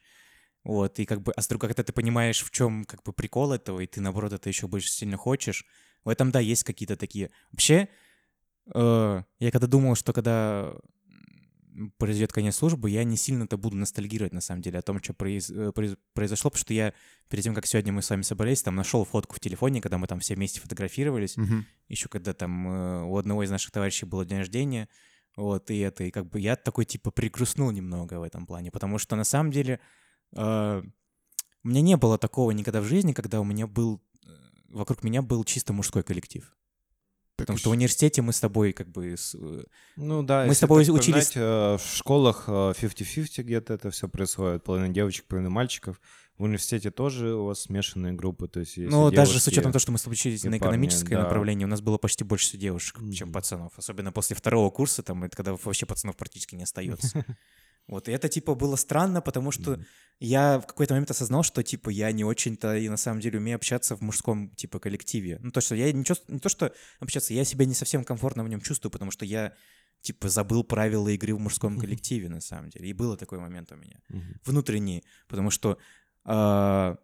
вот, 0.64 0.98
и 0.98 1.06
как 1.06 1.22
бы, 1.22 1.32
а 1.32 1.40
с 1.42 1.48
другой, 1.48 1.70
когда 1.70 1.82
ты 1.82 1.92
понимаешь, 1.92 2.42
в 2.44 2.50
чем, 2.50 2.84
как 2.84 3.02
бы, 3.02 3.12
прикол 3.12 3.52
этого, 3.52 3.80
и 3.80 3.86
ты, 3.86 4.00
наоборот, 4.00 4.32
это 4.32 4.48
еще 4.48 4.68
больше 4.68 4.90
сильно 4.90 5.16
хочешь, 5.16 5.64
в 6.04 6.08
этом, 6.08 6.30
да, 6.30 6.40
есть 6.40 6.64
какие-то 6.64 6.96
такие... 6.96 7.30
Вообще, 7.52 7.88
э, 8.74 9.22
я 9.38 9.50
когда 9.50 9.66
думал, 9.66 9.94
что 9.94 10.12
когда 10.12 10.74
произойдет 11.96 12.32
конец 12.32 12.56
службы, 12.56 12.90
я 12.90 13.02
не 13.02 13.16
сильно-то 13.16 13.56
буду 13.56 13.76
ностальгировать, 13.76 14.34
на 14.34 14.42
самом 14.42 14.60
деле, 14.60 14.78
о 14.78 14.82
том, 14.82 15.02
что 15.02 15.14
произ- 15.14 15.50
э, 15.50 15.72
произ- 15.72 15.96
произошло, 16.12 16.50
потому 16.50 16.60
что 16.60 16.74
я 16.74 16.92
перед 17.30 17.44
тем, 17.44 17.54
как 17.54 17.66
сегодня 17.66 17.92
мы 17.94 18.02
с 18.02 18.10
вами 18.10 18.22
собрались, 18.22 18.62
там 18.62 18.74
нашел 18.74 19.04
фотку 19.06 19.34
в 19.36 19.40
телефоне, 19.40 19.80
когда 19.80 19.96
мы 19.96 20.06
там 20.06 20.20
все 20.20 20.34
вместе 20.34 20.60
фотографировались, 20.60 21.36
Мгм. 21.38 21.64
еще 21.88 22.08
когда 22.08 22.34
там 22.34 22.68
э, 22.68 23.04
у 23.04 23.16
одного 23.16 23.42
из 23.42 23.50
наших 23.50 23.70
товарищей 23.70 24.04
было 24.04 24.24
день 24.26 24.38
рождения, 24.38 24.88
вот, 25.34 25.70
и 25.70 25.78
это, 25.78 26.04
и 26.04 26.10
как 26.10 26.26
бы 26.26 26.40
я 26.40 26.56
такой, 26.56 26.84
типа, 26.84 27.10
пригрустнул 27.10 27.70
немного 27.70 28.20
в 28.20 28.22
этом 28.22 28.46
плане, 28.46 28.70
потому 28.70 28.98
что 28.98 29.16
на 29.16 29.24
самом 29.24 29.50
деле 29.50 29.80
э, 30.36 30.82
у 31.64 31.68
меня 31.68 31.80
не 31.80 31.96
было 31.96 32.18
такого 32.18 32.50
никогда 32.50 32.82
в 32.82 32.84
жизни, 32.84 33.14
когда 33.14 33.40
у 33.40 33.44
меня 33.44 33.66
был, 33.66 34.02
вокруг 34.72 35.02
меня 35.04 35.22
был 35.22 35.44
чисто 35.44 35.72
мужской 35.72 36.02
коллектив. 36.02 36.44
Так 37.36 37.46
Потому 37.46 37.54
уж- 37.54 37.60
что 37.60 37.70
в 37.70 37.72
университете 37.72 38.20
мы 38.22 38.32
с 38.32 38.40
тобой 38.40 38.72
как 38.72 38.88
бы... 38.88 39.14
э, 39.14 39.62
Ну 39.96 40.22
да, 40.22 40.44
Мы 40.46 40.54
с 40.54 40.58
тобой 40.60 40.82
учились- 40.88 41.32
э, 41.34 41.76
в 41.76 41.96
школах 41.96 42.44
э, 42.46 42.72
50-50 42.76 43.42
где-то 43.42 43.74
это 43.74 43.90
все 43.90 44.08
происходит. 44.08 44.62
Половина 44.64 44.88
девочек, 44.92 45.24
половина 45.26 45.50
мальчиков. 45.50 46.00
В 46.38 46.44
университете 46.44 46.90
тоже 46.90 47.34
у 47.34 47.44
вас 47.46 47.62
смешанные 47.62 48.12
группы, 48.14 48.48
то 48.48 48.60
есть 48.60 48.76
Ну, 48.76 49.10
даже 49.10 49.38
с 49.38 49.46
учетом 49.46 49.70
того, 49.72 49.80
что 49.80 49.92
мы 49.92 49.98
с 49.98 50.02
тобой 50.02 50.14
учились 50.14 50.42
на 50.44 50.50
парни, 50.50 50.58
экономическое 50.58 51.16
да. 51.16 51.22
направление, 51.22 51.66
у 51.66 51.70
нас 51.70 51.80
было 51.80 51.98
почти 51.98 52.24
больше 52.24 52.56
девушек, 52.56 52.96
чем 53.12 53.28
Мгм. 53.28 53.32
пацанов. 53.34 53.72
Особенно 53.76 54.12
после 54.12 54.34
второго 54.36 54.70
курса, 54.70 55.02
там, 55.02 55.24
это 55.24 55.36
когда 55.36 55.54
вообще 55.54 55.86
пацанов 55.86 56.16
практически 56.16 56.54
не 56.54 56.64
остается. 56.64 57.24
Вот, 57.88 58.08
и 58.08 58.12
это, 58.12 58.28
типа, 58.28 58.54
было 58.54 58.76
странно, 58.76 59.20
потому 59.20 59.50
что 59.50 59.72
Мгм. 59.72 59.84
я 60.20 60.58
в 60.58 60.66
какой-то 60.66 60.94
момент 60.94 61.10
осознал, 61.10 61.42
что, 61.42 61.62
типа, 61.62 61.90
я 61.90 62.12
не 62.12 62.24
очень-то 62.24 62.76
и 62.76 62.88
на 62.88 62.96
самом 62.96 63.20
деле 63.20 63.38
умею 63.38 63.56
общаться 63.56 63.96
в 63.96 64.00
мужском, 64.00 64.50
типа, 64.50 64.78
коллективе. 64.78 65.38
Ну, 65.42 65.50
то, 65.50 65.60
что 65.60 65.74
я 65.74 65.92
не, 65.92 66.04
чувств- 66.04 66.24
не 66.28 66.38
то, 66.38 66.48
что 66.48 66.72
общаться, 67.00 67.34
я 67.34 67.44
себя 67.44 67.64
не 67.66 67.74
совсем 67.74 68.04
комфортно 68.04 68.44
в 68.44 68.48
нем 68.48 68.60
чувствую, 68.60 68.92
потому 68.92 69.10
что 69.10 69.24
я, 69.24 69.52
типа, 70.00 70.28
забыл 70.28 70.64
правила 70.64 71.08
игры 71.08 71.34
в 71.34 71.40
мужском 71.40 71.78
коллективе, 71.78 72.28
на 72.28 72.40
самом 72.40 72.70
деле. 72.70 72.88
И 72.88 72.92
было 72.92 73.16
такой 73.16 73.38
момент 73.40 73.72
у 73.72 73.76
меня. 73.76 74.00
Мгм. 74.08 74.40
Внутренний, 74.44 75.02
потому 75.28 75.50
что, 75.50 75.76
а, 76.24 76.96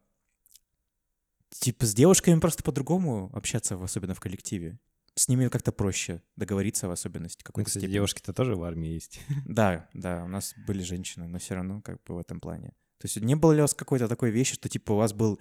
типа, 1.50 1.86
с 1.86 1.94
девушками 1.94 2.40
просто 2.40 2.62
по-другому 2.62 3.30
общаться, 3.34 3.82
особенно 3.82 4.14
в 4.14 4.20
коллективе. 4.20 4.78
С 5.18 5.26
ними 5.28 5.48
как-то 5.48 5.72
проще 5.72 6.22
договориться 6.36 6.86
в 6.86 6.92
особенности 6.92 7.40
Ну, 7.42 7.46
какой-то 7.46 7.66
кстати, 7.68 7.82
степени. 7.82 7.94
девушки-то 7.94 8.32
тоже 8.32 8.54
в 8.54 8.62
армии 8.62 8.90
есть. 8.90 9.20
Да, 9.46 9.88
да, 9.92 10.24
у 10.24 10.28
нас 10.28 10.54
были 10.66 10.82
женщины, 10.82 11.26
но 11.26 11.38
все 11.38 11.54
равно 11.56 11.80
как 11.80 12.00
бы 12.04 12.14
в 12.14 12.18
этом 12.18 12.38
плане. 12.40 12.68
То 12.98 13.06
есть 13.06 13.16
не 13.20 13.34
было 13.34 13.52
ли 13.52 13.58
у 13.58 13.62
вас 13.62 13.74
какой-то 13.74 14.06
такой 14.06 14.30
вещи, 14.30 14.54
что 14.54 14.68
типа 14.68 14.92
у 14.92 14.96
вас 14.96 15.12
был 15.12 15.40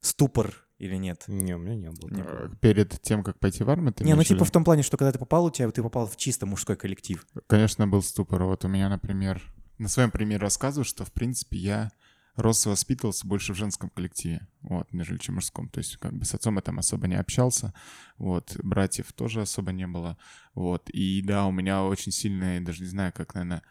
ступор 0.00 0.54
или 0.78 0.96
нет? 0.96 1.24
Не, 1.28 1.54
у 1.54 1.58
меня 1.58 1.76
не 1.76 1.90
было. 1.90 2.08
Не. 2.10 2.22
Э, 2.26 2.48
Перед 2.60 3.00
тем, 3.02 3.22
как 3.22 3.38
пойти 3.38 3.62
в 3.62 3.70
армию, 3.70 3.92
ты 3.92 4.02
не, 4.04 4.14
ну 4.14 4.24
типа 4.24 4.44
в 4.44 4.50
том 4.50 4.64
плане, 4.64 4.82
что 4.82 4.96
когда 4.96 5.12
ты 5.12 5.18
попал, 5.20 5.44
у 5.44 5.50
тебя 5.50 5.70
ты 5.70 5.82
попал 5.82 6.06
в 6.08 6.16
чисто 6.16 6.46
мужской 6.46 6.74
коллектив. 6.76 7.24
Конечно, 7.46 7.86
был 7.86 8.02
ступор. 8.02 8.42
Вот 8.44 8.64
у 8.64 8.68
меня, 8.68 8.88
например, 8.88 9.40
на 9.78 9.88
своем 9.88 10.10
примере 10.10 10.40
рассказываю, 10.40 10.84
что, 10.84 11.04
в 11.04 11.12
принципе, 11.12 11.56
я 11.58 11.92
рос 12.36 12.66
и 12.66 12.68
воспитывался 12.68 13.26
больше 13.26 13.52
в 13.52 13.56
женском 13.56 13.90
коллективе, 13.90 14.46
вот, 14.62 14.92
нежели 14.92 15.18
чем 15.18 15.36
мужском. 15.36 15.68
То 15.68 15.78
есть, 15.78 15.96
как 15.98 16.14
бы 16.14 16.24
с 16.24 16.34
отцом 16.34 16.56
я 16.56 16.62
там 16.62 16.78
особо 16.78 17.06
не 17.06 17.16
общался, 17.16 17.74
вот, 18.18 18.56
братьев 18.62 19.12
тоже 19.12 19.42
особо 19.42 19.72
не 19.72 19.86
было, 19.86 20.16
вот. 20.54 20.88
И 20.90 21.22
да, 21.22 21.46
у 21.46 21.52
меня 21.52 21.84
очень 21.84 22.12
сильный, 22.12 22.60
даже 22.60 22.82
не 22.82 22.88
знаю, 22.88 23.12
как, 23.12 23.34
наверное, 23.34 23.62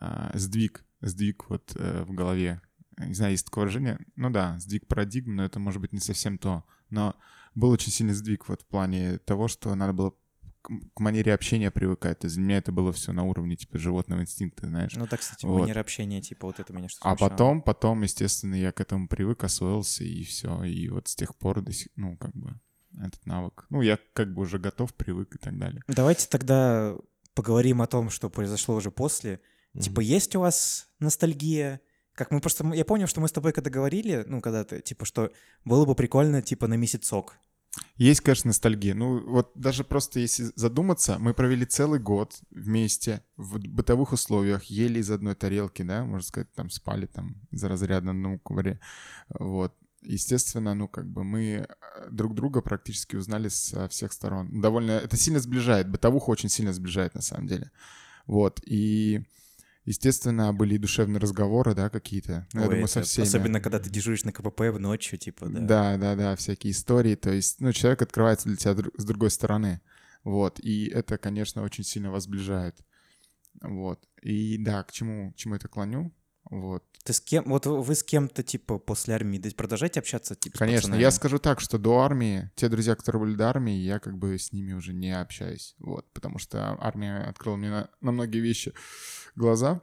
а, 0.00 0.30
сдвиг, 0.34 0.84
сдвиг 1.00 1.48
вот 1.48 1.72
э, 1.76 2.04
в 2.04 2.12
голове. 2.12 2.60
Не 2.98 3.14
знаю, 3.14 3.32
есть 3.32 3.46
такое 3.46 3.62
выражение, 3.62 3.98
ну 4.16 4.30
да, 4.30 4.58
сдвиг 4.58 4.86
парадигм, 4.86 5.36
но 5.36 5.44
это 5.44 5.60
может 5.60 5.80
быть 5.80 5.92
не 5.92 6.00
совсем 6.00 6.38
то. 6.38 6.64
Но 6.90 7.16
был 7.54 7.70
очень 7.70 7.92
сильный 7.92 8.14
сдвиг 8.14 8.48
вот 8.48 8.62
в 8.62 8.66
плане 8.66 9.18
того, 9.18 9.48
что 9.48 9.74
надо 9.74 9.92
было 9.92 10.14
к 10.62 11.00
манере 11.00 11.32
общения 11.34 11.70
привыкать. 11.70 12.18
То 12.18 12.26
есть 12.26 12.36
для 12.36 12.44
меня 12.44 12.58
это 12.58 12.72
было 12.72 12.92
все 12.92 13.12
на 13.12 13.24
уровне 13.24 13.56
типа 13.56 13.78
животного 13.78 14.20
инстинкта, 14.20 14.66
знаешь. 14.66 14.94
Ну 14.94 15.06
так, 15.06 15.20
кстати, 15.20 15.46
Вот. 15.46 15.60
манера 15.60 15.80
общения, 15.80 16.20
типа 16.20 16.46
вот 16.48 16.60
это 16.60 16.72
меня 16.72 16.88
что-то 16.88 17.08
А 17.08 17.10
смущало. 17.16 17.30
потом, 17.30 17.62
потом, 17.62 18.02
естественно, 18.02 18.54
я 18.54 18.72
к 18.72 18.80
этому 18.80 19.08
привык, 19.08 19.44
освоился, 19.44 20.04
и 20.04 20.22
все. 20.24 20.62
И 20.64 20.88
вот 20.88 21.08
с 21.08 21.14
тех 21.14 21.36
пор 21.36 21.62
до 21.62 21.72
сих, 21.72 21.88
ну, 21.96 22.16
как 22.16 22.34
бы, 22.34 22.58
этот 22.92 23.24
навык. 23.26 23.66
Ну, 23.70 23.82
я 23.82 23.98
как 24.12 24.34
бы 24.34 24.42
уже 24.42 24.58
готов, 24.58 24.94
привык 24.94 25.36
и 25.36 25.38
так 25.38 25.58
далее. 25.58 25.82
Давайте 25.88 26.26
тогда 26.28 26.94
поговорим 27.34 27.80
о 27.82 27.86
том, 27.86 28.10
что 28.10 28.28
произошло 28.30 28.74
уже 28.74 28.90
после. 28.90 29.40
Мгм. 29.74 29.82
Типа, 29.82 30.00
есть 30.00 30.34
у 30.34 30.40
вас 30.40 30.88
ностальгия? 30.98 31.80
Как 32.14 32.32
мы 32.32 32.40
просто... 32.40 32.66
Я 32.74 32.84
помню, 32.84 33.06
что 33.06 33.20
мы 33.20 33.28
с 33.28 33.32
тобой 33.32 33.52
когда 33.52 33.70
говорили, 33.70 34.24
ну, 34.26 34.40
когда-то, 34.40 34.80
типа, 34.80 35.04
что 35.04 35.30
было 35.64 35.84
бы 35.84 35.94
прикольно, 35.94 36.42
типа, 36.42 36.66
на 36.66 36.74
месяцок. 36.74 37.38
Есть, 37.96 38.20
конечно, 38.20 38.48
ностальгия. 38.48 38.94
Ну, 38.94 39.28
вот 39.28 39.50
даже 39.54 39.82
просто 39.84 40.20
если 40.20 40.50
задуматься, 40.54 41.18
мы 41.18 41.34
провели 41.34 41.66
целый 41.66 41.98
год 41.98 42.38
вместе 42.50 43.24
в 43.36 43.58
бытовых 43.58 44.12
условиях, 44.12 44.64
ели 44.64 45.00
из 45.00 45.10
одной 45.10 45.34
тарелки, 45.34 45.82
да, 45.82 46.04
можно 46.04 46.26
сказать, 46.26 46.52
там 46.54 46.70
спали 46.70 47.06
там 47.06 47.36
за 47.50 47.68
разряда 47.68 48.06
на 48.06 48.12
одном 48.12 48.38
ковре. 48.38 48.80
Вот. 49.28 49.74
Естественно, 50.02 50.74
ну, 50.74 50.86
как 50.86 51.10
бы 51.10 51.24
мы 51.24 51.42
э, 51.42 51.66
друг 52.10 52.34
друга 52.34 52.60
практически 52.60 53.16
узнали 53.16 53.48
со 53.48 53.88
всех 53.88 54.12
сторон. 54.12 54.60
Довольно... 54.60 54.92
Это 54.92 55.16
сильно 55.16 55.40
сближает. 55.40 55.90
Бытовуха 55.90 56.30
очень 56.30 56.48
сильно 56.48 56.72
сближает, 56.72 57.14
на 57.14 57.20
самом 57.20 57.48
деле. 57.48 57.72
Вот. 58.26 58.60
И, 58.64 59.24
естественно, 59.88 60.52
были 60.52 60.74
и 60.74 60.78
душевные 60.78 61.18
разговоры, 61.18 61.74
да, 61.74 61.88
какие-то. 61.88 62.46
Ну, 62.52 62.60
я 62.60 62.66
Ой, 62.66 62.74
думаю, 62.74 62.88
со 62.88 63.00
это 63.00 63.08
всеми. 63.08 63.26
Особенно, 63.26 63.60
когда 63.60 63.78
ты 63.78 63.88
дежуришь 63.88 64.24
на 64.24 64.32
КПП 64.32 64.60
в 64.70 64.78
ночью, 64.78 65.18
типа, 65.18 65.48
да. 65.48 65.60
Да, 65.60 65.96
да, 65.96 66.14
да, 66.14 66.36
всякие 66.36 66.72
истории. 66.72 67.14
То 67.14 67.32
есть, 67.32 67.60
ну, 67.60 67.72
человек 67.72 68.02
открывается 68.02 68.48
для 68.48 68.56
тебя 68.56 68.76
с 68.96 69.04
другой 69.04 69.30
стороны. 69.30 69.80
Вот. 70.24 70.60
И 70.60 70.88
это, 70.88 71.16
конечно, 71.16 71.62
очень 71.62 71.84
сильно 71.84 72.10
вас 72.10 72.24
сближает. 72.24 72.76
Вот. 73.62 74.06
И 74.22 74.58
да, 74.58 74.82
к 74.84 74.92
чему, 74.92 75.32
к 75.32 75.36
чему 75.36 75.54
это 75.54 75.68
клоню? 75.68 76.12
Вот. 76.50 76.84
Ты 77.04 77.12
с 77.12 77.20
кем... 77.20 77.44
Вот 77.44 77.64
вы 77.64 77.94
с 77.94 78.02
кем-то, 78.02 78.42
типа, 78.42 78.78
после 78.78 79.14
армии 79.14 79.38
продолжаете 79.50 80.00
общаться, 80.00 80.34
типа, 80.34 80.58
Конечно, 80.58 80.94
я 80.94 81.10
скажу 81.10 81.38
так, 81.38 81.60
что 81.60 81.78
до 81.78 82.00
армии, 82.00 82.50
те 82.56 82.68
друзья, 82.68 82.94
которые 82.94 83.22
были 83.22 83.34
до 83.36 83.48
армии, 83.48 83.74
я 83.74 83.98
как 83.98 84.18
бы 84.18 84.38
с 84.38 84.52
ними 84.52 84.72
уже 84.72 84.92
не 84.92 85.18
общаюсь. 85.18 85.74
Вот. 85.78 86.12
Потому 86.12 86.38
что 86.38 86.76
армия 86.78 87.20
открыла 87.20 87.56
мне 87.56 87.70
на, 87.70 87.90
на 88.00 88.12
многие 88.12 88.40
вещи 88.40 88.74
глаза. 89.38 89.80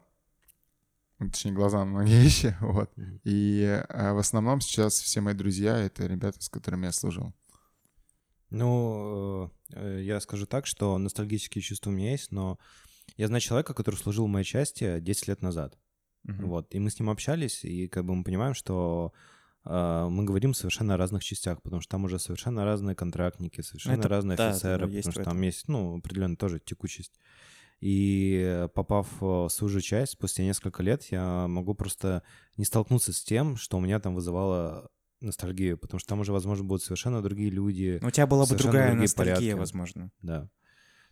Ну, 1.20 1.30
Точнее, 1.32 1.54
глаза 1.54 1.80
на 1.80 1.86
многие 1.86 2.22
вещи. 2.22 2.56
Вот. 2.62 2.92
И 3.24 3.62
э, 3.64 4.14
в 4.14 4.18
основном 4.18 4.60
сейчас 4.62 5.00
все 5.00 5.22
мои 5.22 5.34
друзья— 5.34 5.78
это 5.80 6.06
ребята, 6.06 6.42
с 6.42 6.50
которыми 6.50 6.86
я 6.86 6.92
служил. 6.92 7.34
Ну, 8.50 9.52
э, 9.74 10.02
я 10.04 10.20
скажу 10.20 10.46
так, 10.46 10.68
что 10.68 10.98
ностальгические 10.98 11.62
чувства 11.62 11.90
у 11.90 11.94
меня 11.94 12.12
есть, 12.12 12.32
но 12.32 12.60
я 13.18 13.28
знаю 13.28 13.42
человека, 13.42 13.74
который 13.74 13.96
служил 13.96 14.26
в 14.26 14.30
моей 14.30 14.46
части 14.46 15.00
10 15.00 15.28
лет 15.30 15.42
назад. 15.42 15.78
Мгм. 16.24 16.48
Вот. 16.48 16.74
И 16.76 16.80
мы 16.80 16.90
с 16.90 17.00
ним 17.00 17.10
общались, 17.10 17.64
и 17.64 17.88
как 17.88 18.06
бы 18.06 18.14
мы 18.16 18.24
понимаем, 18.24 18.54
что 18.54 19.14
э, 19.66 20.08
мы 20.10 20.26
говорим 20.26 20.54
совершенно 20.54 20.96
о 20.96 20.98
разных 20.98 21.24
частях, 21.24 21.62
потому 21.62 21.82
что 21.82 21.92
там 21.92 22.04
уже 22.04 22.20
совершенно 22.20 22.66
разные 22.66 22.96
контрактники, 22.96 23.62
совершенно 23.62 24.00
Это- 24.00 24.10
разные 24.10 24.38
да, 24.38 24.50
офицеры, 24.50 24.88
потому 24.88 25.12
что 25.12 25.24
там 25.24 25.42
есть, 25.42 25.68
ну, 25.70 25.98
определенно 25.98 26.36
тоже 26.36 26.60
текучесть. 26.60 27.14
И 27.88 28.68
попав 28.74 29.08
в 29.20 29.48
свою 29.50 29.70
же 29.70 29.80
часть, 29.80 30.14
спустя 30.14 30.42
несколько 30.42 30.82
лет 30.82 31.04
я 31.12 31.48
могу 31.48 31.76
просто 31.76 32.24
не 32.58 32.66
столкнуться 32.66 33.14
с 33.14 33.24
тем, 33.24 33.58
что 33.58 33.78
у 33.78 33.80
меня 33.80 34.00
там 34.00 34.16
вызывало 34.16 34.90
ностальгию, 35.22 35.78
потому 35.78 36.00
что 36.00 36.10
там 36.10 36.20
уже, 36.22 36.32
возможно, 36.32 36.64
будут 36.64 36.82
совершенно 36.82 37.22
другие 37.22 37.52
люди. 37.52 38.00
У 38.02 38.10
тебя 38.10 38.26
была 38.26 38.48
бы 38.48 38.56
другая 38.56 38.96
ностальгия, 38.96 39.36
порядки. 39.36 39.60
возможно. 39.60 40.12
Да. 40.24 40.50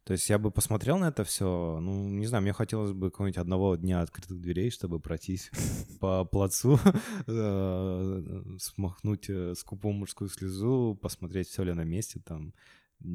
То 0.03 0.13
есть 0.13 0.27
я 0.31 0.39
бы 0.39 0.49
посмотрел 0.49 0.97
на 0.97 1.09
это 1.09 1.23
все, 1.23 1.77
ну, 1.79 2.09
не 2.09 2.25
знаю, 2.25 2.41
мне 2.41 2.53
хотелось 2.53 2.91
бы 2.91 3.11
какого-нибудь 3.11 3.37
одного 3.37 3.75
дня 3.75 4.01
открытых 4.01 4.41
дверей, 4.41 4.71
чтобы 4.71 4.99
пройтись 4.99 5.51
по 5.99 6.25
плацу, 6.25 6.79
э, 7.27 8.43
смахнуть 8.57 9.29
э, 9.29 9.53
скупую 9.53 9.93
мужскую 9.93 10.27
слезу, 10.27 10.97
посмотреть, 10.99 11.49
все 11.49 11.61
ли 11.61 11.73
на 11.73 11.83
месте, 11.83 12.19
там, 12.19 12.55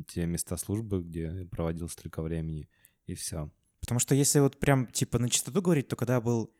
те 0.06 0.26
места 0.26 0.56
службы, 0.56 1.02
где 1.02 1.44
проводил 1.50 1.88
столько 1.88 2.22
времени, 2.22 2.68
и 3.08 3.14
все. 3.14 3.50
Потому 3.80 3.98
что 4.00 4.14
если 4.14 4.40
вот 4.40 4.58
прям 4.60 4.86
типа 4.86 5.18
на 5.18 5.28
чистоту 5.28 5.62
говорить, 5.62 5.88
то 5.88 5.96
когда 5.96 6.20
был, 6.20 6.52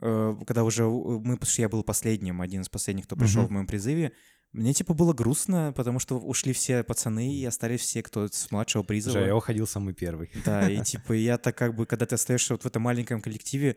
э, 0.00 0.36
когда 0.46 0.64
уже 0.64 0.84
мы, 0.84 1.36
потому 1.36 1.50
что 1.50 1.62
я 1.62 1.68
был 1.68 1.82
последним, 1.82 2.40
один 2.40 2.62
из 2.62 2.68
последних, 2.68 3.04
кто 3.04 3.16
пришел 3.16 3.42
Мгм. 3.42 3.48
в 3.48 3.52
моем 3.52 3.66
призыве, 3.66 4.12
мне 4.52 4.72
типа 4.72 4.94
было 4.94 5.12
грустно, 5.12 5.72
потому 5.76 6.00
что 6.00 6.18
ушли 6.18 6.52
все 6.52 6.82
пацаны 6.82 7.34
и 7.36 7.44
остались 7.44 7.82
все, 7.82 8.02
кто 8.02 8.26
с 8.26 8.50
младшего 8.50 8.82
призыва. 8.82 9.12
Слушай, 9.12 9.26
я 9.28 9.36
уходил 9.36 9.66
самый 9.66 9.94
первый. 9.94 10.30
Да, 10.44 10.68
и 10.68 10.82
типа 10.84 11.12
я 11.12 11.38
так 11.38 11.56
как 11.56 11.76
бы, 11.76 11.86
когда 11.86 12.06
ты 12.06 12.14
остаешься 12.16 12.54
вот 12.54 12.62
в 12.64 12.66
этом 12.66 12.82
маленьком 12.82 13.20
коллективе, 13.20 13.76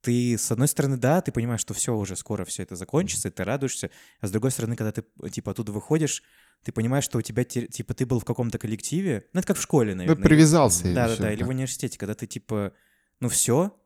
ты, 0.00 0.38
с 0.38 0.50
одной 0.50 0.66
стороны, 0.66 0.96
да, 0.96 1.20
ты 1.20 1.30
понимаешь, 1.30 1.60
что 1.60 1.74
все 1.74 1.94
уже 1.94 2.16
скоро 2.16 2.44
все 2.46 2.62
это 2.62 2.74
закончится, 2.74 3.28
и 3.28 3.30
ты 3.30 3.44
радуешься, 3.44 3.90
а 4.20 4.26
с 4.26 4.30
другой 4.30 4.50
стороны, 4.50 4.74
когда 4.74 4.92
ты, 4.92 5.04
типа, 5.30 5.52
оттуда 5.52 5.72
выходишь, 5.72 6.22
ты 6.64 6.72
понимаешь, 6.72 7.04
что 7.04 7.18
у 7.18 7.22
тебя, 7.22 7.44
те- 7.44 7.66
типа, 7.66 7.94
ты 7.94 8.06
был 8.06 8.20
в 8.20 8.24
каком-то 8.24 8.58
коллективе, 8.58 9.26
ну, 9.32 9.38
это 9.40 9.46
как 9.48 9.56
в 9.56 9.62
школе, 9.62 9.92
Ну, 9.92 9.98
наверное. 9.98 10.22
привязался. 10.24 10.84
Да, 10.94 11.06
да, 11.06 11.12
ещё, 11.12 11.22
да, 11.22 11.32
или 11.32 11.42
в 11.42 11.48
университете, 11.48 11.98
когда 11.98 12.14
ты, 12.14 12.26
типа, 12.26 12.72
ну, 13.20 13.28
все, 13.28 13.76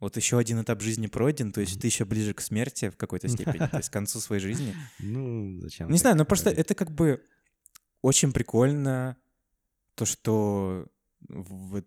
вот 0.00 0.16
еще 0.16 0.38
один 0.38 0.60
этап 0.62 0.80
жизни 0.82 1.06
пройден, 1.06 1.52
то 1.52 1.60
есть 1.60 1.80
ты 1.80 1.86
еще 1.86 2.04
ближе 2.04 2.34
к 2.34 2.40
смерти 2.40 2.90
в 2.90 2.96
какой-то 2.96 3.28
степени, 3.28 3.66
то 3.66 3.76
есть 3.78 3.88
к 3.90 3.92
концу 3.92 4.20
своей 4.20 4.40
жизни. 4.42 4.74
Ну, 5.00 5.60
зачем? 5.60 5.90
Не 5.90 5.98
знаю, 5.98 6.16
но 6.16 6.24
просто 6.24 6.50
это 6.50 6.74
как 6.74 6.90
бы 6.90 7.22
очень 8.02 8.32
прикольно, 8.32 9.16
то, 9.94 10.04
что 10.04 10.88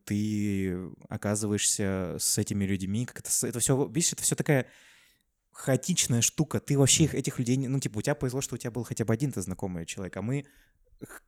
ты 0.05 0.77
оказываешься 1.09 2.15
с 2.19 2.37
этими 2.37 2.65
людьми, 2.65 3.05
как 3.05 3.19
это, 3.19 3.29
это 3.47 3.59
все, 3.59 3.85
видишь, 3.87 4.13
это 4.13 4.23
все 4.23 4.35
такая 4.35 4.67
хаотичная 5.57 6.21
штука. 6.21 6.59
Ты 6.59 6.77
вообще 6.77 7.05
их, 7.05 7.15
этих 7.15 7.39
людей, 7.39 7.57
ну, 7.57 7.79
типа, 7.79 7.97
у 7.97 8.01
тебя 8.01 8.15
повезло, 8.15 8.41
что 8.41 8.55
у 8.55 8.57
тебя 8.57 8.71
был 8.71 8.83
хотя 8.83 9.05
бы 9.05 9.13
один-то 9.13 9.41
знакомый 9.41 9.85
человек, 9.85 10.15
а 10.17 10.21
мы 10.21 10.45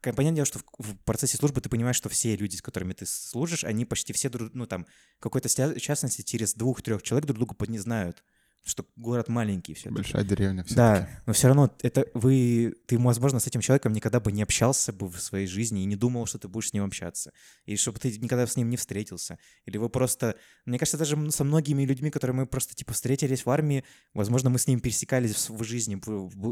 Понятное 0.02 0.32
дело, 0.32 0.46
что 0.46 0.60
в, 0.80 0.96
процессе 1.06 1.38
службы 1.38 1.62
ты 1.62 1.70
понимаешь, 1.70 1.96
что 1.96 2.10
все 2.10 2.36
люди, 2.36 2.56
с 2.56 2.62
которыми 2.62 2.94
ты 2.94 3.06
служишь, 3.06 3.64
они 3.64 3.86
почти 3.86 4.14
все, 4.14 4.28
друг- 4.28 4.52
ну, 4.56 4.66
там, 4.66 4.88
какой-то 5.20 5.48
частности, 5.80 6.24
через 6.24 6.56
двух-трех 6.56 7.04
человек 7.04 7.28
друг 7.28 7.38
друга 7.38 7.54
не 7.68 7.78
знают, 7.78 8.24
что 8.64 8.86
город 8.96 9.30
маленький 9.30 9.74
все 9.74 9.90
Большая 9.90 10.24
деревня 10.24 10.64
все 10.64 10.76
да, 10.76 11.10
но 11.26 11.34
все 11.34 11.48
равно 11.48 11.74
это 11.82 12.06
вы, 12.14 12.76
ты, 12.86 13.00
возможно, 13.00 13.40
с 13.40 13.48
этим 13.48 13.62
человеком 13.62 13.94
никогда 13.94 14.20
бы 14.20 14.32
не 14.32 14.44
общался 14.44 14.94
бы 14.94 15.10
в 15.10 15.20
своей 15.20 15.48
жизни 15.48 15.82
и 15.82 15.86
не 15.86 15.96
думал, 15.96 16.26
что 16.26 16.38
ты 16.38 16.48
будешь 16.48 16.70
с 16.70 16.74
ним 16.74 16.84
общаться. 16.84 17.32
И 17.66 17.76
чтобы 17.78 18.00
ты 18.00 18.16
никогда 18.18 18.46
с 18.46 18.56
ним 18.58 18.70
не 18.70 18.78
встретился. 18.78 19.40
Или 19.66 19.78
вы 19.78 19.90
просто... 19.90 20.36
Мне 20.66 20.78
кажется, 20.78 20.98
даже 20.98 21.32
со 21.32 21.44
многими 21.44 21.84
людьми, 21.84 22.12
которые 22.12 22.36
мы 22.36 22.46
просто, 22.46 22.76
типа, 22.76 22.94
встретились 22.94 23.46
в 23.46 23.50
армии, 23.50 23.84
возможно, 24.14 24.50
мы 24.50 24.60
с 24.60 24.68
ними 24.68 24.80
пересекались 24.80 25.50
в, 25.50 25.64
жизни, 25.64 26.00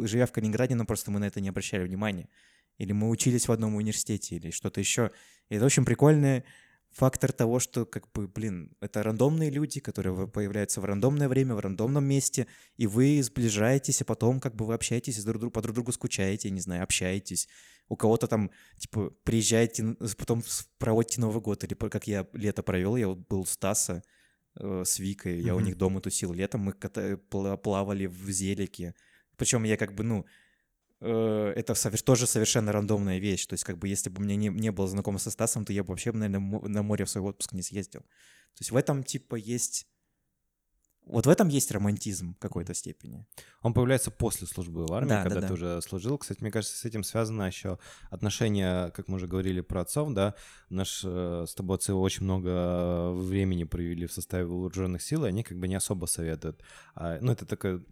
живя 0.05 0.26
в 0.26 0.32
Калининграде, 0.32 0.76
но 0.76 0.86
просто 0.86 1.12
мы 1.12 1.20
на 1.20 1.26
это 1.26 1.41
не 1.41 1.49
обращали 1.49 1.84
внимания. 1.84 2.30
Или 2.78 2.91
мы 2.91 3.10
учились 3.10 3.47
в 3.47 3.51
одном 3.51 3.76
университете, 3.76 4.36
или 4.36 4.51
что-то 4.51 4.80
еще. 4.80 5.12
И 5.49 5.55
это 5.55 5.66
очень 5.66 5.86
прикольный 5.86 6.43
фактор 6.91 7.31
того, 7.31 7.59
что, 7.59 7.85
как 7.85 8.11
бы, 8.11 8.27
блин, 8.27 8.75
это 8.81 9.03
рандомные 9.03 9.49
люди, 9.49 9.79
которые 9.79 10.27
появляются 10.27 10.81
в 10.81 10.85
рандомное 10.85 11.27
время, 11.29 11.55
в 11.55 11.59
рандомном 11.59 12.05
месте, 12.05 12.47
и 12.75 12.88
вы 12.88 13.21
сближаетесь, 13.21 14.01
а 14.01 14.05
потом 14.05 14.39
как 14.39 14.55
бы 14.55 14.65
вы 14.65 14.73
общаетесь, 14.73 15.17
и 15.19 15.23
друг 15.23 15.39
другу, 15.39 15.51
по 15.51 15.61
друг 15.61 15.75
другу 15.75 15.91
скучаете, 15.91 16.49
не 16.49 16.61
знаю, 16.61 16.83
общаетесь. 16.83 17.47
У 17.89 17.95
кого-то 17.95 18.27
там, 18.27 18.51
типа, 18.77 19.11
приезжаете, 19.23 19.95
потом 20.17 20.41
с- 20.43 20.67
проводите 20.77 21.21
Новый 21.21 21.41
год, 21.41 21.63
или 21.63 21.73
как 21.73 22.07
я 22.07 22.27
лето 22.33 22.63
провел, 22.63 22.95
я 22.95 23.07
вот 23.07 23.19
был 23.27 23.41
у 23.41 23.45
Стаса 23.45 24.03
э, 24.59 24.83
с 24.85 24.97
Викой, 24.99 25.39
я 25.41 25.53
у 25.53 25.57
Мгм. 25.59 25.65
них 25.67 25.77
дома 25.77 26.01
тусил 26.01 26.33
летом, 26.33 26.61
мы 26.61 26.71
ката- 26.71 27.19
пла- 27.29 27.57
плавали 27.57 28.07
в 28.07 28.29
Зелике. 28.31 28.95
Причем 29.35 29.63
я 29.65 29.77
как 29.77 29.93
бы, 29.93 30.03
ну, 30.03 30.21
э, 30.21 30.25
это 31.00 31.74
совер- 31.74 32.04
тоже 32.04 32.26
совершенно 32.28 32.72
рандомная 32.72 33.20
вещь. 33.20 33.45
То 33.45 33.54
есть, 33.54 33.64
как 33.64 33.78
бы, 33.78 33.88
если 33.88 34.10
бы 34.10 34.22
у 34.22 34.26
меня 34.26 34.36
не, 34.36 34.50
не 34.50 34.72
было 34.72 34.88
знакомо 34.88 35.20
со 35.20 35.30
Стасом, 35.32 35.66
то 35.66 35.74
я 35.74 35.84
бы 35.84 35.89
вообще, 35.89 36.12
наверное, 36.12 36.60
на 36.68 36.84
море 36.84 37.06
в 37.06 37.10
свой 37.10 37.30
отпуск 37.30 37.54
не 37.54 37.62
съездил. 37.62 38.02
То 38.02 38.62
есть 38.62 38.72
в 38.72 38.76
этом, 38.76 39.04
типа, 39.04 39.36
есть... 39.36 39.88
Вот 41.06 41.26
в 41.26 41.30
этом 41.30 41.48
есть 41.48 41.72
романтизм 41.72 42.36
в 42.36 42.39
какой-то 42.39 42.74
степени. 42.74 43.26
Он 43.62 43.74
появляется 43.74 44.12
после 44.12 44.45
службы 44.45 44.86
в 44.86 44.91
армии, 44.91 45.08
Да, 45.10 45.24
да, 45.24 45.24
когда 45.24 45.41
да. 45.41 45.48
ты 45.48 45.54
уже 45.54 45.82
служил. 45.82 46.18
Кстати, 46.18 46.41
мне 46.41 46.52
кажется, 46.52 46.76
с 46.76 46.84
этим 46.84 47.04
связано 47.06 47.43
еще 47.43 47.80
отношение, 48.10 48.91
как 48.91 49.08
мы 49.08 49.16
уже 49.16 49.28
говорили 49.28 49.62
про 49.62 49.82
отцов, 49.82 50.12
да. 50.12 50.36
Наш 50.70 51.04
э, 51.06 51.45
с 51.48 51.54
тобой 51.56 51.78
отцы 51.78 51.93
очень 51.93 52.24
много 52.26 52.50
э, 52.50 53.14
времени 53.14 53.64
провели 53.64 54.06
в 54.06 54.12
составе 54.12 54.45
вооруженных 54.48 55.02
сил, 55.02 55.24
и 55.24 55.30
они 55.30 55.43
как 55.43 55.58
бы 55.58 55.70
не 55.70 55.76
особо 55.76 56.08
советуют. 56.08 56.62
А, 56.93 57.20
ну, 57.22 57.32
это 57.32 57.45
такой 57.45 57.86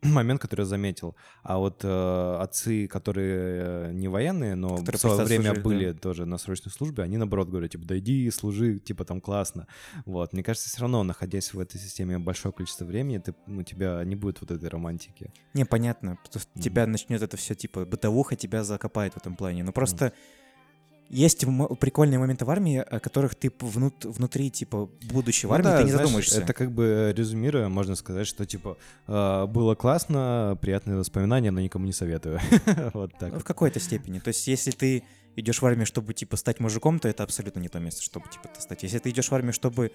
момент, 0.02 0.40
который 0.40 0.60
я 0.60 0.66
заметил. 0.66 1.16
А 1.42 1.58
вот 1.58 1.80
э, 1.84 2.36
отцы, 2.40 2.86
которые 2.86 3.88
э, 3.88 3.92
не 3.92 4.08
военные, 4.08 4.54
но 4.54 4.76
Которые 4.76 4.98
в 4.98 5.00
свое 5.00 5.24
время 5.24 5.54
служили, 5.54 5.62
были 5.62 5.92
тоже 5.92 6.24
на 6.24 6.38
срочной 6.38 6.70
службе, 6.70 7.02
они 7.02 7.16
наоборот 7.16 7.48
говорят, 7.48 7.72
типа, 7.72 7.84
да 7.84 7.98
иди, 7.98 8.30
служи, 8.30 8.78
типа, 8.78 9.04
там 9.04 9.20
классно. 9.20 9.66
Вот, 10.04 10.32
мне 10.32 10.42
кажется, 10.42 10.68
все 10.68 10.80
равно, 10.80 11.02
находясь 11.02 11.52
в 11.52 11.58
этой 11.60 11.80
системе 11.80 12.18
большое 12.18 12.52
количество 12.52 12.84
времени, 12.84 13.18
ты, 13.18 13.34
у 13.46 13.62
тебя 13.62 14.02
не 14.04 14.16
будет 14.16 14.40
вот 14.40 14.50
этой 14.50 14.68
романтики. 14.68 15.32
Не, 15.54 15.64
понятно. 15.64 16.18
Потому 16.24 16.40
что 16.42 16.50
Мгм. 16.54 16.62
тебя 16.62 16.86
начнет 16.86 17.22
это 17.22 17.36
все, 17.36 17.54
типа, 17.54 17.84
бытовуха 17.84 18.36
тебя 18.36 18.64
закопает 18.64 19.14
в 19.14 19.16
этом 19.16 19.36
плане. 19.36 19.64
Но 19.64 19.72
просто 19.72 20.12
есть 21.10 21.44
прикольные 21.80 22.18
моменты 22.18 22.44
в 22.44 22.50
армии, 22.50 22.78
о 22.78 23.00
которых 23.00 23.34
ты 23.34 23.48
внут- 23.48 24.04
внутри, 24.04 24.50
типа, 24.50 24.88
будучи 25.10 25.46
в 25.46 25.48
Ну 25.48 25.54
армии, 25.54 25.64
да, 25.64 25.78
ты 25.78 25.84
не 25.84 25.90
знаешь, 25.90 26.06
задумаешься. 26.06 26.40
Это 26.42 26.52
как 26.52 26.70
бы 26.72 27.14
резюмируя, 27.16 27.68
можно 27.68 27.94
сказать, 27.94 28.26
что 28.26 28.44
типа 28.44 28.76
э, 29.06 29.46
было 29.46 29.74
классно, 29.74 30.58
приятные 30.60 30.96
воспоминания, 30.96 31.50
но 31.50 31.60
никому 31.60 31.86
не 31.86 31.92
советую. 31.92 32.40
Вот 32.94 33.12
так. 33.18 33.32
Ну. 33.32 33.38
В 33.38 33.44
какой-то 33.44 33.80
степени. 33.80 34.18
То 34.18 34.28
есть, 34.28 34.46
если 34.46 34.70
ты 34.70 35.02
идешь 35.36 35.62
в 35.62 35.66
армию, 35.66 35.86
чтобы, 35.86 36.14
типа, 36.14 36.36
стать 36.36 36.60
мужиком, 36.60 36.98
то 36.98 37.08
это 37.08 37.22
абсолютно 37.22 37.60
не 37.60 37.68
то 37.68 37.78
место, 37.78 38.02
чтобы, 38.02 38.28
типа, 38.28 38.48
ты 38.48 38.60
стать. 38.60 38.82
Если 38.82 38.98
ты 38.98 39.10
идешь 39.10 39.28
в 39.30 39.34
армию, 39.34 39.52
чтобы, 39.52 39.92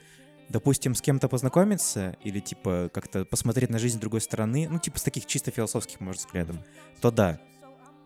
допустим, 0.49 0.95
с 0.95 1.01
кем-то 1.01 1.27
познакомиться 1.27 2.15
или, 2.23 2.39
типа, 2.39 2.89
как-то 2.93 3.25
посмотреть 3.25 3.69
на 3.69 3.79
жизнь 3.79 3.97
с 3.97 3.99
другой 3.99 4.21
стороны, 4.21 4.67
ну, 4.69 4.79
типа, 4.79 4.99
с 4.99 5.03
таких 5.03 5.25
чисто 5.25 5.51
философских, 5.51 5.99
может, 5.99 6.21
взглядов, 6.21 6.55
то 7.01 7.11
да. 7.11 7.39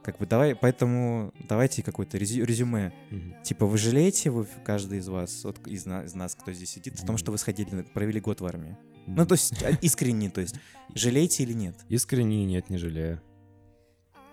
Как 0.08 0.20
бы 0.20 0.26
давай, 0.26 0.55
поэтому 0.55 1.34
давайте 1.49 1.84
какое-то 1.84 2.18
резю- 2.18 2.45
резюме. 2.45 2.93
Мгм. 3.12 3.36
Типа, 3.43 3.66
вы 3.66 3.78
жалеете, 3.78 4.30
вы, 4.30 4.47
каждый 4.66 4.99
из 4.99 5.10
вас, 5.10 5.43
вот 5.43 5.68
из, 5.68 5.86
на- 5.86 6.03
из 6.05 6.16
нас, 6.16 6.34
кто 6.34 6.53
здесь 6.53 6.70
сидит, 6.70 6.97
о 6.97 7.05
том, 7.05 7.18
что 7.18 7.34
вы 7.34 7.38
сходили, 7.38 7.82
провели 7.93 8.22
год 8.22 8.39
в 8.39 8.45
армии? 8.45 8.78
Ну, 9.05 9.26
то 9.26 9.34
есть, 9.34 9.62
а, 9.64 9.72
искренне, 9.82 10.30
то 10.30 10.39
есть, 10.39 10.55
жалеете 10.95 11.43
или 11.43 11.51
нет? 11.51 11.76
Искренне 11.89 12.45
нет, 12.45 12.70
не 12.70 12.78
жалею. 12.78 13.22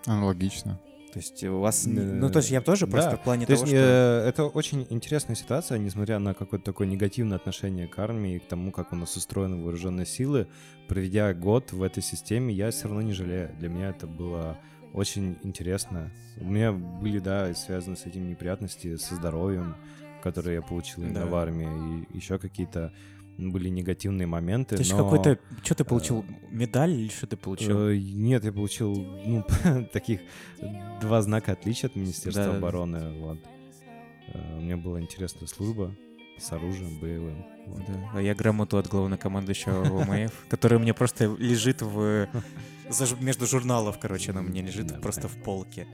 Аналогично. 0.05 0.79
То 1.11 1.19
есть, 1.19 1.43
у 1.43 1.59
вас... 1.59 1.85
не-. 1.85 1.99
Ну, 1.99 2.29
то 2.29 2.39
есть, 2.39 2.51
я 2.51 2.61
тоже 2.61 2.87
просто 2.87 3.11
Да. 3.11 3.17
в 3.17 3.23
плане 3.23 3.45
То 3.45 3.53
того, 3.55 3.65
есть 3.65 3.75
что... 3.75 4.23
э, 4.25 4.29
это 4.29 4.45
очень 4.45 4.87
интересная 4.89 5.35
ситуация, 5.35 5.77
несмотря 5.77 6.19
на 6.19 6.33
какое-то 6.33 6.63
такое 6.65 6.87
негативное 6.87 7.35
отношение 7.37 7.87
к 7.89 7.99
армии, 7.99 8.37
к 8.37 8.45
тому, 8.47 8.71
как 8.71 8.93
у 8.93 8.95
нас 8.95 9.17
устроены 9.17 9.61
вооруженные 9.61 10.05
силы. 10.05 10.47
Проведя 10.87 11.33
год 11.33 11.73
в 11.73 11.83
этой 11.83 12.01
системе, 12.01 12.53
я 12.53 12.71
все 12.71 12.83
равно 12.87 13.01
не 13.01 13.11
жалею. 13.13 13.49
Для 13.59 13.67
меня 13.67 13.89
это 13.89 14.07
было 14.07 14.57
очень 14.95 15.37
интересно. 15.43 16.11
У 16.39 16.45
меня 16.45 16.71
были, 16.71 17.19
да, 17.19 17.53
связаны 17.53 17.95
с 17.95 18.05
этим 18.05 18.27
неприятности 18.29 18.95
со 18.97 19.15
здоровьем, 19.15 19.75
которые 20.23 20.55
я 20.55 20.61
получил 20.61 21.03
именно 21.03 21.21
Да. 21.21 21.25
в 21.27 21.35
армии, 21.35 22.05
и 22.11 22.17
еще 22.17 22.37
какие-то 22.39 22.91
были 23.37 23.67
негативные 23.69 24.27
моменты. 24.27 24.77
Ты 24.77 24.83
же 24.85 24.95
но, 24.95 25.03
какой-то... 25.03 25.37
Что 25.63 25.75
ты 25.75 25.83
получил? 25.83 26.25
Медаль 26.49 26.91
или 26.91 27.09
что 27.09 27.27
ты 27.27 27.35
получил? 27.35 27.89
э, 27.89 27.97
Нет, 27.97 28.45
я 28.45 28.53
получил 28.53 28.95
ну, 28.95 29.43
таких 29.93 30.21
два 31.01 31.21
знака 31.21 31.51
отличия 31.51 31.89
от 31.89 31.95
Министерства 31.97 32.45
Да-да-да. 32.45 32.57
обороны. 32.59 33.19
Вот. 33.19 33.39
Э, 34.33 34.57
У 34.57 34.61
меня 34.61 34.77
была 34.77 35.01
интересная 35.01 35.47
служба 35.47 35.93
с 36.39 36.49
оружием 36.53 36.97
боевым. 37.01 37.45
вот. 37.67 37.81
Да. 37.87 38.09
А 38.13 38.21
я 38.21 38.33
грамоту 38.35 38.77
от 38.77 38.87
главнокомандующего 38.87 39.83
ВМФ, 39.83 40.45
которая 40.49 40.79
мне 40.79 40.93
просто 40.93 41.25
лежит 41.37 41.81
в... 41.81 42.27
За, 42.89 43.15
между 43.15 43.47
журналов, 43.47 43.97
короче, 43.99 44.31
она 44.31 44.41
мне 44.41 44.61
лежит 44.61 44.87
да, 44.87 44.95
просто 44.95 45.27
в 45.27 45.41
полке. 45.43 45.87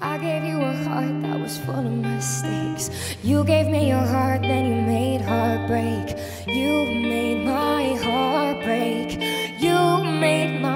I 0.00 0.18
gave 0.18 0.44
you 0.44 0.60
a 0.60 0.74
heart 0.84 1.22
that 1.22 1.40
was 1.40 1.58
full 1.58 1.74
of 1.74 1.90
mistakes. 1.90 2.90
You 3.24 3.42
gave 3.44 3.66
me 3.66 3.88
your 3.88 4.04
heart, 4.04 4.42
then 4.42 4.66
you 4.66 4.82
made 4.82 5.22
heartbreak. 5.22 6.16
You 6.46 6.84
made 6.84 7.44
my 7.44 7.96
heart 7.96 8.62
break. 8.62 9.18
You 9.58 10.04
made 10.04 10.60
my 10.60 10.67